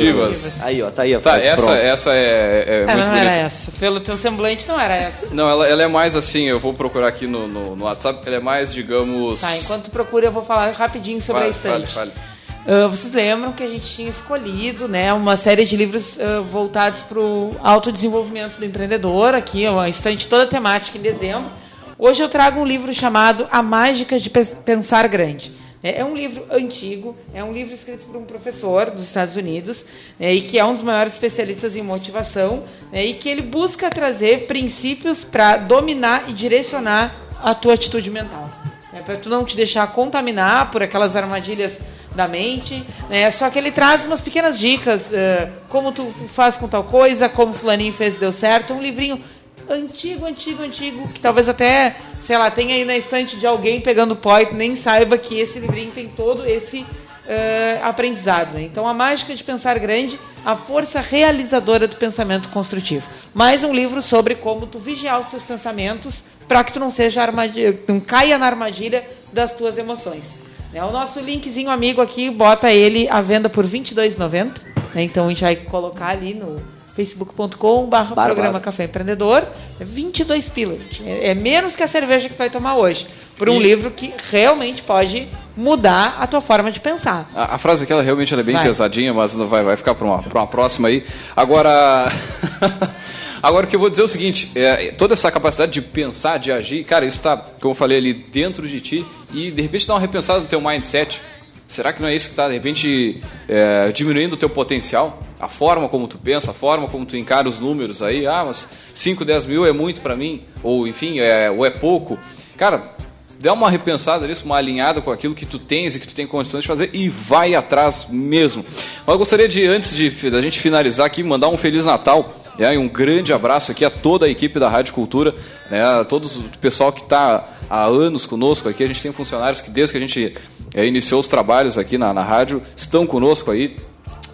cativas. 0.44 0.62
Aí, 0.62 0.84
ó, 0.84 0.92
tá 0.92 1.02
aí 1.02 1.16
a 1.16 1.20
Tá, 1.20 1.32
frase 1.32 1.48
essa, 1.48 1.64
pronta. 1.64 1.80
essa 1.80 2.14
é, 2.14 2.16
é 2.16 2.66
é, 2.76 2.78
muito 2.86 2.98
não 2.98 3.04
bonita. 3.06 3.20
era 3.22 3.32
essa. 3.32 3.72
Pelo 3.80 4.00
teu 4.00 4.16
semblante, 4.16 4.68
não 4.68 4.80
era 4.80 4.96
essa. 4.96 5.34
Não, 5.34 5.50
ela, 5.50 5.68
ela 5.68 5.82
é 5.84 5.88
mais 5.88 6.16
assim, 6.16 6.44
eu 6.44 6.60
vou 6.60 6.74
procurar 6.76 7.08
aqui 7.08 7.26
no, 7.26 7.48
no, 7.48 7.76
no 7.76 7.86
WhatsApp, 7.86 8.22
ela 8.28 8.36
é 8.36 8.40
mais, 8.40 8.72
digamos... 8.72 9.42
Tá, 9.42 9.58
enquanto 9.58 9.86
tu 9.86 9.90
procura, 9.92 10.28
eu 10.28 10.32
vou 10.32 10.44
falar 10.44 10.72
rapidinho 10.72 11.20
sobre 11.22 11.42
Fale, 11.42 11.54
a 11.54 11.58
estante. 11.58 11.94
fale, 11.94 12.12
fale. 12.12 12.30
Ah, 12.68 12.88
vocês 12.88 13.14
lembram 13.14 13.52
que 13.54 13.64
a 13.64 13.70
gente 13.70 13.86
tinha 13.86 14.10
escolhido 14.10 14.88
né, 14.88 15.14
uma 15.14 15.38
série 15.38 15.66
de 15.66 15.76
livros 15.76 16.20
ah, 16.20 16.42
voltados 16.42 17.02
para 17.02 17.20
o 17.20 17.56
autodesenvolvimento 17.62 18.58
do 18.58 18.66
empreendedor, 18.66 19.34
aqui, 19.34 19.68
uma 19.68 19.88
estante 19.88 20.28
toda 20.28 20.48
temática 20.48 20.98
em 20.98 21.02
dezembro. 21.02 21.52
Hoje 21.98 22.22
eu 22.22 22.30
trago 22.30 22.60
um 22.60 22.66
livro 22.66 22.94
chamado 22.94 23.48
A 23.52 23.62
Mágica 23.62 24.20
de 24.20 24.30
Pensar 24.30 25.08
Grande. 25.08 25.52
É 25.82 26.00
é 26.00 26.06
um 26.06 26.14
livro 26.14 26.46
antigo, 26.52 27.16
é 27.34 27.42
um 27.42 27.54
livro 27.54 27.74
escrito 27.74 28.06
por 28.06 28.18
um 28.18 28.26
professor 28.26 28.92
dos 28.92 29.04
Estados 29.04 29.38
Unidos, 29.38 29.86
né, 30.20 30.34
e 30.34 30.42
que 30.42 30.60
é 30.60 30.66
um 30.66 30.74
dos 30.74 30.82
maiores 30.82 31.14
especialistas 31.14 31.78
em 31.78 31.82
motivação, 31.82 32.64
né, 32.92 33.06
e 33.06 33.14
que 33.14 33.30
ele 33.30 33.42
busca 33.42 33.90
trazer 33.90 34.46
princípios 34.46 35.24
para 35.24 35.56
dominar 35.56 36.26
e 36.28 36.34
direcionar 36.34 37.16
a 37.42 37.56
tua 37.56 37.76
atitude 37.76 38.12
mental. 38.12 38.50
É 38.92 39.00
para 39.00 39.16
tu 39.16 39.30
não 39.30 39.46
te 39.46 39.56
deixar 39.56 39.88
contaminar 39.94 40.72
por 40.72 40.84
aquelas 40.84 41.16
armadilhas 41.16 41.80
da 42.20 42.28
mente, 42.28 42.86
né? 43.10 43.32
Só 43.32 43.50
que 43.50 43.58
ele 43.58 43.72
traz 43.72 44.04
umas 44.04 44.20
pequenas 44.20 44.60
dicas, 44.60 45.12
eh, 45.14 45.48
como 45.70 45.94
tu 45.94 46.14
faz 46.28 46.58
com 46.58 46.68
tal 46.68 46.84
coisa, 46.84 47.30
como 47.30 47.54
fulaninho 47.54 47.94
fez 47.94 48.18
deu 48.18 48.34
certo, 48.34 48.74
um 48.74 48.82
livrinho 48.82 49.24
antigo, 49.70 50.26
antigo, 50.26 50.62
antigo, 50.62 51.08
que 51.08 51.22
talvez 51.22 51.48
até, 51.48 51.96
sei 52.20 52.38
lá, 52.38 52.52
tenha 52.52 52.76
aí 52.76 52.84
na 52.84 52.98
estante 52.98 53.38
de 53.38 53.48
alguém 53.48 53.80
pegando 53.80 54.18
pó 54.18 54.38
e 54.38 54.54
nem 54.54 54.76
saiba 54.76 55.18
que 55.18 55.40
esse 55.40 55.60
livrinho 55.60 55.92
tem 55.92 56.10
todo 56.10 56.46
esse 56.46 56.86
eh, 57.26 57.80
aprendizado. 57.82 58.54
Né? 58.54 58.64
Então, 58.64 58.86
a 58.86 58.94
mágica 58.94 59.34
de 59.34 59.42
pensar 59.42 59.80
grande, 59.80 60.20
a 60.44 60.58
força 60.58 61.00
realizadora 61.00 61.88
do 61.88 61.96
pensamento 61.96 62.50
construtivo. 62.50 63.08
Mais 63.34 63.64
um 63.64 63.74
livro 63.74 64.02
sobre 64.02 64.36
como 64.36 64.68
tu 64.68 64.78
vigiar 64.78 65.22
os 65.22 65.28
teus 65.28 65.44
pensamentos 65.44 66.22
para 66.50 66.66
que 66.66 66.74
tu 66.74 66.82
não 66.82 66.92
seja 66.92 67.22
armadilha, 67.22 67.80
não 67.88 68.02
caia 68.02 68.38
na 68.38 68.46
armadilha 68.46 69.08
das 69.32 69.54
tuas 69.54 69.78
emoções. 69.78 70.49
Né? 70.72 70.84
O 70.84 70.92
nosso 70.92 71.20
linkzinho 71.20 71.70
amigo 71.70 72.02
aqui 72.02 72.30
bota 72.30 72.72
ele 72.72 73.08
à 73.10 73.22
venda 73.22 73.50
por 73.50 73.66
R$ 73.66 73.72
22,90. 73.80 74.52
Né? 74.94 75.04
Então 75.04 75.26
a 75.26 75.30
gente 75.30 75.42
vai 75.44 75.56
colocar 75.56 76.08
ali 76.10 76.34
no 76.34 76.58
facebook.com 76.96 77.86
barra 77.86 78.04
Bárbaro. 78.08 78.34
programa 78.34 78.60
Café 78.60 78.84
Empreendedor. 78.86 79.48
É 79.80 79.84
22 79.86 80.50
pila, 80.50 80.78
gente. 80.78 81.02
É, 81.08 81.30
é 81.30 81.34
menos 81.34 81.76
que 81.76 81.82
a 81.84 81.88
cerveja 81.88 82.28
que 82.28 82.36
tu 82.36 82.38
vai 82.38 82.50
tomar 82.50 82.76
hoje. 82.76 83.08
Por 83.38 83.48
um 83.48 83.54
E- 83.56 83.60
livro 83.64 83.90
que 83.92 84.14
realmente 84.30 84.82
pode 84.82 85.28
mudar 85.56 86.18
a 86.20 86.28
tua 86.28 86.42
forma 86.42 86.72
de 86.72 86.80
pensar. 86.82 87.30
A, 87.34 87.56
a 87.56 87.58
frase 87.58 87.86
aquela 87.86 88.02
realmente 88.04 88.34
é 88.34 88.44
bem 88.44 88.56
Vai. 88.56 88.66
pesadinha, 88.66 89.14
mas 89.14 89.34
não 89.34 89.48
vai, 89.48 89.64
vai 89.64 89.78
ficar 89.78 89.96
para 89.96 90.06
uma, 90.06 90.22
pra 90.22 90.42
uma 90.42 90.48
próxima 90.48 90.88
aí. 90.90 91.06
Agora. 91.36 92.12
Agora 93.42 93.66
o 93.66 93.70
que 93.70 93.76
eu 93.76 93.80
vou 93.80 93.90
dizer 93.90 94.02
é 94.02 94.06
o 94.06 94.08
seguinte: 94.08 94.52
é, 94.56 94.92
toda 94.92 95.14
essa 95.14 95.32
capacidade 95.32 95.72
de 95.72 95.82
pensar, 95.82 96.38
de 96.38 96.52
agir, 96.52 96.84
cara, 96.84 97.06
isso 97.06 97.18
está, 97.18 97.38
como 97.38 97.72
eu 97.72 97.76
falei 97.76 97.98
ali, 97.98 98.14
dentro 98.14 98.68
de 98.68 98.82
ti 98.82 99.06
e 99.34 99.52
de 99.52 99.62
repente 99.62 99.88
dá 99.88 99.94
uma 99.94 100.00
repensada 100.00 100.40
no 100.40 100.46
teu 100.46 100.62
mindset. 100.62 101.22
Será 101.68 101.94
que 101.94 102.02
não 102.02 102.10
é 102.10 102.16
isso 102.16 102.26
que 102.26 102.34
está, 102.34 102.48
de 102.48 102.56
repente, 102.56 103.22
é, 103.48 103.92
diminuindo 103.92 104.34
o 104.34 104.38
teu 104.38 104.50
potencial? 104.50 105.22
A 105.40 105.48
forma 105.48 105.88
como 105.88 106.08
tu 106.08 106.18
pensa, 106.18 106.50
a 106.50 106.54
forma 106.54 106.88
como 106.88 107.06
tu 107.06 107.16
encara 107.16 107.48
os 107.48 107.60
números 107.60 108.02
aí. 108.02 108.26
Ah, 108.26 108.44
mas 108.44 108.68
5, 108.92 109.24
10 109.24 109.46
mil 109.46 109.66
é 109.68 109.72
muito 109.72 110.02
para 110.02 110.16
mim. 110.16 110.42
Ou, 110.64 110.88
enfim, 110.88 111.20
é, 111.20 111.50
ou 111.52 111.64
é 111.64 111.70
pouco. 111.70 112.18
Cara, 112.58 112.96
dá 113.40 113.54
uma 113.54 113.70
repensada 113.70 114.28
nisso, 114.28 114.46
uma 114.46 114.58
alinhada 114.58 115.00
com 115.00 115.12
aquilo 115.12 115.36
que 115.36 115.46
tu 115.46 115.60
tens 115.60 115.96
e 115.96 116.00
que 116.00 116.08
tu 116.08 116.16
tem 116.16 116.26
condições 116.26 116.64
de 116.64 116.68
fazer 116.68 116.90
e 116.92 117.08
vai 117.08 117.54
atrás 117.54 118.08
mesmo. 118.10 118.66
Mas 119.06 119.14
eu 119.14 119.18
gostaria 119.20 119.48
de, 119.48 119.66
antes 119.66 119.96
de 119.96 120.10
da 120.32 120.42
gente 120.42 120.60
finalizar 120.60 121.06
aqui, 121.06 121.22
mandar 121.22 121.50
um 121.50 121.58
Feliz 121.58 121.86
Natal 121.86 122.39
e 122.74 122.78
um 122.78 122.90
grande 122.90 123.32
abraço 123.32 123.72
aqui 123.72 123.86
a 123.86 123.90
toda 123.90 124.26
a 124.26 124.30
equipe 124.30 124.60
da 124.60 124.68
Rádio 124.68 124.94
Cultura, 124.94 125.34
né, 125.72 125.82
a 125.82 126.04
todos 126.04 126.36
o 126.36 126.44
pessoal 126.60 126.92
que 126.92 127.02
está 127.02 127.48
há 127.70 127.86
anos 127.86 128.26
conosco 128.26 128.68
aqui. 128.68 128.84
A 128.84 128.88
gente 128.88 129.02
tem 129.02 129.14
funcionários 129.14 129.62
que 129.62 129.72
desde 129.72 129.94
que 129.94 129.98
a 129.98 130.02
gente 130.02 130.36
eh, 130.74 130.86
iniciou 130.86 131.22
os 131.22 131.28
trabalhos 131.28 131.78
aqui 131.78 131.98
na, 131.98 132.14
na 132.14 132.22
rádio 132.22 132.62
estão 132.76 133.08
conosco 133.08 133.50
aí. 133.50 133.78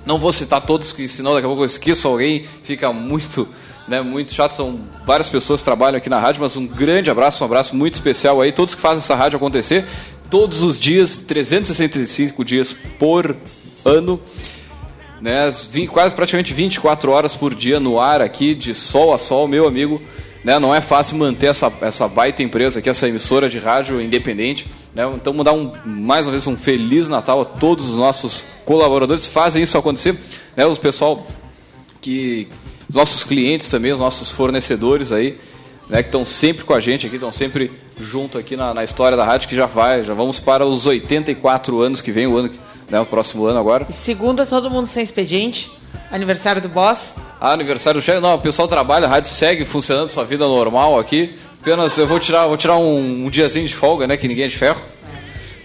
Não 0.07 0.17
vou 0.17 0.34
citar 0.34 0.61
todos, 0.61 0.89
porque 0.89 1.07
senão 1.07 1.34
daqui 1.34 1.45
a 1.45 1.49
pouco 1.49 1.61
eu 1.61 1.67
esqueço 1.67 2.07
alguém, 2.07 2.45
fica 2.63 2.91
muito, 2.91 3.47
né, 3.88 4.01
muito 4.01 4.34
chato. 4.34 4.53
São 4.53 4.80
várias 5.05 5.30
pessoas 5.30 5.61
que 5.61 5.65
trabalham 5.65 5.97
aqui 5.97 6.09
na 6.09 6.19
rádio, 6.19 6.41
mas 6.41 6.55
um 6.55 6.65
grande 6.65 7.11
abraço, 7.11 7.43
um 7.43 7.45
abraço 7.45 7.76
muito 7.76 7.93
especial 7.93 8.41
aí, 8.41 8.51
todos 8.51 8.73
que 8.73 8.82
fazem 8.82 9.03
essa 9.03 9.15
rádio 9.15 9.38
acontecer, 9.38 9.86
todos 10.32 10.63
os 10.63 10.80
dias, 10.80 11.15
365 11.15 12.43
dias 12.43 12.76
por 12.97 13.36
ano, 13.86 14.19
né, 15.22 15.47
quase 15.89 16.13
praticamente 16.13 16.53
24 16.53 17.11
horas 17.11 17.34
por 17.34 17.53
dia 17.53 17.80
no 17.80 17.99
ar 17.99 18.22
aqui, 18.22 18.53
de 18.53 18.74
sol 18.76 19.13
a 19.13 19.18
sol, 19.18 19.47
meu 19.47 19.68
amigo. 19.68 20.01
Né, 20.43 20.59
não 20.59 20.76
é 20.76 20.80
fácil 20.80 21.18
manter 21.18 21.47
essa, 21.47 21.74
essa 21.82 22.07
baita 22.07 22.43
empresa 22.43 22.78
aqui, 22.78 22.88
essa 22.88 23.07
emissora 23.07 23.49
de 23.49 23.57
rádio 23.57 23.99
independente. 23.99 24.68
Né? 24.93 25.03
Então, 25.16 25.34
mandar 25.34 25.53
um, 25.53 25.74
mais 25.84 26.26
uma 26.26 26.32
vez 26.32 26.45
um 26.45 26.55
Feliz 26.55 27.09
Natal 27.09 27.41
a 27.41 27.45
todos 27.45 27.89
os 27.89 27.95
nossos 27.95 28.45
colaboradores 28.63 29.26
fazem 29.26 29.63
isso 29.63 29.78
acontecer. 29.78 30.16
Né? 30.55 30.66
Os 30.66 30.78
pessoal 30.78 31.26
que. 32.01 32.47
Os 32.88 32.95
nossos 32.95 33.24
clientes 33.24 33.68
também, 33.68 33.91
os 33.91 33.99
nossos 33.99 34.30
fornecedores 34.30 35.11
aí, 35.11 35.39
né, 35.89 36.01
que 36.01 36.09
estão 36.09 36.25
sempre 36.25 36.63
com 36.63 36.73
a 36.73 36.79
gente 36.79 37.05
aqui, 37.05 37.15
estão 37.15 37.31
sempre 37.31 37.71
junto 37.99 38.38
aqui 38.38 38.55
na, 38.55 38.73
na, 38.73 38.83
história 38.83 39.15
da 39.15 39.23
rádio, 39.23 39.47
que 39.47 39.55
já 39.55 39.65
vai, 39.65 40.03
já 40.03 40.13
vamos 40.13 40.39
para 40.39 40.65
os 40.65 40.86
84 40.86 41.81
anos 41.81 42.01
que 42.01 42.11
vem, 42.11 42.27
o 42.27 42.38
ano, 42.38 42.51
né, 42.89 42.99
o 42.99 43.05
próximo 43.05 43.45
ano 43.45 43.59
agora. 43.59 43.86
Segunda, 43.91 44.45
todo 44.45 44.69
mundo 44.69 44.88
sem 44.88 45.03
expediente. 45.03 45.71
Aniversário 46.11 46.61
do 46.61 46.69
boss. 46.69 47.15
Ah, 47.39 47.51
aniversário 47.51 47.99
do 47.99 48.03
chefe. 48.03 48.19
Não, 48.19 48.36
o 48.36 48.41
pessoal 48.41 48.67
trabalha, 48.67 49.05
a 49.05 49.09
rádio 49.09 49.29
segue 49.29 49.65
funcionando 49.65 50.09
sua 50.09 50.23
vida 50.23 50.45
normal 50.47 50.99
aqui. 50.99 51.36
Apenas 51.61 51.97
eu 51.97 52.05
vou 52.05 52.19
tirar, 52.19 52.45
vou 52.47 52.57
tirar 52.57 52.77
um, 52.77 53.25
um 53.25 53.29
diazinho 53.29 53.67
de 53.67 53.75
folga, 53.75 54.05
né? 54.05 54.15
Que 54.17 54.27
ninguém 54.27 54.45
é 54.45 54.47
de 54.47 54.55
ferro. 54.55 54.79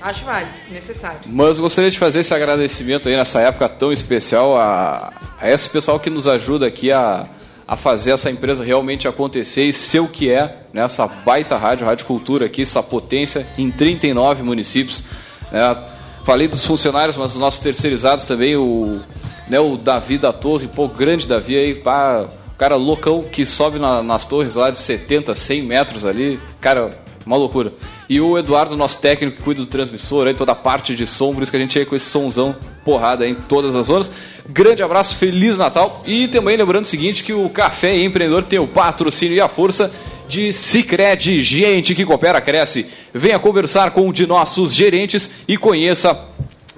Acho 0.00 0.24
válido, 0.24 0.52
necessário. 0.70 1.20
Mas 1.26 1.58
gostaria 1.58 1.90
de 1.90 1.98
fazer 1.98 2.20
esse 2.20 2.32
agradecimento 2.32 3.08
aí 3.08 3.16
nessa 3.16 3.40
época 3.40 3.68
tão 3.68 3.92
especial 3.92 4.56
a, 4.56 5.12
a 5.38 5.50
esse 5.50 5.68
pessoal 5.68 6.00
que 6.00 6.08
nos 6.08 6.26
ajuda 6.26 6.66
aqui 6.66 6.90
a, 6.90 7.26
a 7.70 7.76
fazer 7.76 8.10
essa 8.10 8.28
empresa 8.28 8.64
realmente 8.64 9.06
acontecer 9.06 9.62
e 9.62 9.72
ser 9.72 10.00
o 10.00 10.08
que 10.08 10.28
é, 10.28 10.64
nessa 10.72 11.06
né, 11.06 11.12
baita 11.24 11.56
rádio, 11.56 11.86
Rádio 11.86 12.04
Cultura 12.04 12.46
aqui, 12.46 12.62
essa 12.62 12.82
potência 12.82 13.46
em 13.56 13.70
39 13.70 14.42
municípios. 14.42 15.04
Né? 15.52 15.76
Falei 16.24 16.48
dos 16.48 16.66
funcionários, 16.66 17.16
mas 17.16 17.34
os 17.34 17.40
nossos 17.40 17.60
terceirizados 17.60 18.24
também, 18.24 18.56
o, 18.56 18.98
né, 19.48 19.60
o 19.60 19.76
Davi 19.76 20.18
da 20.18 20.32
Torre, 20.32 20.66
pô, 20.66 20.88
grande 20.88 21.28
Davi 21.28 21.56
aí, 21.56 21.76
pá, 21.76 22.26
cara 22.58 22.74
loucão 22.74 23.22
que 23.22 23.46
sobe 23.46 23.78
na, 23.78 24.02
nas 24.02 24.24
torres 24.24 24.56
lá 24.56 24.68
de 24.70 24.78
70, 24.78 25.32
100 25.32 25.62
metros 25.62 26.04
ali, 26.04 26.40
cara, 26.60 26.90
uma 27.30 27.36
loucura. 27.36 27.72
E 28.08 28.20
o 28.20 28.36
Eduardo, 28.36 28.76
nosso 28.76 28.98
técnico 28.98 29.36
que 29.36 29.42
cuida 29.42 29.60
do 29.60 29.66
transmissor, 29.66 30.26
aí, 30.26 30.34
toda 30.34 30.50
a 30.50 30.54
parte 30.54 30.96
de 30.96 31.06
som, 31.06 31.32
por 31.32 31.42
isso 31.42 31.50
que 31.52 31.56
a 31.56 31.60
gente 31.60 31.72
chega 31.72 31.86
com 31.86 31.94
esse 31.94 32.06
somzão 32.06 32.56
porrada 32.84 33.26
em 33.26 33.34
todas 33.34 33.76
as 33.76 33.86
zonas. 33.86 34.10
Grande 34.48 34.82
abraço, 34.82 35.14
Feliz 35.14 35.56
Natal. 35.56 36.02
E 36.04 36.26
também 36.26 36.56
lembrando 36.56 36.84
o 36.84 36.88
seguinte, 36.88 37.22
que 37.22 37.32
o 37.32 37.48
Café 37.48 37.96
Empreendedor 37.96 38.42
tem 38.42 38.58
o 38.58 38.66
patrocínio 38.66 39.36
e 39.36 39.40
a 39.40 39.48
força 39.48 39.92
de 40.28 40.52
Cicred, 40.52 41.40
gente 41.42 41.94
que 41.94 42.04
coopera, 42.04 42.40
cresce. 42.40 42.86
Venha 43.14 43.38
conversar 43.38 43.92
com 43.92 44.08
um 44.08 44.12
de 44.12 44.26
nossos 44.26 44.74
gerentes 44.74 45.30
e 45.46 45.56
conheça 45.56 46.29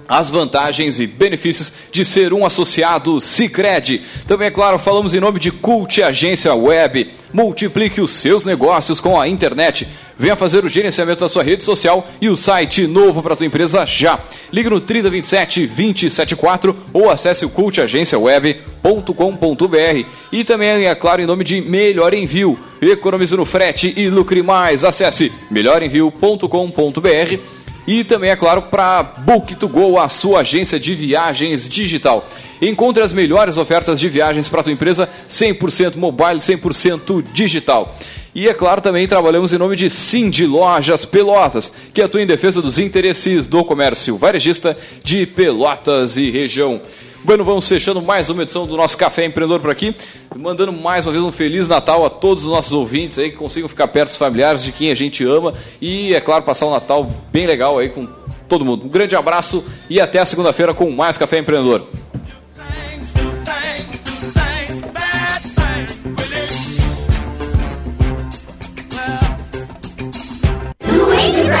as 0.07 0.29
vantagens 0.29 0.99
e 0.99 1.07
benefícios 1.07 1.71
de 1.91 2.05
ser 2.05 2.33
um 2.33 2.45
associado 2.45 3.19
Cicred. 3.21 4.01
Também, 4.27 4.47
é 4.47 4.51
claro, 4.51 4.77
falamos 4.77 5.13
em 5.13 5.19
nome 5.19 5.39
de 5.39 5.51
Cult 5.51 6.01
Agência 6.01 6.53
Web. 6.53 7.09
Multiplique 7.31 7.99
os 7.99 8.11
seus 8.11 8.45
negócios 8.45 8.99
com 8.99 9.19
a 9.19 9.27
internet. 9.27 9.87
Venha 10.17 10.35
fazer 10.35 10.63
o 10.63 10.69
gerenciamento 10.69 11.21
da 11.21 11.27
sua 11.27 11.43
rede 11.43 11.63
social 11.63 12.07
e 12.21 12.29
o 12.29 12.37
site 12.37 12.85
novo 12.85 13.23
para 13.23 13.33
a 13.33 13.35
tua 13.35 13.47
empresa 13.47 13.85
já. 13.85 14.19
Ligue 14.51 14.69
no 14.69 14.79
3027 14.79 15.65
274 15.65 16.75
ou 16.93 17.09
acesse 17.09 17.43
o 17.43 17.49
cultagenciaweb.com.br. 17.49 20.07
E 20.31 20.43
também, 20.43 20.85
é 20.85 20.93
claro, 20.93 21.21
em 21.21 21.25
nome 21.25 21.43
de 21.43 21.59
Melhor 21.61 22.13
Envio. 22.13 22.59
Economize 22.79 23.35
no 23.35 23.45
frete 23.45 23.93
e 23.97 24.09
lucre 24.09 24.43
mais. 24.43 24.83
Acesse 24.83 25.31
melhorenvio.com.br 25.49 27.62
e 27.85 28.03
também, 28.03 28.29
é 28.29 28.35
claro, 28.35 28.63
para 28.63 29.03
Book2Go, 29.25 30.01
a 30.01 30.07
sua 30.07 30.39
agência 30.41 30.79
de 30.79 30.95
viagens 30.95 31.67
digital. 31.67 32.25
Encontre 32.61 33.03
as 33.03 33.11
melhores 33.11 33.57
ofertas 33.57 33.99
de 33.99 34.07
viagens 34.07 34.47
para 34.47 34.61
a 34.61 34.63
tua 34.63 34.71
empresa 34.71 35.09
100% 35.29 35.95
mobile, 35.95 36.39
100% 36.39 37.23
digital. 37.33 37.97
E 38.35 38.47
é 38.47 38.53
claro, 38.53 38.81
também 38.81 39.07
trabalhamos 39.07 39.53
em 39.53 39.57
nome 39.57 39.75
de 39.75 39.89
Cindy 39.89 40.47
Lojas 40.47 41.05
Pelotas, 41.05 41.71
que 41.93 42.01
atua 42.01 42.21
em 42.21 42.25
defesa 42.25 42.61
dos 42.61 42.79
interesses 42.79 43.45
do 43.45 43.63
comércio 43.63 44.17
varejista 44.17 44.75
de 45.03 45.25
Pelotas 45.25 46.17
e 46.17 46.31
região. 46.31 46.81
Bueno, 47.23 47.45
vamos 47.45 47.67
fechando 47.69 48.01
mais 48.01 48.29
uma 48.29 48.43
edição 48.43 48.67
do 48.67 48.75
nosso 48.75 48.97
Café 48.97 49.23
Empreendedor 49.23 49.61
por 49.61 49.69
aqui, 49.69 49.95
mandando 50.35 50.73
mais 50.73 51.05
uma 51.05 51.13
vez 51.13 51.23
um 51.23 51.31
Feliz 51.31 51.69
Natal 51.69 52.05
a 52.05 52.09
todos 52.09 52.43
os 52.43 52.49
nossos 52.49 52.73
ouvintes 52.73 53.17
aí 53.17 53.31
que 53.31 53.37
consigam 53.37 53.69
ficar 53.69 53.87
perto 53.87 54.09
dos 54.09 54.17
familiares 54.17 54.61
de 54.61 54.73
quem 54.73 54.91
a 54.91 54.95
gente 54.95 55.23
ama 55.23 55.53
e, 55.79 56.13
é 56.13 56.19
claro, 56.19 56.43
passar 56.43 56.65
um 56.65 56.71
Natal 56.71 57.09
bem 57.31 57.47
legal 57.47 57.79
aí 57.79 57.87
com 57.87 58.05
todo 58.49 58.65
mundo. 58.65 58.85
Um 58.85 58.89
grande 58.89 59.15
abraço 59.15 59.63
e 59.89 60.01
até 60.01 60.19
a 60.19 60.25
segunda-feira 60.25 60.73
com 60.73 60.91
mais 60.91 61.17
Café 61.17 61.39
Empreendedor. 61.39 61.87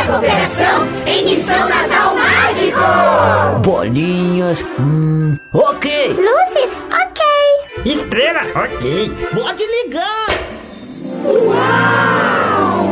Cooperação 0.05 0.87
em 1.07 1.25
Missão 1.25 1.67
Natal 1.67 2.12
Mágico! 2.63 3.59
Bolinhas, 3.61 4.65
hum, 4.79 5.37
ok! 5.53 6.07
Luzes, 6.13 6.77
ok! 6.91 7.91
Estrela, 7.91 8.41
ok! 8.55 9.11
Pode 9.33 9.63
ligar! 9.63 10.27
Uau! 11.25 12.85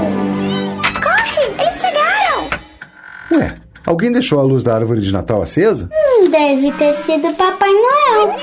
Corre, 1.01 1.45
eles 1.57 1.79
chegaram! 1.79 2.49
Ué, 3.35 3.55
alguém 3.85 4.11
deixou 4.11 4.39
a 4.39 4.43
luz 4.43 4.63
da 4.63 4.75
árvore 4.75 4.99
de 4.99 5.13
Natal 5.13 5.41
acesa? 5.41 5.89
Hum, 5.91 6.29
deve 6.29 6.71
ter 6.73 6.93
sido 6.93 7.33
Papai 7.35 7.69
Noel. 7.69 8.35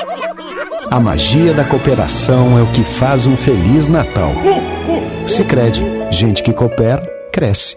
A 0.91 0.99
magia 0.99 1.53
da 1.53 1.64
cooperação 1.64 2.59
é 2.59 2.62
o 2.62 2.72
que 2.72 2.85
faz 2.85 3.26
um 3.26 3.37
Feliz 3.37 3.89
Natal. 3.89 4.33
Sicredi, 5.26 5.85
gente 6.11 6.43
que 6.43 6.55
coopera, 6.55 7.03
cresce. 7.31 7.76